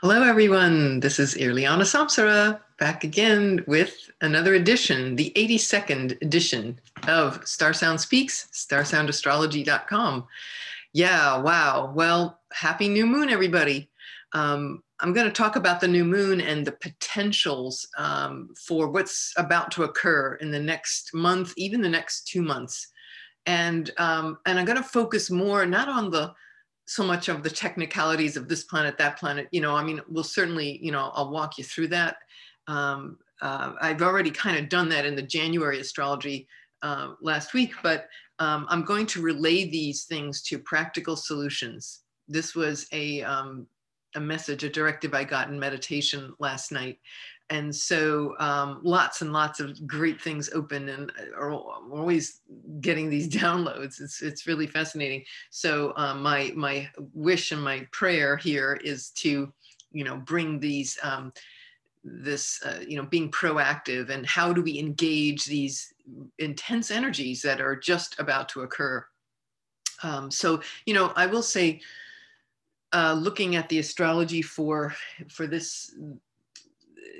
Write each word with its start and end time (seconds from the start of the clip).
Hello, 0.00 0.22
everyone. 0.22 1.00
This 1.00 1.18
is 1.18 1.34
Irliana 1.34 1.82
Samsara 1.82 2.60
back 2.78 3.02
again 3.02 3.64
with 3.66 4.08
another 4.20 4.54
edition, 4.54 5.16
the 5.16 5.32
82nd 5.34 6.22
edition 6.22 6.78
of 7.08 7.44
Star 7.44 7.72
Sound 7.72 8.00
Speaks, 8.00 8.46
starsoundastrology.com. 8.52 10.24
Yeah, 10.92 11.38
wow. 11.38 11.92
Well, 11.96 12.38
happy 12.52 12.86
new 12.86 13.06
moon, 13.06 13.28
everybody. 13.28 13.90
Um, 14.34 14.84
I'm 15.00 15.12
going 15.12 15.26
to 15.26 15.32
talk 15.32 15.56
about 15.56 15.80
the 15.80 15.88
new 15.88 16.04
moon 16.04 16.40
and 16.42 16.64
the 16.64 16.78
potentials 16.80 17.88
um, 17.98 18.54
for 18.56 18.90
what's 18.90 19.34
about 19.36 19.72
to 19.72 19.82
occur 19.82 20.34
in 20.34 20.52
the 20.52 20.60
next 20.60 21.12
month, 21.12 21.54
even 21.56 21.80
the 21.80 21.88
next 21.88 22.28
two 22.28 22.42
months. 22.42 22.86
And, 23.46 23.90
um, 23.98 24.38
and 24.46 24.60
I'm 24.60 24.64
going 24.64 24.80
to 24.80 24.88
focus 24.88 25.28
more 25.28 25.66
not 25.66 25.88
on 25.88 26.12
the 26.12 26.32
so 26.88 27.04
much 27.04 27.28
of 27.28 27.42
the 27.42 27.50
technicalities 27.50 28.34
of 28.38 28.48
this 28.48 28.64
planet, 28.64 28.96
that 28.96 29.18
planet, 29.18 29.46
you 29.50 29.60
know, 29.60 29.76
I 29.76 29.84
mean, 29.84 30.00
we'll 30.08 30.24
certainly, 30.24 30.78
you 30.82 30.90
know, 30.90 31.10
I'll 31.12 31.30
walk 31.30 31.58
you 31.58 31.64
through 31.64 31.88
that. 31.88 32.16
Um, 32.66 33.18
uh, 33.42 33.74
I've 33.82 34.00
already 34.00 34.30
kind 34.30 34.56
of 34.56 34.70
done 34.70 34.88
that 34.88 35.04
in 35.04 35.14
the 35.14 35.22
January 35.22 35.80
astrology 35.80 36.48
uh, 36.82 37.12
last 37.20 37.52
week, 37.52 37.74
but 37.82 38.08
um, 38.38 38.64
I'm 38.70 38.84
going 38.84 39.04
to 39.08 39.20
relay 39.20 39.68
these 39.68 40.04
things 40.04 40.40
to 40.44 40.58
practical 40.58 41.14
solutions. 41.14 42.00
This 42.26 42.54
was 42.54 42.86
a, 42.92 43.22
um, 43.22 43.66
a 44.14 44.20
message, 44.20 44.64
a 44.64 44.70
directive 44.70 45.12
I 45.12 45.24
got 45.24 45.50
in 45.50 45.60
meditation 45.60 46.32
last 46.38 46.72
night 46.72 46.98
and 47.50 47.74
so 47.74 48.34
um, 48.38 48.80
lots 48.82 49.22
and 49.22 49.32
lots 49.32 49.58
of 49.58 49.86
great 49.86 50.20
things 50.20 50.50
open 50.52 50.88
and 50.90 51.10
uh, 51.18 51.36
are 51.36 51.52
always 51.52 52.40
getting 52.80 53.08
these 53.08 53.28
downloads. 53.40 54.00
It's, 54.00 54.22
it's 54.22 54.46
really 54.46 54.66
fascinating. 54.66 55.24
So 55.50 55.92
um, 55.96 56.22
my 56.22 56.52
my 56.54 56.88
wish 57.14 57.52
and 57.52 57.62
my 57.62 57.86
prayer 57.90 58.36
here 58.36 58.78
is 58.84 59.10
to 59.10 59.52
you 59.92 60.04
know 60.04 60.16
bring 60.16 60.60
these 60.60 60.98
um, 61.02 61.32
this 62.04 62.62
uh, 62.64 62.80
you 62.86 62.96
know 62.96 63.06
being 63.06 63.30
proactive 63.30 64.10
and 64.10 64.26
how 64.26 64.52
do 64.52 64.62
we 64.62 64.78
engage 64.78 65.46
these 65.46 65.92
intense 66.38 66.90
energies 66.90 67.42
that 67.42 67.60
are 67.60 67.76
just 67.76 68.18
about 68.18 68.48
to 68.50 68.62
occur. 68.62 69.04
Um, 70.02 70.30
so 70.30 70.60
you 70.86 70.94
know 70.94 71.12
i 71.16 71.26
will 71.26 71.42
say 71.42 71.80
uh, 72.92 73.14
looking 73.18 73.56
at 73.56 73.68
the 73.68 73.80
astrology 73.80 74.42
for 74.42 74.94
for 75.28 75.48
this 75.48 75.92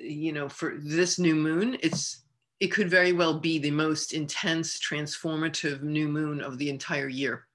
you 0.00 0.32
know, 0.32 0.48
for 0.48 0.74
this 0.78 1.18
new 1.18 1.34
moon, 1.34 1.76
it's 1.82 2.22
it 2.60 2.68
could 2.68 2.90
very 2.90 3.12
well 3.12 3.38
be 3.38 3.58
the 3.58 3.70
most 3.70 4.14
intense, 4.14 4.80
transformative 4.80 5.82
new 5.82 6.08
moon 6.08 6.40
of 6.40 6.58
the 6.58 6.68
entire 6.70 7.08
year. 7.08 7.46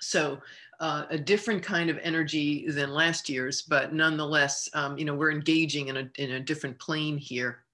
So 0.00 0.40
uh, 0.80 1.04
a 1.10 1.18
different 1.18 1.62
kind 1.62 1.90
of 1.90 1.98
energy 2.02 2.68
than 2.70 2.90
last 2.90 3.28
year's, 3.28 3.62
but 3.62 3.92
nonetheless, 3.92 4.68
um, 4.72 4.96
you 4.96 5.04
know, 5.04 5.14
we're 5.14 5.32
engaging 5.32 5.88
in 5.88 5.96
a, 5.96 6.10
in 6.16 6.32
a 6.32 6.40
different 6.40 6.78
plane 6.78 7.18
here. 7.18 7.64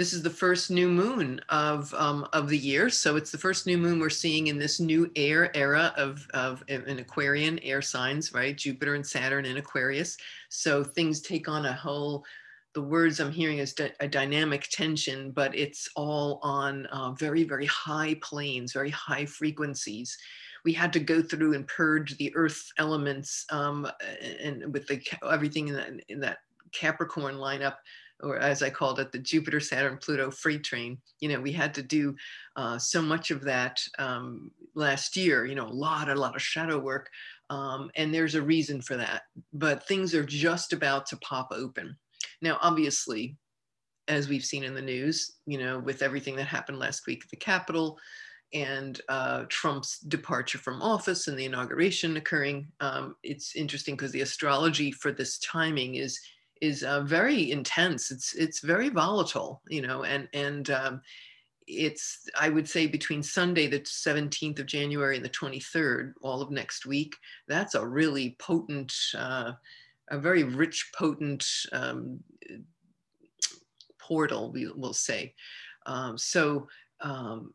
This 0.00 0.14
is 0.14 0.22
the 0.22 0.30
first 0.30 0.70
new 0.70 0.88
moon 0.88 1.42
of, 1.50 1.92
um, 1.92 2.26
of 2.32 2.48
the 2.48 2.56
year. 2.56 2.88
So 2.88 3.16
it's 3.16 3.30
the 3.30 3.36
first 3.36 3.66
new 3.66 3.76
moon 3.76 4.00
we're 4.00 4.08
seeing 4.08 4.46
in 4.46 4.58
this 4.58 4.80
new 4.80 5.10
air 5.14 5.54
era 5.54 5.92
of, 5.94 6.26
of 6.32 6.64
an 6.68 6.98
Aquarian 6.98 7.58
air 7.58 7.82
signs, 7.82 8.32
right? 8.32 8.56
Jupiter 8.56 8.94
and 8.94 9.06
Saturn 9.06 9.44
in 9.44 9.58
Aquarius. 9.58 10.16
So 10.48 10.82
things 10.82 11.20
take 11.20 11.50
on 11.50 11.66
a 11.66 11.74
whole, 11.74 12.24
the 12.72 12.80
words 12.80 13.20
I'm 13.20 13.30
hearing 13.30 13.58
is 13.58 13.74
a 14.00 14.08
dynamic 14.08 14.68
tension, 14.70 15.32
but 15.32 15.54
it's 15.54 15.86
all 15.96 16.40
on 16.42 16.86
uh, 16.86 17.10
very, 17.10 17.44
very 17.44 17.66
high 17.66 18.16
planes, 18.22 18.72
very 18.72 18.88
high 18.88 19.26
frequencies 19.26 20.16
we 20.64 20.72
had 20.74 20.92
to 20.92 21.00
go 21.00 21.22
through 21.22 21.54
and 21.54 21.66
purge 21.68 22.16
the 22.18 22.34
earth 22.36 22.70
elements 22.76 23.46
um, 23.50 23.86
and 24.42 24.74
with 24.74 24.86
the 24.88 25.00
everything 25.30 25.68
in 25.68 25.74
that, 25.74 25.90
in 26.08 26.20
that 26.20 26.38
Capricorn 26.72 27.36
lineup 27.36 27.76
or 28.22 28.38
as 28.38 28.62
I 28.62 28.70
called 28.70 29.00
it, 29.00 29.12
the 29.12 29.18
Jupiter, 29.18 29.60
Saturn, 29.60 29.98
Pluto 29.98 30.30
freight 30.30 30.64
train. 30.64 30.98
You 31.20 31.30
know, 31.30 31.40
we 31.40 31.52
had 31.52 31.74
to 31.74 31.82
do 31.82 32.14
uh, 32.56 32.78
so 32.78 33.02
much 33.02 33.30
of 33.30 33.42
that 33.44 33.80
um, 33.98 34.50
last 34.74 35.16
year, 35.16 35.46
you 35.46 35.54
know, 35.54 35.66
a 35.66 35.68
lot, 35.68 36.08
a 36.08 36.14
lot 36.14 36.36
of 36.36 36.42
shadow 36.42 36.78
work. 36.78 37.10
Um, 37.48 37.90
and 37.96 38.14
there's 38.14 38.34
a 38.34 38.42
reason 38.42 38.80
for 38.80 38.96
that. 38.96 39.22
But 39.52 39.86
things 39.86 40.14
are 40.14 40.24
just 40.24 40.72
about 40.72 41.06
to 41.06 41.16
pop 41.18 41.48
open. 41.50 41.96
Now, 42.42 42.58
obviously, 42.62 43.36
as 44.08 44.28
we've 44.28 44.44
seen 44.44 44.64
in 44.64 44.74
the 44.74 44.82
news, 44.82 45.36
you 45.46 45.58
know, 45.58 45.78
with 45.78 46.02
everything 46.02 46.36
that 46.36 46.46
happened 46.46 46.78
last 46.78 47.06
week 47.06 47.22
at 47.24 47.30
the 47.30 47.36
Capitol 47.36 47.98
and 48.52 49.00
uh, 49.08 49.44
Trump's 49.48 50.00
departure 50.00 50.58
from 50.58 50.82
office 50.82 51.28
and 51.28 51.38
the 51.38 51.44
inauguration 51.44 52.16
occurring, 52.16 52.66
um, 52.80 53.14
it's 53.22 53.54
interesting 53.54 53.94
because 53.94 54.10
the 54.12 54.22
astrology 54.22 54.90
for 54.90 55.12
this 55.12 55.38
timing 55.38 55.94
is 55.94 56.20
is 56.60 56.82
uh, 56.82 57.00
very 57.02 57.50
intense. 57.50 58.10
It's 58.10 58.34
it's 58.34 58.60
very 58.60 58.88
volatile, 58.88 59.62
you 59.68 59.82
know, 59.82 60.04
and 60.04 60.28
and 60.32 60.70
um, 60.70 61.00
it's 61.66 62.28
I 62.38 62.48
would 62.48 62.68
say 62.68 62.86
between 62.86 63.22
Sunday 63.22 63.66
the 63.66 63.80
17th 63.80 64.58
of 64.58 64.66
January 64.66 65.16
and 65.16 65.24
the 65.24 65.30
23rd, 65.30 66.14
all 66.22 66.42
of 66.42 66.50
next 66.50 66.86
week. 66.86 67.16
That's 67.48 67.74
a 67.74 67.86
really 67.86 68.36
potent, 68.38 68.94
uh, 69.16 69.52
a 70.10 70.18
very 70.18 70.42
rich, 70.42 70.90
potent 70.96 71.46
um, 71.72 72.20
portal. 73.98 74.52
We 74.52 74.68
will 74.68 74.94
say. 74.94 75.34
Um, 75.86 76.18
so 76.18 76.68
um, 77.00 77.54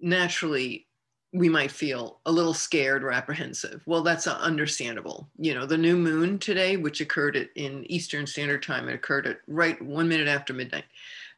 naturally, 0.00 0.87
we 1.32 1.48
might 1.48 1.70
feel 1.70 2.20
a 2.24 2.32
little 2.32 2.54
scared 2.54 3.04
or 3.04 3.10
apprehensive. 3.10 3.82
Well, 3.86 4.02
that's 4.02 4.26
understandable. 4.26 5.28
You 5.38 5.54
know, 5.54 5.66
the 5.66 5.76
new 5.76 5.96
moon 5.96 6.38
today, 6.38 6.76
which 6.76 7.00
occurred 7.00 7.36
at, 7.36 7.48
in 7.54 7.84
Eastern 7.90 8.26
Standard 8.26 8.62
Time, 8.62 8.88
it 8.88 8.94
occurred 8.94 9.26
at 9.26 9.40
right 9.46 9.80
one 9.82 10.08
minute 10.08 10.28
after 10.28 10.54
midnight, 10.54 10.84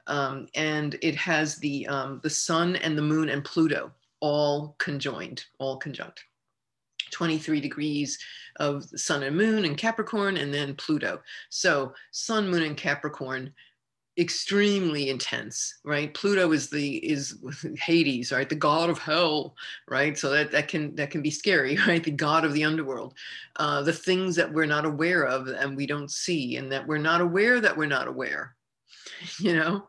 um, 0.07 0.47
and 0.55 0.97
it 1.03 1.17
has 1.17 1.57
the 1.57 1.87
um, 1.89 2.21
the 2.23 2.31
sun 2.31 2.77
and 2.77 2.97
the 2.97 3.03
moon 3.03 3.29
and 3.29 3.45
Pluto 3.45 3.91
all 4.21 4.77
conjoined, 4.79 5.45
all 5.59 5.77
conjunct. 5.77 6.25
23 7.11 7.61
degrees 7.61 8.19
of 8.61 8.85
sun 8.95 9.25
and 9.25 9.37
moon 9.37 9.65
and 9.65 9.77
Capricorn, 9.77 10.37
and 10.37 10.55
then 10.55 10.77
Pluto. 10.77 11.21
So 11.49 11.93
sun, 12.13 12.49
moon, 12.49 12.63
and 12.63 12.77
Capricorn 12.77 13.53
extremely 14.21 15.09
intense 15.09 15.81
right? 15.85 16.13
Pluto 16.15 16.53
is 16.53 16.69
the 16.69 16.97
is 16.99 17.39
hades 17.81 18.33
right? 18.33 18.49
The 18.49 18.55
god 18.55 18.91
of 18.91 18.99
hell 18.99 19.55
right? 19.89 20.17
So 20.17 20.31
that 20.31 20.51
that 20.53 20.69
can 20.69 20.95
that 20.97 21.11
can 21.11 21.23
be 21.23 21.31
scary 21.31 21.77
right? 21.87 22.05
The 22.05 22.11
god 22.11 22.45
of 22.45 22.53
the 22.53 22.65
underworld. 22.65 23.15
Uh, 23.57 23.83
the 23.83 23.93
things 23.93 24.37
that 24.37 24.53
we're 24.53 24.67
not 24.67 24.85
aware 24.85 25.25
of 25.25 25.49
and 25.49 25.77
we 25.77 25.87
don't 25.87 26.11
see 26.11 26.57
and 26.57 26.71
that 26.73 26.87
we're 26.87 26.99
not 26.99 27.21
aware 27.21 27.61
that 27.61 27.77
we're 27.77 27.87
not 27.87 28.09
aware 28.09 28.55
you 29.39 29.55
know? 29.55 29.89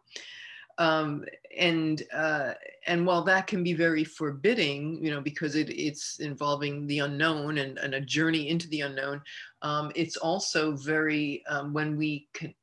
Um, 0.77 1.25
and 1.57 2.01
uh, 2.13 2.53
and 2.87 3.05
while 3.05 3.23
that 3.23 3.45
can 3.45 3.63
be 3.63 3.73
very 3.73 4.03
forbidding 4.03 5.03
you 5.03 5.11
know 5.11 5.21
because 5.21 5.55
it, 5.55 5.69
it's 5.69 6.19
involving 6.19 6.87
the 6.87 6.99
unknown 6.99 7.57
and, 7.57 7.77
and 7.77 7.93
a 7.93 8.01
journey 8.01 8.49
into 8.49 8.67
the 8.69 8.81
unknown 8.81 9.21
um, 9.61 9.91
it's 9.95 10.17
also 10.17 10.75
very 10.77 11.43
um, 11.47 11.73
when 11.73 11.97
we 11.97 12.27
can 12.33 12.53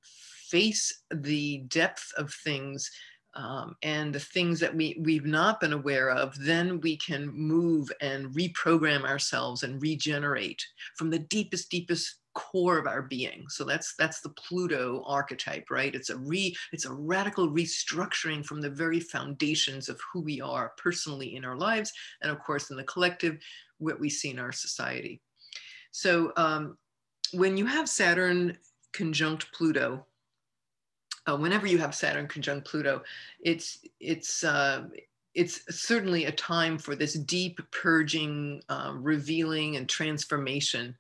face 0.51 1.03
the 1.11 1.59
depth 1.69 2.13
of 2.17 2.33
things 2.45 2.91
um, 3.35 3.77
and 3.83 4.13
the 4.13 4.21
things 4.21 4.59
that 4.61 4.75
we, 4.75 4.99
we've 5.01 5.27
not 5.27 5.61
been 5.61 5.73
aware 5.73 6.11
of, 6.11 6.35
then 6.41 6.81
we 6.81 6.97
can 6.97 7.29
move 7.29 7.89
and 8.01 8.35
reprogram 8.35 9.05
ourselves 9.05 9.63
and 9.63 9.81
regenerate 9.81 10.65
from 10.97 11.11
the 11.11 11.21
deepest, 11.21 11.71
deepest 11.71 12.17
core 12.35 12.79
of 12.79 12.87
our 12.87 13.03
being. 13.03 13.45
So 13.49 13.65
that's 13.65 13.95
that's 13.97 14.21
the 14.21 14.31
Pluto 14.31 15.03
archetype, 15.07 15.71
right? 15.71 15.95
It's 15.95 16.11
a 16.11 16.17
re 16.17 16.55
it's 16.73 16.85
a 16.85 16.93
radical 16.93 17.49
restructuring 17.51 18.45
from 18.45 18.61
the 18.61 18.71
very 18.71 19.01
foundations 19.01 19.89
of 19.89 20.01
who 20.13 20.21
we 20.21 20.41
are 20.41 20.73
personally 20.77 21.37
in 21.37 21.45
our 21.45 21.57
lives, 21.57 21.93
and 22.23 22.31
of 22.31 22.39
course 22.39 22.71
in 22.71 22.77
the 22.77 22.85
collective, 22.85 23.39
what 23.79 23.99
we 23.99 24.09
see 24.09 24.31
in 24.31 24.39
our 24.39 24.53
society. 24.53 25.21
So 25.91 26.33
um, 26.37 26.79
when 27.33 27.57
you 27.57 27.67
have 27.67 27.89
Saturn 27.89 28.57
conjunct 28.93 29.53
Pluto, 29.53 30.07
uh, 31.29 31.37
whenever 31.37 31.67
you 31.67 31.79
have 31.79 31.95
Saturn 31.95 32.27
conjunct 32.27 32.67
Pluto, 32.67 33.03
it's 33.41 33.79
it's 34.01 34.45
uh, 34.45 34.85
it's 35.35 35.63
certainly 35.77 36.25
a 36.25 36.33
time 36.33 36.79
for 36.79 36.97
this 36.97 37.15
deep 37.15 37.61
purging, 37.71 38.63
uh, 38.69 38.93
revealing, 38.95 39.77
and 39.77 39.89
transformation. 39.89 40.97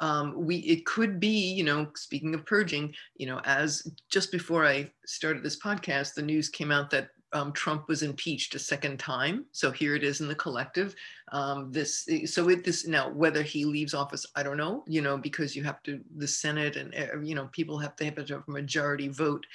Um, 0.00 0.34
we 0.46 0.56
it 0.58 0.84
could 0.86 1.20
be, 1.20 1.52
you 1.52 1.64
know, 1.64 1.88
speaking 1.94 2.34
of 2.34 2.44
purging, 2.44 2.94
you 3.16 3.26
know, 3.26 3.40
as 3.44 3.90
just 4.10 4.32
before 4.32 4.66
I 4.66 4.90
started 5.06 5.42
this 5.42 5.58
podcast, 5.58 6.14
the 6.14 6.22
news 6.22 6.48
came 6.48 6.70
out 6.70 6.90
that 6.90 7.10
um, 7.32 7.52
Trump 7.52 7.88
was 7.88 8.02
impeached 8.02 8.54
a 8.54 8.58
second 8.58 8.98
time. 8.98 9.44
So 9.52 9.70
here 9.70 9.94
it 9.94 10.02
is 10.02 10.20
in 10.20 10.28
the 10.28 10.34
collective. 10.34 10.94
Um, 11.30 11.70
this 11.70 12.08
so 12.24 12.48
it 12.48 12.64
this 12.64 12.86
now 12.86 13.10
whether 13.10 13.42
he 13.42 13.64
leaves 13.64 13.94
office, 13.94 14.24
I 14.34 14.42
don't 14.42 14.56
know. 14.56 14.84
You 14.86 15.02
know 15.02 15.18
because 15.18 15.54
you 15.54 15.62
have 15.64 15.82
to 15.84 16.00
the 16.16 16.28
Senate 16.28 16.76
and 16.76 16.94
uh, 16.94 17.20
you 17.20 17.34
know 17.34 17.48
people 17.52 17.78
have 17.78 17.96
to 17.96 18.04
have 18.04 18.18
a 18.18 18.50
majority 18.50 19.08
vote. 19.08 19.46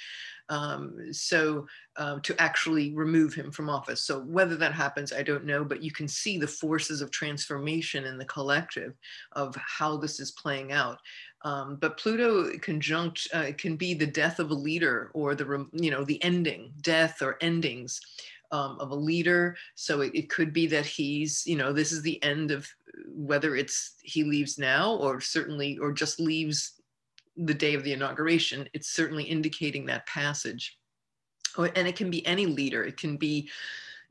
Um, 0.50 1.12
so 1.12 1.66
uh, 1.96 2.18
to 2.22 2.40
actually 2.40 2.94
remove 2.94 3.32
him 3.32 3.50
from 3.50 3.70
office. 3.70 4.02
So 4.02 4.20
whether 4.20 4.56
that 4.56 4.74
happens, 4.74 5.12
I 5.12 5.22
don't 5.22 5.46
know, 5.46 5.64
but 5.64 5.82
you 5.82 5.90
can 5.90 6.06
see 6.06 6.36
the 6.36 6.46
forces 6.46 7.00
of 7.00 7.10
transformation 7.10 8.04
in 8.04 8.18
the 8.18 8.26
collective 8.26 8.92
of 9.32 9.56
how 9.56 9.96
this 9.96 10.20
is 10.20 10.32
playing 10.32 10.70
out. 10.72 10.98
Um, 11.44 11.76
but 11.76 11.98
Pluto 11.98 12.50
conjunct 12.58 13.28
uh, 13.34 13.52
can 13.56 13.76
be 13.76 13.94
the 13.94 14.06
death 14.06 14.40
of 14.40 14.50
a 14.50 14.54
leader 14.54 15.10
or 15.12 15.34
the, 15.34 15.66
you 15.72 15.90
know, 15.90 16.02
the 16.02 16.22
ending, 16.24 16.72
death 16.80 17.22
or 17.22 17.36
endings. 17.40 18.00
Um, 18.52 18.78
of 18.78 18.92
a 18.92 18.94
leader. 18.94 19.56
So 19.74 20.02
it, 20.02 20.14
it, 20.14 20.30
could 20.30 20.52
be 20.52 20.68
that 20.68 20.86
he's, 20.86 21.44
you 21.44 21.56
know, 21.56 21.72
this 21.72 21.90
is 21.90 22.02
the 22.02 22.22
end 22.22 22.52
of 22.52 22.68
whether 23.08 23.56
it's 23.56 23.94
he 24.02 24.22
leaves 24.22 24.58
now 24.58 24.94
or 24.94 25.20
certainly, 25.20 25.76
or 25.78 25.90
just 25.92 26.20
leaves 26.20 26.80
the 27.36 27.54
day 27.54 27.74
of 27.74 27.82
the 27.82 27.92
inauguration. 27.92 28.68
It's 28.72 28.90
certainly 28.90 29.24
indicating 29.24 29.86
that 29.86 30.06
passage. 30.06 30.78
Oh, 31.56 31.64
and 31.64 31.86
it 31.86 31.96
can 31.96 32.10
be 32.10 32.26
any 32.26 32.46
leader. 32.46 32.84
It 32.84 32.96
can 32.96 33.16
be, 33.16 33.48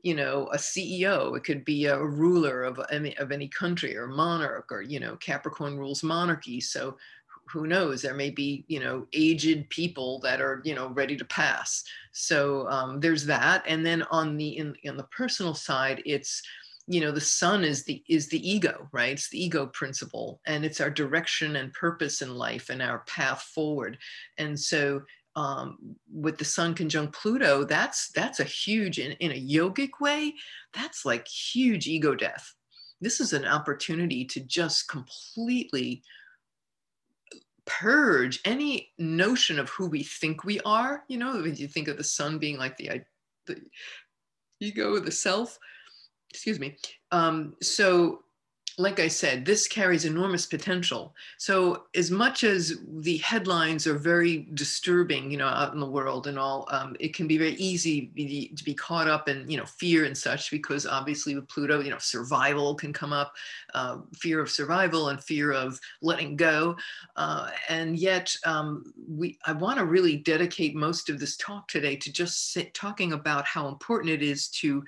you 0.02 0.14
know, 0.14 0.48
a 0.52 0.56
CEO. 0.56 1.36
It 1.36 1.44
could 1.44 1.64
be 1.64 1.86
a 1.86 2.02
ruler 2.02 2.64
of 2.64 2.80
any, 2.90 3.16
of 3.18 3.32
any 3.32 3.48
country 3.48 3.96
or 3.96 4.06
monarch 4.06 4.70
or, 4.70 4.82
you 4.82 5.00
know, 5.00 5.16
Capricorn 5.16 5.78
rules 5.78 6.02
monarchy. 6.02 6.60
So 6.60 6.96
who 7.48 7.66
knows? 7.66 8.02
There 8.02 8.14
may 8.14 8.30
be 8.30 8.64
you 8.68 8.80
know 8.80 9.06
aged 9.12 9.68
people 9.70 10.20
that 10.20 10.40
are 10.40 10.60
you 10.64 10.74
know 10.74 10.88
ready 10.88 11.16
to 11.16 11.24
pass. 11.24 11.84
So 12.12 12.68
um, 12.68 13.00
there's 13.00 13.26
that. 13.26 13.64
And 13.66 13.84
then 13.84 14.02
on 14.10 14.36
the 14.36 14.56
in, 14.56 14.74
in 14.82 14.96
the 14.96 15.04
personal 15.04 15.54
side 15.54 16.02
it's 16.04 16.42
you 16.86 17.00
know 17.00 17.10
the 17.10 17.20
sun 17.20 17.64
is 17.64 17.84
the 17.84 18.02
is 18.08 18.28
the 18.28 18.48
ego 18.48 18.88
right? 18.92 19.12
It's 19.12 19.30
the 19.30 19.42
ego 19.42 19.66
principle 19.66 20.40
and 20.46 20.64
it's 20.64 20.80
our 20.80 20.90
direction 20.90 21.56
and 21.56 21.72
purpose 21.72 22.22
in 22.22 22.34
life 22.34 22.70
and 22.70 22.82
our 22.82 23.00
path 23.00 23.42
forward. 23.42 23.98
And 24.38 24.58
so 24.58 25.02
um, 25.36 25.78
with 26.12 26.38
the 26.38 26.44
sun 26.44 26.74
conjunct 26.74 27.12
pluto 27.12 27.64
that's 27.64 28.10
that's 28.12 28.38
a 28.38 28.44
huge 28.44 29.00
in, 29.00 29.12
in 29.12 29.32
a 29.32 29.34
yogic 29.34 30.00
way 30.00 30.34
that's 30.72 31.04
like 31.04 31.26
huge 31.26 31.86
ego 31.86 32.14
death. 32.14 32.54
This 33.00 33.20
is 33.20 33.32
an 33.32 33.44
opportunity 33.44 34.24
to 34.26 34.40
just 34.40 34.88
completely 34.88 36.02
purge 37.66 38.40
any 38.44 38.90
notion 38.98 39.58
of 39.58 39.68
who 39.70 39.86
we 39.86 40.02
think 40.02 40.44
we 40.44 40.60
are. 40.60 41.04
You 41.08 41.18
know, 41.18 41.40
when 41.40 41.56
you 41.56 41.68
think 41.68 41.88
of 41.88 41.96
the 41.96 42.04
sun 42.04 42.38
being 42.38 42.58
like 42.58 42.76
the, 42.76 43.02
the 43.46 43.60
ego, 44.60 44.98
the 44.98 45.12
self, 45.12 45.58
excuse 46.30 46.58
me. 46.58 46.76
Um, 47.12 47.54
so 47.62 48.23
like 48.76 48.98
I 48.98 49.06
said, 49.06 49.44
this 49.44 49.68
carries 49.68 50.04
enormous 50.04 50.46
potential. 50.46 51.14
So 51.38 51.84
as 51.94 52.10
much 52.10 52.42
as 52.42 52.80
the 52.98 53.18
headlines 53.18 53.86
are 53.86 53.96
very 53.96 54.48
disturbing, 54.54 55.30
you 55.30 55.36
know, 55.36 55.46
out 55.46 55.74
in 55.74 55.80
the 55.80 55.86
world 55.86 56.26
and 56.26 56.36
all, 56.36 56.66
um, 56.72 56.96
it 56.98 57.14
can 57.14 57.28
be 57.28 57.38
very 57.38 57.54
easy 57.54 58.06
to 58.56 58.64
be 58.64 58.74
caught 58.74 59.06
up 59.06 59.28
in, 59.28 59.48
you 59.48 59.56
know, 59.56 59.64
fear 59.64 60.06
and 60.06 60.16
such, 60.16 60.50
because 60.50 60.86
obviously 60.86 61.36
with 61.36 61.48
Pluto, 61.48 61.80
you 61.80 61.90
know, 61.90 61.98
survival 61.98 62.74
can 62.74 62.92
come 62.92 63.12
up, 63.12 63.32
uh, 63.74 63.98
fear 64.12 64.40
of 64.40 64.50
survival 64.50 65.10
and 65.10 65.22
fear 65.22 65.52
of 65.52 65.78
letting 66.02 66.34
go. 66.34 66.76
Uh, 67.14 67.50
and 67.68 67.96
yet 67.96 68.34
um, 68.44 68.92
we, 69.08 69.38
I 69.46 69.52
want 69.52 69.78
to 69.78 69.84
really 69.84 70.16
dedicate 70.16 70.74
most 70.74 71.08
of 71.08 71.20
this 71.20 71.36
talk 71.36 71.68
today 71.68 71.94
to 71.94 72.12
just 72.12 72.52
sit, 72.52 72.74
talking 72.74 73.12
about 73.12 73.44
how 73.44 73.68
important 73.68 74.10
it 74.10 74.22
is 74.22 74.48
to 74.48 74.82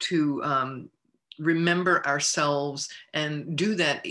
to 0.00 0.42
um, 0.42 0.90
remember 1.38 2.06
ourselves 2.06 2.88
and 3.12 3.56
do 3.56 3.74
that 3.74 4.06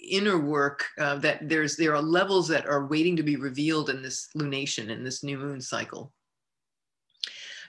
inner 0.00 0.38
work 0.38 0.86
uh, 0.98 1.16
that 1.16 1.48
there's 1.48 1.76
there 1.76 1.94
are 1.94 2.02
levels 2.02 2.48
that 2.48 2.66
are 2.66 2.86
waiting 2.86 3.16
to 3.16 3.22
be 3.22 3.36
revealed 3.36 3.90
in 3.90 4.02
this 4.02 4.28
lunation 4.36 4.88
in 4.88 5.04
this 5.04 5.22
new 5.22 5.38
moon 5.38 5.60
cycle. 5.60 6.12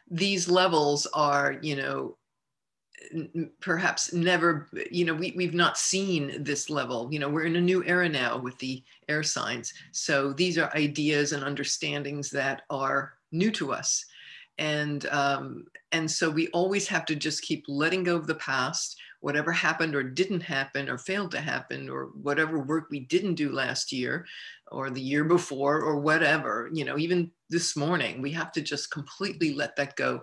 These 0.10 0.50
levels 0.50 1.08
are 1.14 1.58
you 1.62 1.76
know 1.76 2.18
perhaps 3.62 4.12
never 4.12 4.68
you 4.92 5.06
know 5.06 5.14
we, 5.14 5.34
we've 5.36 5.54
not 5.54 5.78
seen 5.78 6.44
this 6.44 6.70
level. 6.70 7.08
You 7.12 7.20
know 7.20 7.30
we're 7.30 7.46
in 7.46 7.56
a 7.56 7.62
new 7.62 7.84
era 7.84 8.10
now 8.10 8.38
with 8.38 8.58
the 8.60 8.84
air 9.08 9.24
signs. 9.24 9.74
So 9.92 10.34
these 10.34 10.58
are 10.58 10.76
ideas 10.76 11.32
and 11.32 11.44
understandings 11.44 12.30
that 12.32 12.64
are 12.70 13.14
new 13.32 13.52
to 13.52 13.74
us 13.74 14.06
and 14.58 15.06
um, 15.08 15.66
and 15.92 16.10
so 16.10 16.30
we 16.30 16.48
always 16.50 16.88
have 16.88 17.06
to 17.06 17.16
just 17.16 17.42
keep 17.44 17.64
letting 17.68 18.04
go 18.04 18.16
of 18.16 18.28
the 18.28 18.36
past 18.36 18.98
whatever 19.20 19.52
happened 19.52 19.96
or 19.96 20.04
didn't 20.04 20.42
happen 20.42 20.88
or 20.90 20.98
failed 20.98 21.32
to 21.32 21.40
happen 21.40 21.90
or 21.90 22.10
whatever 22.22 22.60
work 22.60 22.88
we 22.90 23.00
didn't 23.00 23.36
do 23.36 23.52
last 23.52 23.92
year 23.92 24.26
or 24.72 24.90
the 24.90 25.02
year 25.02 25.24
before 25.24 25.82
or 25.82 26.00
whatever 26.00 26.70
you 26.72 26.86
know 26.86 26.98
even 26.98 27.32
this 27.50 27.76
morning 27.76 28.22
we 28.22 28.32
have 28.32 28.52
to 28.52 28.62
just 28.62 28.92
completely 28.92 29.54
let 29.54 29.76
that 29.76 29.96
go 29.96 30.22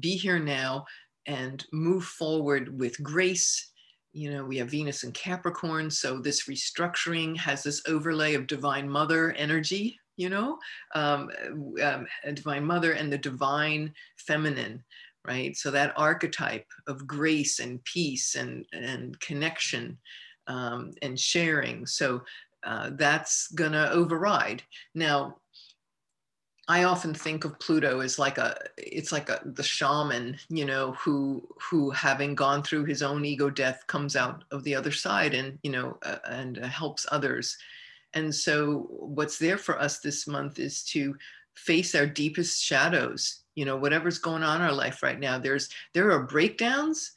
be 0.00 0.16
here 0.16 0.38
now 0.38 0.84
and 1.26 1.66
move 1.72 2.04
forward 2.04 2.76
with 2.78 3.02
grace. 3.02 3.70
You 4.12 4.32
know 4.32 4.44
we 4.44 4.56
have 4.56 4.70
venus 4.70 5.04
and 5.04 5.14
capricorn 5.14 5.90
so 5.90 6.18
this 6.18 6.48
restructuring 6.48 7.36
has 7.36 7.62
this 7.62 7.82
overlay 7.86 8.34
of 8.34 8.46
divine 8.46 8.88
mother 8.88 9.32
energy 9.32 9.98
you 10.18 10.28
know, 10.28 10.58
um, 10.94 11.30
um, 11.82 12.06
divine 12.34 12.64
mother 12.64 12.92
and 12.92 13.10
the 13.10 13.16
divine 13.16 13.94
feminine, 14.16 14.82
right? 15.26 15.56
So 15.56 15.70
that 15.70 15.94
archetype 15.96 16.66
of 16.86 17.06
grace 17.06 17.60
and 17.60 17.82
peace 17.84 18.34
and, 18.34 18.66
and 18.72 19.18
connection 19.20 19.96
um, 20.48 20.92
and 21.02 21.18
sharing. 21.18 21.86
So 21.86 22.22
uh, 22.66 22.90
that's 22.94 23.48
to 23.72 23.90
override. 23.92 24.62
Now, 24.94 25.36
I 26.66 26.84
often 26.84 27.14
think 27.14 27.44
of 27.44 27.58
Pluto 27.60 28.00
as 28.00 28.18
like 28.18 28.36
a, 28.36 28.58
it's 28.76 29.12
like 29.12 29.30
a, 29.30 29.40
the 29.44 29.62
shaman, 29.62 30.36
you 30.50 30.66
know, 30.66 30.92
who, 30.92 31.46
who 31.62 31.90
having 31.90 32.34
gone 32.34 32.62
through 32.62 32.84
his 32.86 33.02
own 33.02 33.24
ego 33.24 33.48
death 33.48 33.86
comes 33.86 34.16
out 34.16 34.44
of 34.50 34.64
the 34.64 34.74
other 34.74 34.92
side 34.92 35.32
and, 35.32 35.58
you 35.62 35.70
know, 35.70 35.96
uh, 36.02 36.18
and 36.28 36.58
uh, 36.58 36.66
helps 36.66 37.06
others. 37.12 37.56
And 38.14 38.34
so, 38.34 38.86
what's 38.90 39.38
there 39.38 39.58
for 39.58 39.78
us 39.78 40.00
this 40.00 40.26
month 40.26 40.58
is 40.58 40.82
to 40.84 41.14
face 41.54 41.94
our 41.94 42.06
deepest 42.06 42.62
shadows. 42.62 43.42
You 43.54 43.64
know, 43.64 43.76
whatever's 43.76 44.18
going 44.18 44.42
on 44.42 44.60
in 44.60 44.66
our 44.66 44.72
life 44.72 45.02
right 45.02 45.18
now, 45.18 45.38
there's 45.38 45.68
there 45.94 46.10
are 46.12 46.22
breakdowns 46.22 47.12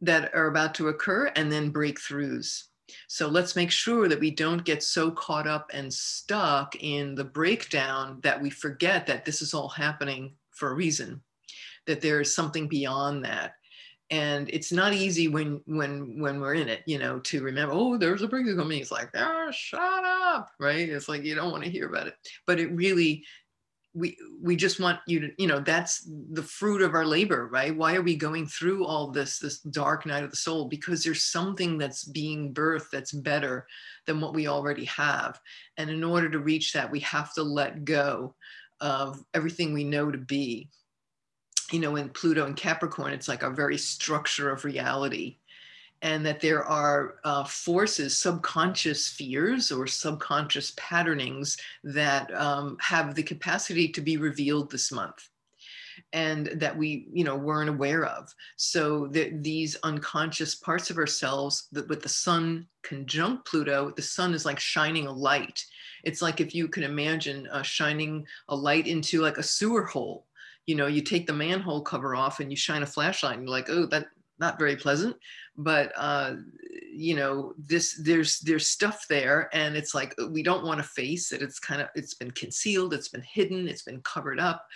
that 0.00 0.34
are 0.34 0.46
about 0.46 0.74
to 0.74 0.88
occur 0.88 1.30
and 1.36 1.50
then 1.50 1.72
breakthroughs. 1.72 2.64
So 3.08 3.28
let's 3.28 3.56
make 3.56 3.70
sure 3.70 4.08
that 4.08 4.20
we 4.20 4.30
don't 4.30 4.64
get 4.64 4.82
so 4.82 5.10
caught 5.10 5.46
up 5.46 5.70
and 5.72 5.92
stuck 5.92 6.74
in 6.80 7.14
the 7.14 7.24
breakdown 7.24 8.18
that 8.22 8.40
we 8.40 8.50
forget 8.50 9.06
that 9.06 9.24
this 9.24 9.40
is 9.40 9.54
all 9.54 9.68
happening 9.68 10.34
for 10.50 10.70
a 10.70 10.74
reason, 10.74 11.22
that 11.86 12.00
there 12.00 12.20
is 12.20 12.34
something 12.34 12.68
beyond 12.68 13.24
that 13.24 13.54
and 14.12 14.50
it's 14.50 14.70
not 14.70 14.92
easy 14.92 15.26
when 15.26 15.60
when 15.64 16.20
when 16.20 16.38
we're 16.38 16.54
in 16.54 16.68
it 16.68 16.82
you 16.86 16.98
know 16.98 17.18
to 17.20 17.42
remember 17.42 17.74
oh 17.74 17.96
there's 17.96 18.22
a 18.22 18.28
breakthrough 18.28 18.56
coming. 18.56 18.80
It's 18.80 18.92
like 18.92 19.10
oh 19.14 19.50
shut 19.50 20.04
up 20.04 20.50
right? 20.60 20.88
It's 20.88 21.08
like 21.08 21.24
you 21.24 21.34
don't 21.34 21.50
want 21.50 21.64
to 21.64 21.70
hear 21.70 21.88
about 21.88 22.06
it. 22.06 22.14
But 22.46 22.60
it 22.60 22.68
really 22.68 23.24
we 23.94 24.16
we 24.40 24.54
just 24.54 24.80
want 24.80 25.00
you 25.06 25.20
to 25.20 25.30
you 25.38 25.46
know 25.46 25.60
that's 25.60 26.06
the 26.32 26.42
fruit 26.42 26.82
of 26.82 26.94
our 26.94 27.06
labor 27.06 27.48
right? 27.48 27.74
Why 27.74 27.94
are 27.94 28.02
we 28.02 28.14
going 28.14 28.46
through 28.46 28.84
all 28.84 29.10
this 29.10 29.38
this 29.38 29.60
dark 29.60 30.04
night 30.04 30.24
of 30.24 30.30
the 30.30 30.36
soul? 30.36 30.66
Because 30.68 31.02
there's 31.02 31.24
something 31.24 31.78
that's 31.78 32.04
being 32.04 32.52
birthed 32.52 32.90
that's 32.92 33.12
better 33.12 33.66
than 34.06 34.20
what 34.20 34.34
we 34.34 34.46
already 34.46 34.84
have. 34.84 35.40
And 35.78 35.88
in 35.88 36.04
order 36.04 36.28
to 36.28 36.38
reach 36.38 36.74
that 36.74 36.90
we 36.90 37.00
have 37.00 37.32
to 37.34 37.42
let 37.42 37.86
go 37.86 38.34
of 38.80 39.24
everything 39.32 39.72
we 39.72 39.84
know 39.84 40.10
to 40.10 40.18
be 40.18 40.68
you 41.72 41.80
know, 41.80 41.96
in 41.96 42.10
Pluto 42.10 42.44
and 42.46 42.56
Capricorn, 42.56 43.12
it's 43.12 43.28
like 43.28 43.42
a 43.42 43.50
very 43.50 43.78
structure 43.78 44.50
of 44.50 44.64
reality. 44.64 45.38
And 46.02 46.26
that 46.26 46.40
there 46.40 46.64
are 46.64 47.16
uh, 47.22 47.44
forces, 47.44 48.18
subconscious 48.18 49.08
fears 49.08 49.70
or 49.70 49.86
subconscious 49.86 50.72
patternings 50.76 51.56
that 51.84 52.32
um, 52.34 52.76
have 52.80 53.14
the 53.14 53.22
capacity 53.22 53.88
to 53.90 54.00
be 54.00 54.16
revealed 54.16 54.70
this 54.70 54.90
month. 54.90 55.28
And 56.12 56.48
that 56.56 56.76
we 56.76 57.06
you 57.12 57.22
know 57.22 57.36
weren't 57.36 57.70
aware 57.70 58.04
of. 58.04 58.34
So 58.56 59.06
that 59.08 59.42
these 59.42 59.76
unconscious 59.82 60.54
parts 60.54 60.90
of 60.90 60.98
ourselves 60.98 61.68
that 61.72 61.88
with 61.88 62.02
the 62.02 62.08
sun 62.08 62.66
conjunct 62.82 63.46
pluto 63.46 63.92
the 63.94 64.02
sun 64.02 64.34
is 64.34 64.44
like 64.44 64.58
shining 64.58 65.06
a 65.06 65.12
light. 65.12 65.64
It's 66.02 66.20
like 66.20 66.40
if 66.40 66.54
you 66.54 66.66
can 66.66 66.82
imagine 66.82 67.46
uh, 67.52 67.62
shining 67.62 68.26
a 68.48 68.56
light 68.56 68.86
into 68.86 69.20
like 69.20 69.38
a 69.38 69.42
sewer 69.42 69.84
hole 69.84 70.26
you 70.66 70.74
know, 70.74 70.86
you 70.86 71.02
take 71.02 71.26
the 71.26 71.32
manhole 71.32 71.82
cover 71.82 72.14
off 72.14 72.40
and 72.40 72.50
you 72.50 72.56
shine 72.56 72.82
a 72.82 72.86
flashlight 72.86 73.36
and 73.36 73.42
you're 73.42 73.50
like, 73.50 73.68
oh, 73.68 73.86
that 73.86 74.06
not 74.38 74.58
very 74.58 74.76
pleasant. 74.76 75.16
But 75.56 75.92
uh, 75.96 76.34
you 76.92 77.14
know, 77.14 77.54
this 77.58 78.00
there's 78.02 78.40
there's 78.40 78.66
stuff 78.66 79.06
there, 79.08 79.48
and 79.52 79.76
it's 79.76 79.94
like 79.94 80.14
we 80.30 80.42
don't 80.42 80.64
want 80.64 80.78
to 80.78 80.84
face 80.84 81.32
it. 81.32 81.42
It's 81.42 81.58
kind 81.58 81.80
of 81.82 81.88
it's 81.94 82.14
been 82.14 82.30
concealed, 82.30 82.94
it's 82.94 83.08
been 83.08 83.22
hidden, 83.22 83.68
it's 83.68 83.82
been 83.82 84.00
covered 84.02 84.40
up, 84.40 84.66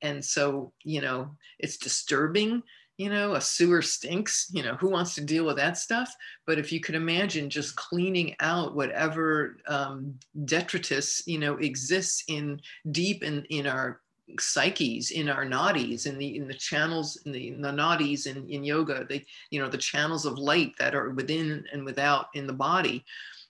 and 0.00 0.24
so 0.24 0.72
you 0.82 1.00
know, 1.00 1.36
it's 1.58 1.76
disturbing 1.76 2.62
you 2.98 3.08
know, 3.08 3.34
a 3.34 3.40
sewer 3.40 3.82
stinks, 3.82 4.48
you 4.52 4.62
know, 4.62 4.74
who 4.74 4.88
wants 4.88 5.14
to 5.14 5.22
deal 5.22 5.44
with 5.44 5.56
that 5.56 5.78
stuff? 5.78 6.14
But 6.46 6.58
if 6.58 6.70
you 6.70 6.78
could 6.78 6.94
imagine 6.94 7.48
just 7.48 7.74
cleaning 7.74 8.36
out 8.38 8.76
whatever 8.76 9.56
um, 9.66 10.14
detritus, 10.44 11.22
you 11.26 11.38
know, 11.38 11.56
exists 11.56 12.22
in 12.28 12.60
deep 12.90 13.24
in, 13.24 13.44
in 13.46 13.66
our 13.66 14.02
psyches 14.40 15.10
in 15.10 15.28
our 15.28 15.44
nadis 15.44 16.06
in 16.06 16.18
the 16.18 16.36
in 16.36 16.46
the 16.48 16.54
channels 16.54 17.20
in 17.24 17.32
the, 17.32 17.48
in 17.48 17.60
the 17.60 17.70
nadis 17.70 18.26
in, 18.26 18.48
in 18.48 18.64
yoga 18.64 19.04
the 19.08 19.22
you 19.50 19.60
know 19.60 19.68
the 19.68 19.78
channels 19.78 20.24
of 20.24 20.38
light 20.38 20.72
that 20.78 20.94
are 20.94 21.10
within 21.10 21.64
and 21.72 21.84
without 21.84 22.26
in 22.34 22.46
the 22.46 22.52
body. 22.52 23.04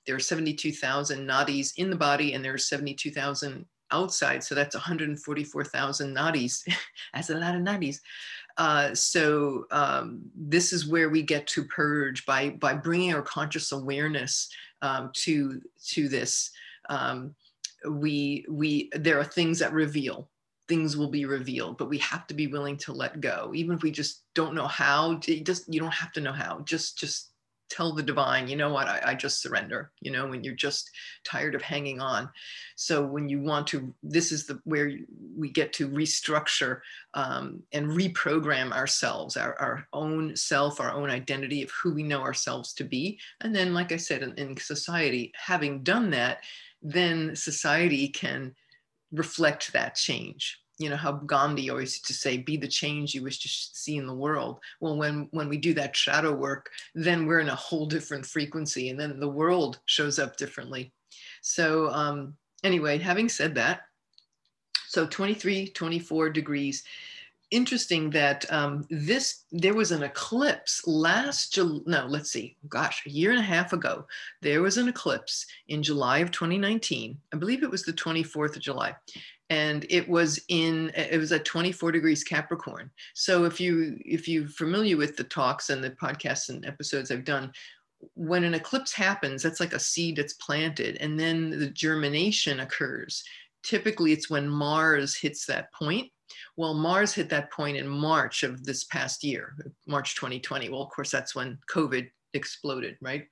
There 0.06 0.16
are 0.16 0.20
72,000 0.20 1.28
nadis 1.28 1.74
in 1.76 1.88
the 1.88 1.96
body 1.96 2.34
and 2.34 2.44
there 2.44 2.54
are 2.54 2.58
72,000 2.58 3.64
outside. 3.92 4.42
So 4.42 4.54
that's 4.54 4.74
144,000 4.74 6.16
nadis 6.16 6.62
that's 7.14 7.30
a 7.30 7.34
lot 7.34 7.54
of 7.54 7.62
nadis. 7.62 8.00
Uh, 8.58 8.94
so 8.94 9.66
um, 9.70 10.20
this 10.34 10.72
is 10.72 10.86
where 10.86 11.08
we 11.08 11.22
get 11.22 11.46
to 11.48 11.64
purge 11.64 12.26
by 12.26 12.50
by 12.50 12.74
bringing 12.74 13.14
our 13.14 13.22
conscious 13.22 13.72
awareness 13.72 14.48
um, 14.82 15.10
to 15.14 15.60
to 15.86 16.08
this. 16.08 16.50
Um, 16.88 17.34
we 17.88 18.44
we 18.48 18.90
there 18.94 19.18
are 19.18 19.24
things 19.24 19.58
that 19.60 19.72
reveal 19.72 20.28
things 20.68 20.96
will 20.96 21.08
be 21.08 21.24
revealed 21.24 21.76
but 21.76 21.88
we 21.88 21.98
have 21.98 22.26
to 22.26 22.34
be 22.34 22.46
willing 22.46 22.76
to 22.76 22.92
let 22.92 23.20
go. 23.20 23.52
Even 23.54 23.76
if 23.76 23.82
we 23.82 23.90
just 23.90 24.22
don't 24.34 24.54
know 24.54 24.66
how 24.66 25.14
just 25.16 25.72
you 25.72 25.80
don't 25.80 25.92
have 25.92 26.12
to 26.12 26.20
know 26.20 26.32
how. 26.32 26.60
Just 26.60 26.98
just 26.98 27.30
tell 27.70 27.94
the 27.94 28.02
divine 28.02 28.48
you 28.48 28.56
know 28.56 28.70
what? 28.70 28.86
I, 28.86 29.00
I, 29.06 29.14
just 29.14 29.40
surrender 29.40 29.92
you 30.00 30.10
know 30.10 30.26
when 30.26 30.44
you're 30.44 30.54
just 30.54 30.90
tired 31.24 31.54
of 31.54 31.62
hanging 31.62 32.00
on. 32.00 32.28
So 32.76 33.04
when 33.04 33.28
you 33.28 33.40
want 33.40 33.66
to 33.68 33.94
this 34.02 34.30
is 34.30 34.46
the 34.46 34.60
where 34.64 34.92
we 35.36 35.50
get 35.50 35.72
to 35.74 35.88
restructure 35.88 36.80
um, 37.14 37.62
and 37.72 37.88
reprogram 37.88 38.72
ourselves 38.72 39.36
our, 39.36 39.58
our 39.58 39.88
own 39.92 40.36
self 40.36 40.80
our 40.80 40.92
own 40.92 41.10
identity 41.10 41.62
of 41.62 41.70
who 41.70 41.94
we 41.94 42.02
know 42.02 42.20
ourselves 42.20 42.74
to 42.74 42.84
be. 42.84 43.18
And 43.40 43.54
then 43.54 43.74
like 43.74 43.90
i 43.90 43.96
said 43.96 44.22
in, 44.22 44.34
in 44.34 44.56
society 44.56 45.32
having 45.34 45.82
done 45.82 46.10
that 46.10 46.38
then 46.82 47.34
society 47.36 48.08
can 48.08 48.54
reflect 49.12 49.72
that 49.72 49.94
change. 49.94 50.58
You 50.78 50.90
know 50.90 50.96
how 50.96 51.12
gandhi 51.12 51.70
always 51.70 51.94
used 51.94 52.06
to 52.06 52.14
say 52.14 52.38
be 52.38 52.56
the 52.56 52.66
change 52.66 53.14
you 53.14 53.22
wish 53.22 53.40
to 53.40 53.48
see 53.48 53.96
in 53.96 54.06
the 54.06 54.14
world. 54.14 54.58
Well 54.80 54.96
when 54.96 55.28
when 55.30 55.48
we 55.48 55.58
do 55.58 55.74
that 55.74 55.96
shadow 55.96 56.32
work 56.32 56.70
then 56.94 57.26
we're 57.26 57.40
in 57.40 57.50
a 57.50 57.54
whole 57.54 57.86
different 57.86 58.26
frequency 58.26 58.88
and 58.88 58.98
then 58.98 59.20
the 59.20 59.28
world 59.28 59.78
shows 59.84 60.18
up 60.18 60.36
differently. 60.36 60.92
So 61.42 61.88
um 61.90 62.34
anyway 62.64 62.98
having 62.98 63.28
said 63.28 63.54
that 63.56 63.82
so 64.88 65.06
23 65.06 65.68
24 65.68 66.30
degrees 66.30 66.84
interesting 67.52 68.08
that 68.10 68.50
um, 68.50 68.84
this 68.90 69.44
there 69.52 69.74
was 69.74 69.92
an 69.92 70.02
eclipse 70.02 70.84
last 70.86 71.52
July, 71.52 71.80
no 71.86 72.06
let's 72.06 72.30
see 72.32 72.56
gosh 72.68 73.02
a 73.06 73.10
year 73.10 73.30
and 73.30 73.38
a 73.38 73.42
half 73.42 73.72
ago 73.72 74.06
there 74.40 74.62
was 74.62 74.78
an 74.78 74.88
eclipse 74.88 75.46
in 75.68 75.82
july 75.82 76.18
of 76.18 76.30
2019 76.30 77.16
i 77.32 77.36
believe 77.36 77.62
it 77.62 77.70
was 77.70 77.84
the 77.84 77.92
24th 77.92 78.56
of 78.56 78.62
july. 78.62 78.94
And 79.50 79.84
it 79.90 80.08
was 80.08 80.40
in 80.48 80.90
it 80.96 81.18
was 81.18 81.30
at 81.30 81.44
24 81.44 81.92
degrees 81.92 82.24
capricorn. 82.24 82.90
So 83.12 83.44
if 83.44 83.60
you 83.60 83.98
if 84.02 84.26
you're 84.26 84.48
familiar 84.48 84.96
with 84.96 85.14
the 85.18 85.24
talks 85.24 85.68
and 85.68 85.84
the 85.84 85.90
podcasts 85.90 86.48
and 86.48 86.64
episodes 86.64 87.10
i've 87.10 87.24
done 87.24 87.52
when 88.14 88.44
an 88.44 88.54
eclipse 88.54 88.94
happens 88.94 89.42
that's 89.42 89.60
like 89.60 89.74
a 89.74 89.78
seed 89.78 90.16
that's 90.16 90.32
planted 90.34 90.96
and 91.02 91.20
then 91.20 91.50
the 91.50 91.68
germination 91.68 92.60
occurs. 92.60 93.22
Typically 93.62 94.12
it's 94.12 94.30
when 94.30 94.48
mars 94.48 95.14
hits 95.14 95.44
that 95.44 95.70
point 95.74 96.10
well, 96.56 96.74
Mars 96.74 97.12
hit 97.12 97.28
that 97.30 97.50
point 97.50 97.76
in 97.76 97.88
March 97.88 98.42
of 98.42 98.64
this 98.64 98.84
past 98.84 99.24
year, 99.24 99.56
March 99.86 100.14
2020. 100.14 100.68
Well, 100.68 100.82
of 100.82 100.90
course, 100.90 101.10
that's 101.10 101.34
when 101.34 101.58
COVID 101.70 102.08
exploded, 102.34 102.96
right? 103.00 103.26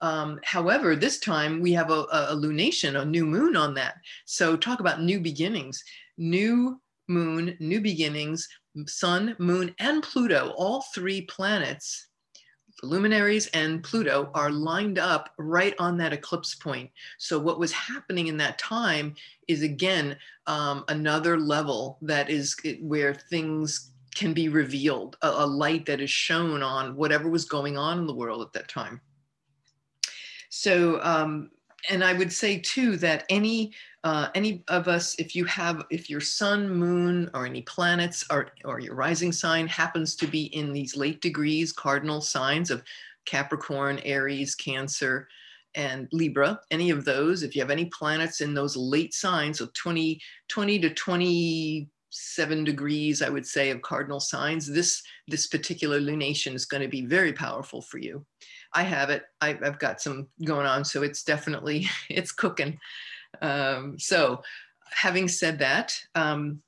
Um, 0.00 0.40
however, 0.44 0.96
this 0.96 1.18
time 1.18 1.60
we 1.60 1.72
have 1.72 1.90
a, 1.90 2.06
a, 2.12 2.36
lunation, 2.36 3.00
a 3.00 3.04
new 3.04 3.24
moon 3.24 3.56
on 3.56 3.74
that. 3.74 3.94
So 4.26 4.56
talk 4.56 4.80
about 4.80 5.02
new 5.02 5.20
beginnings, 5.20 5.82
new 6.18 6.80
moon, 7.08 7.56
new 7.60 7.80
beginnings, 7.80 8.46
sun, 8.86 9.36
moon, 9.38 9.74
and 9.78 10.02
Pluto, 10.02 10.52
all 10.56 10.84
three 10.94 11.22
planets 11.22 12.08
luminaries 12.82 13.46
and 13.48 13.82
Pluto 13.82 14.30
are 14.34 14.50
lined 14.50 14.98
up 14.98 15.30
right 15.38 15.74
on 15.78 15.96
that 15.98 16.12
eclipse 16.12 16.54
point. 16.54 16.90
So, 17.18 17.38
what 17.38 17.58
was 17.58 17.72
happening 17.72 18.26
in 18.26 18.36
that 18.38 18.58
time 18.58 19.14
is 19.48 19.62
again 19.62 20.16
um, 20.46 20.84
another 20.88 21.38
level 21.38 21.98
that 22.02 22.30
is 22.30 22.56
where 22.80 23.14
things 23.14 23.90
can 24.14 24.32
be 24.32 24.48
revealed, 24.48 25.16
a, 25.22 25.28
a 25.28 25.46
light 25.46 25.86
that 25.86 26.00
is 26.00 26.10
shown 26.10 26.62
on 26.62 26.96
whatever 26.96 27.28
was 27.28 27.44
going 27.44 27.76
on 27.76 27.98
in 27.98 28.06
the 28.06 28.14
world 28.14 28.42
at 28.42 28.52
that 28.52 28.68
time. 28.68 29.00
So, 30.50 31.02
um, 31.02 31.50
and 31.90 32.04
I 32.04 32.12
would 32.12 32.32
say 32.32 32.58
too 32.58 32.96
that 32.98 33.24
any 33.28 33.72
uh, 34.04 34.28
any 34.34 34.62
of 34.68 34.86
us, 34.86 35.14
if 35.18 35.34
you 35.34 35.46
have, 35.46 35.84
if 35.90 36.10
your 36.10 36.20
sun, 36.20 36.68
moon, 36.68 37.30
or 37.32 37.46
any 37.46 37.62
planets, 37.62 38.24
or, 38.30 38.50
or 38.66 38.78
your 38.78 38.94
rising 38.94 39.32
sign 39.32 39.66
happens 39.66 40.14
to 40.14 40.26
be 40.26 40.44
in 40.54 40.74
these 40.74 40.94
late 40.94 41.22
degrees, 41.22 41.72
cardinal 41.72 42.20
signs 42.20 42.70
of 42.70 42.82
Capricorn, 43.24 43.98
Aries, 44.04 44.54
Cancer, 44.54 45.26
and 45.74 46.06
Libra, 46.12 46.60
any 46.70 46.90
of 46.90 47.06
those, 47.06 47.42
if 47.42 47.56
you 47.56 47.62
have 47.62 47.70
any 47.70 47.86
planets 47.86 48.42
in 48.42 48.52
those 48.52 48.76
late 48.76 49.14
signs, 49.14 49.58
so 49.58 49.68
20, 49.74 50.20
20 50.48 50.78
to 50.80 50.90
27 50.90 52.64
degrees, 52.64 53.22
I 53.22 53.30
would 53.30 53.46
say, 53.46 53.70
of 53.70 53.80
cardinal 53.80 54.20
signs, 54.20 54.66
this, 54.66 55.02
this 55.28 55.46
particular 55.46 55.98
lunation 55.98 56.54
is 56.54 56.66
going 56.66 56.82
to 56.82 56.88
be 56.88 57.06
very 57.06 57.32
powerful 57.32 57.80
for 57.80 57.96
you. 57.96 58.24
I 58.74 58.82
have 58.82 59.08
it. 59.08 59.24
I've 59.40 59.78
got 59.78 60.02
some 60.02 60.28
going 60.44 60.66
on, 60.66 60.84
so 60.84 61.02
it's 61.02 61.24
definitely, 61.24 61.88
it's 62.10 62.32
cooking. 62.32 62.78
Um, 63.42 63.98
so 63.98 64.42
having 64.90 65.28
said 65.28 65.58
that, 65.58 65.98
um, 66.14 66.62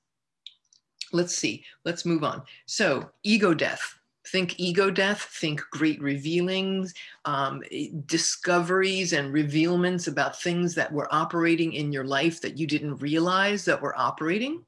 let's 1.12 1.34
see, 1.34 1.64
let's 1.84 2.04
move 2.04 2.24
on. 2.24 2.42
So 2.66 3.10
ego 3.22 3.54
death. 3.54 3.94
Think 4.26 4.58
ego 4.58 4.90
death, 4.90 5.22
think 5.40 5.62
great 5.70 6.02
revealings, 6.02 6.92
um, 7.26 7.62
discoveries 8.06 9.12
and 9.12 9.32
revealments 9.32 10.08
about 10.08 10.40
things 10.40 10.74
that 10.74 10.92
were 10.92 11.06
operating 11.14 11.74
in 11.74 11.92
your 11.92 12.02
life 12.02 12.40
that 12.40 12.58
you 12.58 12.66
didn't 12.66 12.96
realize 12.96 13.64
that 13.64 13.80
were 13.80 13.96
operating. 13.96 14.64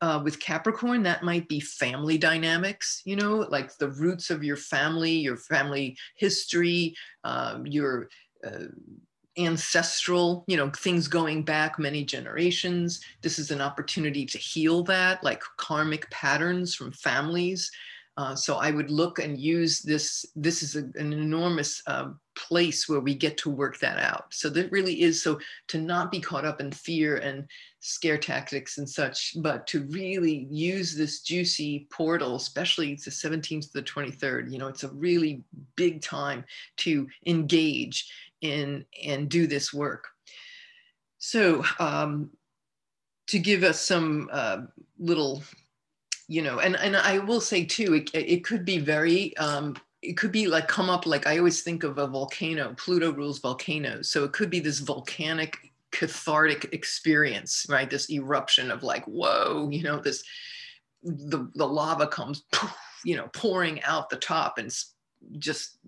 Uh, 0.00 0.20
with 0.24 0.40
Capricorn, 0.40 1.02
that 1.02 1.22
might 1.22 1.48
be 1.48 1.60
family 1.60 2.16
dynamics, 2.16 3.02
you 3.04 3.16
know, 3.16 3.46
like 3.50 3.76
the 3.76 3.90
roots 3.90 4.30
of 4.30 4.42
your 4.42 4.56
family, 4.56 5.12
your 5.12 5.36
family 5.36 5.96
history, 6.16 6.94
um, 7.24 7.66
your 7.66 8.08
uh, 8.44 8.66
ancestral, 9.38 10.44
you 10.46 10.56
know, 10.56 10.70
things 10.70 11.08
going 11.08 11.42
back 11.42 11.78
many 11.78 12.04
generations. 12.04 13.00
This 13.22 13.38
is 13.38 13.50
an 13.50 13.60
opportunity 13.60 14.26
to 14.26 14.38
heal 14.38 14.82
that, 14.84 15.22
like 15.24 15.42
karmic 15.56 16.08
patterns 16.10 16.74
from 16.74 16.92
families. 16.92 17.70
Uh, 18.16 18.34
so 18.34 18.56
I 18.56 18.70
would 18.70 18.90
look 18.90 19.18
and 19.18 19.36
use 19.36 19.80
this. 19.80 20.24
This 20.36 20.62
is 20.62 20.76
a, 20.76 20.84
an 20.94 21.12
enormous 21.12 21.82
uh, 21.88 22.10
place 22.36 22.88
where 22.88 23.00
we 23.00 23.12
get 23.12 23.36
to 23.38 23.50
work 23.50 23.80
that 23.80 23.98
out. 23.98 24.26
So 24.32 24.48
that 24.50 24.70
really 24.70 25.02
is 25.02 25.20
so 25.20 25.40
to 25.68 25.78
not 25.78 26.12
be 26.12 26.20
caught 26.20 26.44
up 26.44 26.60
in 26.60 26.70
fear 26.70 27.16
and 27.16 27.44
scare 27.80 28.18
tactics 28.18 28.78
and 28.78 28.88
such, 28.88 29.34
but 29.42 29.66
to 29.68 29.84
really 29.86 30.46
use 30.48 30.94
this 30.94 31.22
juicy 31.22 31.88
portal, 31.90 32.36
especially 32.36 32.94
the 32.94 33.10
17th 33.10 33.72
to 33.72 33.72
the 33.74 33.82
23rd. 33.82 34.50
You 34.52 34.58
know, 34.58 34.68
it's 34.68 34.84
a 34.84 34.92
really 34.92 35.42
big 35.74 36.00
time 36.00 36.44
to 36.78 37.08
engage 37.26 38.08
in 38.44 38.84
and 39.04 39.28
do 39.28 39.46
this 39.46 39.72
work. 39.72 40.08
So 41.18 41.64
um, 41.78 42.30
to 43.28 43.38
give 43.38 43.62
us 43.62 43.80
some 43.80 44.28
uh, 44.30 44.62
little, 44.98 45.42
you 46.28 46.42
know, 46.42 46.58
and, 46.58 46.76
and 46.76 46.96
I 46.96 47.18
will 47.18 47.40
say 47.40 47.64
too, 47.64 47.94
it, 47.94 48.10
it 48.14 48.44
could 48.44 48.64
be 48.64 48.78
very, 48.78 49.36
um, 49.38 49.76
it 50.02 50.18
could 50.18 50.32
be 50.32 50.46
like 50.46 50.68
come 50.68 50.90
up 50.90 51.06
like 51.06 51.26
I 51.26 51.38
always 51.38 51.62
think 51.62 51.82
of 51.82 51.96
a 51.96 52.06
volcano. 52.06 52.74
Pluto 52.76 53.10
rules 53.12 53.38
volcanoes. 53.38 54.10
So 54.10 54.24
it 54.24 54.32
could 54.32 54.50
be 54.50 54.60
this 54.60 54.80
volcanic 54.80 55.56
cathartic 55.92 56.68
experience, 56.72 57.66
right? 57.70 57.88
This 57.88 58.10
eruption 58.10 58.70
of 58.70 58.82
like, 58.82 59.04
whoa, 59.06 59.70
you 59.72 59.82
know, 59.82 59.98
this 59.98 60.22
the, 61.02 61.50
the 61.54 61.66
lava 61.66 62.06
comes, 62.06 62.44
you 63.04 63.16
know, 63.16 63.28
pouring 63.32 63.82
out 63.84 64.10
the 64.10 64.16
top 64.16 64.58
and 64.58 64.70
just 65.38 65.78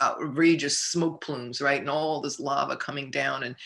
outrageous 0.00 0.78
smoke 0.78 1.22
plumes, 1.22 1.60
right? 1.60 1.80
And 1.80 1.90
all 1.90 2.20
this 2.20 2.40
lava 2.40 2.76
coming 2.76 3.10
down 3.10 3.42
and 3.42 3.56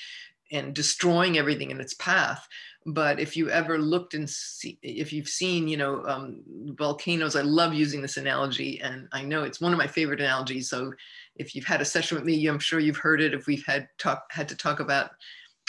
and 0.52 0.74
destroying 0.74 1.38
everything 1.38 1.70
in 1.70 1.80
its 1.80 1.94
path. 1.94 2.46
But 2.86 3.18
if 3.18 3.36
you 3.36 3.48
ever 3.48 3.78
looked 3.78 4.12
and 4.12 4.28
see, 4.28 4.78
if 4.82 5.12
you've 5.12 5.28
seen, 5.28 5.66
you 5.68 5.76
know, 5.78 6.04
um, 6.06 6.42
volcanoes, 6.76 7.34
I 7.34 7.40
love 7.40 7.72
using 7.72 8.02
this 8.02 8.18
analogy, 8.18 8.80
and 8.82 9.08
I 9.12 9.22
know 9.22 9.42
it's 9.42 9.60
one 9.60 9.72
of 9.72 9.78
my 9.78 9.86
favorite 9.86 10.20
analogies. 10.20 10.68
So 10.68 10.92
if 11.36 11.54
you've 11.54 11.64
had 11.64 11.80
a 11.80 11.84
session 11.86 12.16
with 12.16 12.26
me, 12.26 12.46
I'm 12.46 12.58
sure 12.58 12.80
you've 12.80 12.98
heard 12.98 13.22
it. 13.22 13.32
If 13.32 13.46
we've 13.46 13.64
had 13.66 13.88
talk 13.98 14.24
had 14.30 14.48
to 14.48 14.56
talk 14.56 14.80
about 14.80 15.12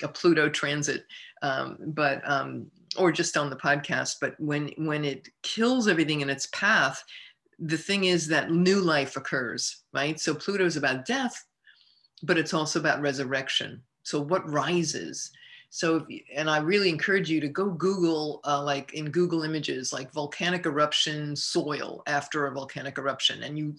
a 0.03 0.09
Pluto 0.09 0.49
transit, 0.49 1.05
um, 1.41 1.77
but 1.79 2.21
um, 2.29 2.69
or 2.97 3.11
just 3.11 3.37
on 3.37 3.49
the 3.49 3.55
podcast. 3.55 4.17
But 4.19 4.35
when 4.39 4.71
when 4.77 5.05
it 5.05 5.29
kills 5.41 5.87
everything 5.87 6.19
in 6.19 6.29
its 6.29 6.47
path, 6.47 7.01
the 7.59 7.77
thing 7.77 8.05
is 8.05 8.27
that 8.27 8.51
new 8.51 8.81
life 8.81 9.15
occurs, 9.15 9.83
right? 9.93 10.19
So 10.19 10.33
Pluto 10.35 10.65
is 10.65 10.77
about 10.77 11.05
death, 11.05 11.43
but 12.23 12.37
it's 12.37 12.53
also 12.53 12.79
about 12.79 13.01
resurrection. 13.01 13.81
So 14.03 14.19
what 14.19 14.49
rises? 14.49 15.31
So, 15.69 16.05
and 16.33 16.49
I 16.49 16.59
really 16.59 16.89
encourage 16.89 17.29
you 17.29 17.41
to 17.41 17.47
go 17.47 17.69
Google, 17.69 18.39
uh, 18.45 18.63
like 18.63 18.93
in 18.93 19.11
Google 19.11 19.43
Images, 19.43 19.91
like 19.91 20.13
volcanic 20.13 20.65
eruption 20.65 21.35
soil 21.35 22.03
after 22.07 22.45
a 22.45 22.53
volcanic 22.53 22.97
eruption, 22.97 23.43
and 23.43 23.57
you 23.57 23.75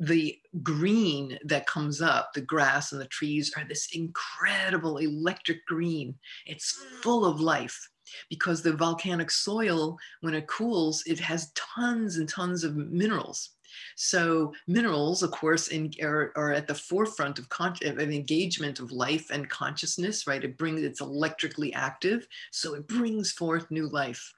the 0.00 0.36
green 0.62 1.38
that 1.44 1.66
comes 1.66 2.00
up, 2.00 2.32
the 2.32 2.40
grass 2.40 2.92
and 2.92 3.00
the 3.00 3.06
trees 3.06 3.52
are 3.56 3.64
this 3.68 3.88
incredible 3.92 4.96
electric 4.96 5.64
green. 5.66 6.14
It's 6.46 6.84
full 7.02 7.26
of 7.26 7.38
life 7.38 7.88
because 8.28 8.62
the 8.62 8.72
volcanic 8.72 9.30
soil, 9.30 9.98
when 10.20 10.34
it 10.34 10.46
cools, 10.46 11.02
it 11.06 11.18
has 11.20 11.52
tons 11.52 12.16
and 12.16 12.28
tons 12.28 12.64
of 12.64 12.76
minerals. 12.76 13.50
So 13.96 14.52
minerals, 14.66 15.22
of 15.22 15.30
course, 15.30 15.68
in, 15.68 15.92
are, 16.02 16.32
are, 16.36 16.52
at 16.52 16.66
the 16.66 16.74
forefront 16.74 17.38
of, 17.38 17.48
con- 17.48 17.76
of 17.84 18.00
engagement 18.00 18.80
of 18.80 18.92
life 18.92 19.30
and 19.30 19.48
consciousness, 19.48 20.26
right? 20.26 20.42
It 20.42 20.58
brings, 20.58 20.82
it's 20.82 21.00
electrically 21.00 21.72
active, 21.72 22.26
so 22.50 22.74
it 22.74 22.88
brings 22.88 23.32
forth 23.32 23.70
new 23.70 23.88
life. 23.88 24.34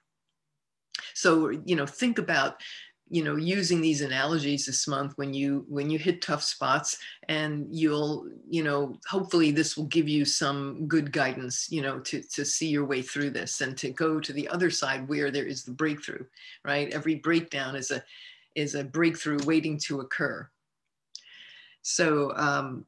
So, 1.14 1.50
you 1.64 1.76
know, 1.76 1.86
think 1.86 2.18
about 2.18 2.60
you 3.12 3.22
know 3.22 3.36
using 3.36 3.82
these 3.82 4.00
analogies 4.00 4.64
this 4.64 4.88
month 4.88 5.12
when 5.16 5.34
you 5.34 5.66
when 5.68 5.90
you 5.90 5.98
hit 5.98 6.22
tough 6.22 6.42
spots 6.42 6.96
and 7.28 7.66
you'll 7.70 8.26
you 8.48 8.64
know 8.64 8.98
hopefully 9.06 9.50
this 9.50 9.76
will 9.76 9.84
give 9.84 10.08
you 10.08 10.24
some 10.24 10.88
good 10.88 11.12
guidance 11.12 11.68
you 11.70 11.82
know 11.82 11.98
to 12.00 12.22
to 12.22 12.42
see 12.42 12.68
your 12.68 12.86
way 12.86 13.02
through 13.02 13.28
this 13.28 13.60
and 13.60 13.76
to 13.76 13.90
go 13.90 14.18
to 14.18 14.32
the 14.32 14.48
other 14.48 14.70
side 14.70 15.06
where 15.08 15.30
there 15.30 15.44
is 15.44 15.62
the 15.62 15.70
breakthrough 15.70 16.24
right? 16.64 16.90
Every 16.92 17.16
breakdown 17.16 17.76
is 17.76 17.90
a 17.90 18.02
is 18.54 18.74
a 18.74 18.84
breakthrough 18.84 19.44
waiting 19.44 19.78
to 19.78 20.00
occur. 20.00 20.48
So 21.82 22.32
um 22.36 22.86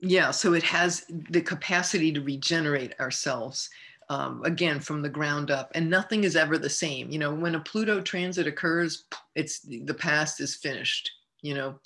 yeah 0.00 0.30
so 0.30 0.52
it 0.52 0.62
has 0.62 1.06
the 1.08 1.40
capacity 1.40 2.12
to 2.12 2.20
regenerate 2.20 2.94
ourselves 3.00 3.70
um, 4.10 4.42
again 4.44 4.80
from 4.80 5.02
the 5.02 5.08
ground 5.08 5.50
up 5.50 5.70
and 5.74 5.88
nothing 5.88 6.24
is 6.24 6.36
ever 6.36 6.58
the 6.58 6.70
same 6.70 7.10
you 7.10 7.18
know 7.18 7.34
when 7.34 7.54
a 7.54 7.60
pluto 7.60 8.00
transit 8.00 8.46
occurs 8.46 9.04
it's 9.34 9.60
the 9.60 9.94
past 9.94 10.40
is 10.40 10.56
finished 10.56 11.10
you 11.40 11.54
know? 11.54 11.78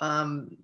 Um, 0.00 0.56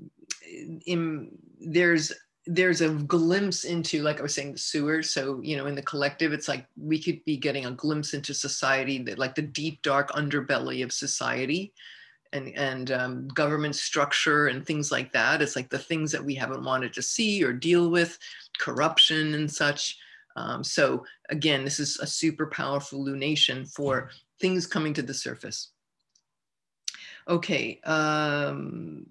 in, 0.85 1.31
there's 1.61 2.13
there's 2.49 2.81
a 2.81 2.91
glimpse 2.91 3.65
into 3.65 4.05
like 4.05 4.21
i 4.21 4.23
was 4.23 4.33
saying 4.33 4.53
the 4.53 4.59
sewer 4.59 5.03
so 5.03 5.41
you 5.43 5.57
know 5.57 5.67
in 5.67 5.75
the 5.75 5.83
collective 5.83 6.33
it's 6.33 6.47
like 6.47 6.65
we 6.81 7.03
could 7.03 7.25
be 7.25 7.37
getting 7.37 7.67
a 7.67 7.73
glimpse 7.73 8.15
into 8.15 8.33
society 8.33 9.03
that 9.03 9.19
like 9.19 9.35
the 9.35 9.43
deep 9.43 9.83
dark 9.83 10.13
underbelly 10.13 10.85
of 10.85 10.93
society 10.93 11.73
and 12.33 12.55
and 12.57 12.93
um, 12.93 13.29
government 13.29 13.75
structure 13.75 14.49
and 14.49 14.65
things 14.65 14.93
like 14.93 15.13
that. 15.13 15.43
It's 15.43 15.57
like 15.57 15.71
the 15.71 15.79
things 15.79 16.13
that 16.13 16.25
we 16.25 16.35
haven't 16.35 16.65
wanted 16.65 16.93
to 16.95 17.03
see 17.03 17.43
or 17.43 17.53
deal 17.53 17.91
with 17.91 18.19
corruption 18.59 19.35
and 19.35 19.51
such 19.51 19.99
um, 20.37 20.62
so 20.62 21.05
again, 21.31 21.64
this 21.64 21.81
is 21.81 21.99
a 21.99 22.07
super 22.07 22.47
powerful 22.47 23.05
lunation 23.05 23.69
for 23.73 24.11
things 24.40 24.66
coming 24.66 24.93
to 24.95 25.02
the 25.02 25.14
surface. 25.14 25.71
Okay, 27.28 27.81
um, 27.85 29.07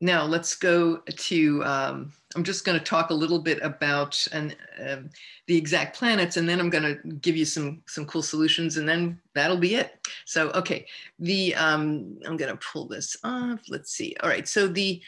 now 0.00 0.24
let's 0.24 0.54
go 0.54 0.96
to, 0.96 1.64
um, 1.64 2.12
I'm 2.36 2.44
just 2.44 2.64
gonna 2.64 2.80
talk 2.80 3.10
a 3.10 3.14
little 3.14 3.38
bit 3.38 3.58
about 3.62 4.24
and 4.32 4.56
um, 4.86 5.10
the 5.46 5.56
exact 5.56 5.96
planets 5.96 6.36
and 6.36 6.48
then 6.48 6.60
I'm 6.60 6.70
gonna 6.70 6.96
give 7.20 7.36
you 7.36 7.44
some, 7.44 7.82
some 7.86 8.04
cool 8.06 8.22
solutions 8.22 8.76
and 8.76 8.88
then 8.88 9.20
that'll 9.34 9.56
be 9.56 9.76
it. 9.76 9.98
So, 10.26 10.50
okay, 10.50 10.86
the, 11.18 11.54
um, 11.54 12.18
I'm 12.26 12.36
gonna 12.36 12.56
pull 12.56 12.86
this 12.86 13.16
off, 13.24 13.60
let's 13.68 13.92
see. 13.92 14.14
All 14.20 14.28
right, 14.28 14.46
so 14.46 14.68
the, 14.68 15.00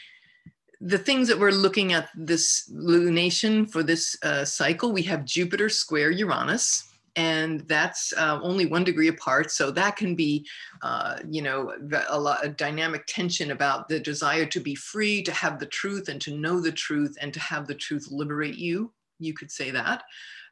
the 0.81 0.97
things 0.97 1.27
that 1.27 1.39
we're 1.39 1.51
looking 1.51 1.93
at 1.93 2.09
this 2.15 2.69
lunation 2.73 3.69
for 3.69 3.83
this 3.83 4.17
uh, 4.23 4.45
cycle, 4.45 4.91
we 4.91 5.01
have 5.03 5.25
Jupiter 5.25 5.69
square 5.69 6.11
Uranus, 6.11 6.89
and 7.15 7.61
that's 7.61 8.13
uh, 8.17 8.39
only 8.43 8.65
one 8.65 8.83
degree 8.83 9.07
apart. 9.07 9.51
So 9.51 9.71
that 9.71 9.95
can 9.95 10.15
be, 10.15 10.45
uh, 10.81 11.19
you 11.29 11.41
know, 11.41 11.73
a 12.09 12.19
lot 12.19 12.45
of 12.45 12.57
dynamic 12.57 13.05
tension 13.07 13.51
about 13.51 13.87
the 13.87 13.99
desire 13.99 14.45
to 14.47 14.59
be 14.59 14.75
free, 14.75 15.23
to 15.23 15.31
have 15.31 15.59
the 15.59 15.65
truth, 15.65 16.09
and 16.09 16.19
to 16.21 16.35
know 16.35 16.59
the 16.59 16.71
truth, 16.71 17.17
and 17.21 17.33
to 17.33 17.39
have 17.39 17.67
the 17.67 17.75
truth 17.75 18.07
liberate 18.11 18.57
you. 18.57 18.91
You 19.19 19.33
could 19.33 19.51
say 19.51 19.71
that 19.71 20.03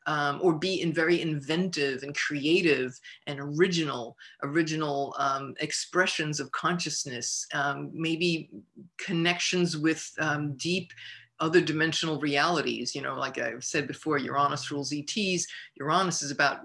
um, 0.06 0.39
or 0.42 0.54
be 0.54 0.82
in 0.82 0.94
very 0.94 1.22
inventive 1.22 2.04
and 2.04 2.16
creative 2.16 3.00
and 3.28 3.39
original, 3.39 4.18
original 4.44 5.16
um, 5.18 5.54
expressions 5.60 6.39
of 6.39 6.52
consciousness, 6.52 7.48
um, 7.54 7.89
maybe 7.94 8.50
connections 8.98 9.78
with 9.78 10.12
um, 10.20 10.56
deep 10.58 10.92
other 11.39 11.62
dimensional 11.62 12.20
realities. 12.20 12.96
You 12.96 13.02
know, 13.02 13.16
like 13.16 13.38
I've 13.38 13.63
said 13.63 13.88
before, 13.88 14.18
Uranus 14.18 14.72
rules 14.72 14.94
ETs. 14.94 15.48
Uranus 15.76 16.22
is 16.22 16.32
about 16.32 16.60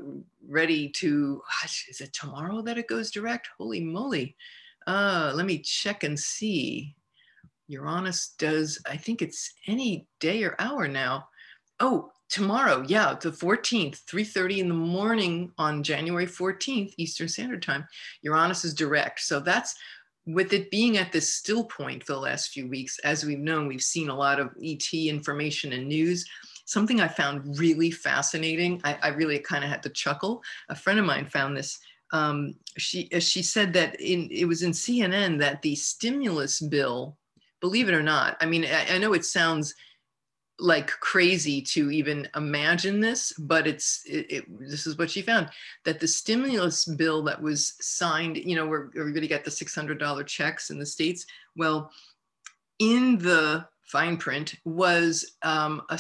ready 0.46 0.88
to, 0.90 1.42
gosh, 1.61 1.87
is 1.88 2.01
it 2.01 2.12
tomorrow 2.12 2.62
that 2.62 2.79
it 2.79 2.87
goes 2.88 3.11
direct? 3.11 3.48
Holy 3.59 3.81
moly. 3.81 4.37
Uh, 4.87 5.33
let 5.35 5.46
me 5.46 5.59
check 5.59 6.05
and 6.05 6.18
see. 6.18 6.94
Uranus 7.66 8.35
does, 8.38 8.81
I 8.88 8.96
think 8.96 9.20
it's 9.20 9.53
any 9.66 10.07
day 10.20 10.42
or 10.44 10.57
hour 10.59 10.88
now. 10.88 11.29
Oh, 11.81 12.11
tomorrow 12.28 12.84
yeah 12.86 13.14
the 13.20 13.30
14th 13.30 14.04
3.30 14.04 14.58
in 14.58 14.68
the 14.68 14.74
morning 14.74 15.50
on 15.58 15.82
january 15.82 16.26
14th 16.26 16.92
eastern 16.98 17.28
standard 17.28 17.62
time 17.62 17.86
uranus 18.22 18.64
is 18.64 18.74
direct. 18.74 19.20
So 19.20 19.40
that's 19.40 19.74
with 20.26 20.52
it 20.52 20.70
being 20.70 20.98
at 20.98 21.10
this 21.10 21.32
still 21.32 21.64
point 21.64 22.04
for 22.04 22.12
the 22.12 22.18
last 22.18 22.50
few 22.50 22.68
weeks 22.68 22.98
as 23.00 23.24
we've 23.24 23.38
known 23.38 23.66
we've 23.66 23.82
seen 23.82 24.10
a 24.10 24.16
lot 24.16 24.38
of 24.38 24.50
et 24.62 24.92
information 24.92 25.72
and 25.72 25.88
news. 25.88 26.24
Something 26.66 27.00
i 27.00 27.08
found 27.08 27.58
really 27.58 27.90
fascinating 27.90 28.80
i, 28.84 28.98
I 29.02 29.08
really 29.08 29.38
kind 29.38 29.64
of 29.64 29.70
had 29.70 29.82
to 29.84 29.90
chuckle. 29.90 30.42
A 30.68 30.74
friend 30.74 30.98
of 30.98 31.06
mine 31.06 31.26
found 31.26 31.56
this 31.56 31.78
um, 32.10 32.54
she 32.78 33.08
she 33.20 33.42
said 33.42 33.72
that 33.74 34.00
in 34.00 34.28
it 34.30 34.46
was 34.46 34.62
in 34.62 34.70
cnn 34.70 35.38
that 35.40 35.60
the 35.60 35.74
stimulus 35.74 36.58
bill 36.58 37.18
believe 37.60 37.86
it 37.86 37.94
or 37.94 38.02
not 38.02 38.38
i 38.40 38.46
mean 38.46 38.64
I, 38.64 38.94
I 38.94 38.98
know 38.98 39.12
it 39.12 39.26
sounds 39.26 39.74
like 40.60 40.88
crazy 40.88 41.62
to 41.62 41.90
even 41.90 42.28
imagine 42.34 43.00
this, 43.00 43.32
but 43.38 43.66
it's 43.66 44.02
it, 44.06 44.26
it, 44.30 44.58
this 44.58 44.86
is 44.86 44.98
what 44.98 45.10
she 45.10 45.22
found 45.22 45.48
that 45.84 46.00
the 46.00 46.08
stimulus 46.08 46.84
bill 46.84 47.22
that 47.24 47.40
was 47.40 47.74
signed, 47.80 48.36
you 48.36 48.56
know, 48.56 48.66
where 48.66 48.90
everybody 48.98 49.28
got 49.28 49.44
the 49.44 49.50
six 49.50 49.74
hundred 49.74 49.98
dollar 49.98 50.24
checks 50.24 50.70
in 50.70 50.78
the 50.78 50.86
states. 50.86 51.26
Well, 51.56 51.92
in 52.78 53.18
the 53.18 53.66
fine 53.84 54.16
print 54.16 54.54
was 54.64 55.36
um, 55.42 55.82
a 55.90 55.98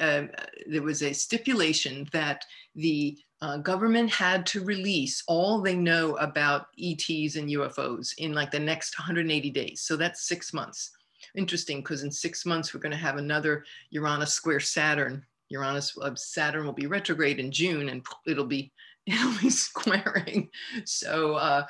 uh, 0.00 0.26
there 0.68 0.82
was 0.82 1.02
a 1.02 1.12
stipulation 1.12 2.08
that 2.12 2.44
the 2.74 3.18
uh, 3.42 3.58
government 3.58 4.10
had 4.10 4.46
to 4.46 4.64
release 4.64 5.22
all 5.28 5.60
they 5.60 5.76
know 5.76 6.16
about 6.16 6.68
ETs 6.82 7.36
and 7.36 7.50
UFOs 7.50 8.14
in 8.18 8.32
like 8.32 8.50
the 8.50 8.58
next 8.58 8.98
180 8.98 9.50
days. 9.50 9.82
So 9.82 9.96
that's 9.96 10.26
six 10.26 10.54
months 10.54 10.95
interesting 11.36 11.78
because 11.78 12.02
in 12.02 12.10
six 12.10 12.44
months 12.44 12.72
we're 12.72 12.80
going 12.80 12.92
to 12.92 12.98
have 12.98 13.16
another 13.16 13.64
Uranus 13.90 14.34
square 14.34 14.60
Saturn. 14.60 15.24
Uranus 15.48 15.96
uh, 16.00 16.14
Saturn 16.14 16.64
will 16.64 16.72
be 16.72 16.86
retrograde 16.86 17.38
in 17.38 17.52
June, 17.52 17.88
and 17.88 18.04
it'll 18.26 18.46
be 18.46 18.72
it'll 19.06 19.38
be 19.40 19.50
squaring. 19.50 20.48
So 20.84 21.34
uh, 21.34 21.64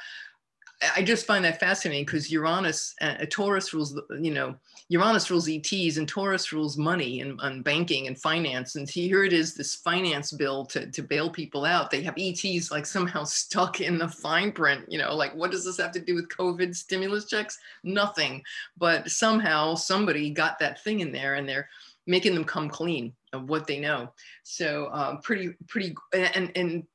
I 0.95 1.03
just 1.03 1.27
find 1.27 1.45
that 1.45 1.59
fascinating 1.59 2.05
because 2.05 2.31
Uranus, 2.31 2.95
uh, 3.01 3.25
Taurus 3.31 3.73
rules, 3.73 3.99
you 4.21 4.33
know, 4.33 4.55
Uranus 4.89 5.31
rules 5.31 5.49
ETs 5.49 5.97
and 5.97 6.07
Taurus 6.07 6.53
rules 6.53 6.77
money 6.77 7.21
and, 7.21 7.41
and, 7.43 7.65
banking 7.65 8.07
and 8.07 8.21
finance. 8.21 8.77
And 8.77 8.89
here 8.89 9.25
it 9.25 9.33
is, 9.33 9.55
this 9.55 9.75
finance 9.75 10.33
bill 10.33 10.67
to, 10.67 10.91
to 10.91 11.03
bail 11.03 11.31
people 11.31 11.65
out. 11.65 11.91
They 11.91 12.03
have 12.03 12.19
ETs 12.19 12.71
like 12.71 12.85
somehow 12.85 13.25
stuck 13.25 13.81
in 13.81 13.97
the 13.97 14.09
fine 14.09 14.53
print, 14.53 14.85
you 14.89 14.99
know, 14.99 15.15
like 15.15 15.35
what 15.35 15.51
does 15.51 15.65
this 15.65 15.79
have 15.79 15.93
to 15.93 16.01
do 16.01 16.15
with 16.15 16.29
COVID 16.29 16.75
stimulus 16.77 17.25
checks? 17.25 17.59
Nothing. 17.83 18.43
But 18.77 19.11
somehow 19.11 19.77
somebody 19.77 20.31
got 20.31 20.59
that 20.59 20.83
thing 20.85 21.01
in 21.01 21.11
there 21.11 21.35
and 21.35 21.49
they're 21.49 21.69
making 22.07 22.35
them 22.35 22.45
come 22.45 22.69
clean 22.69 23.15
of 23.33 23.49
what 23.49 23.67
they 23.67 23.81
know. 23.81 24.12
So 24.43 24.87
uh, 24.87 25.17
pretty, 25.17 25.55
pretty, 25.69 25.95
and, 26.12 26.53
and 26.55 26.87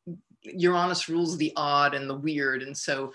Uranus 0.43 1.09
rules 1.09 1.37
the 1.37 1.51
odd 1.55 1.93
and 1.93 2.09
the 2.09 2.15
weird. 2.15 2.63
And 2.63 2.77
so 2.77 3.11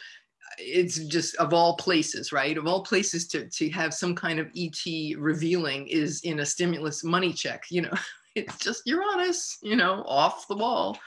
it's 0.58 0.98
just 0.98 1.36
of 1.36 1.52
all 1.52 1.76
places, 1.76 2.32
right? 2.32 2.56
Of 2.56 2.66
all 2.66 2.82
places 2.82 3.26
to, 3.28 3.48
to 3.48 3.70
have 3.70 3.92
some 3.92 4.14
kind 4.14 4.38
of 4.38 4.48
ET 4.56 4.80
revealing 5.18 5.86
is 5.88 6.20
in 6.22 6.40
a 6.40 6.46
stimulus 6.46 7.04
money 7.04 7.32
check, 7.32 7.64
you 7.70 7.82
know, 7.82 7.94
it's 8.34 8.58
just 8.58 8.82
Uranus, 8.86 9.58
you 9.62 9.76
know, 9.76 10.02
off 10.06 10.48
the 10.48 10.56
wall, 10.56 10.98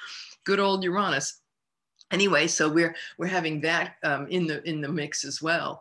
good 0.43 0.60
old 0.60 0.84
Uranus. 0.84 1.41
Anyway, 2.12 2.47
so 2.47 2.67
we're 2.67 2.95
we're 3.19 3.28
having 3.28 3.62
that 3.62 3.95
um, 4.04 4.28
in 4.30 4.47
the 4.47 4.67
in 4.67 4.82
the 4.82 4.89
mix 4.89 5.23
as 5.23 5.43
well. 5.43 5.80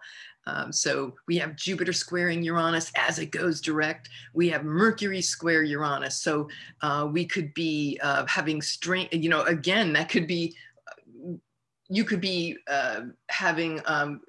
Um, 0.49 0.73
so 0.73 1.15
we 1.27 1.37
have 1.39 1.57
Jupiter 1.57 1.93
squaring 1.93 2.43
Uranus 2.43 2.91
as 2.97 3.19
it 3.19 3.31
goes 3.31 3.61
direct. 3.61 4.09
We 4.33 4.49
have 4.49 4.65
Mercury 4.65 5.21
square 5.21 5.63
Uranus. 5.63 6.23
So 6.23 6.49
uh, 6.81 7.09
we 7.11 7.27
could 7.27 7.53
be 7.53 8.01
uh, 8.03 8.25
having 8.27 8.63
strength, 8.63 9.15
you 9.15 9.29
know, 9.29 9.43
again, 9.43 9.93
that 9.93 10.09
could 10.09 10.27
be 10.27 10.57
you 11.91 12.05
could 12.05 12.21
be 12.21 12.57
uh, 12.71 13.03
having 13.31 13.81
um, 13.87 14.21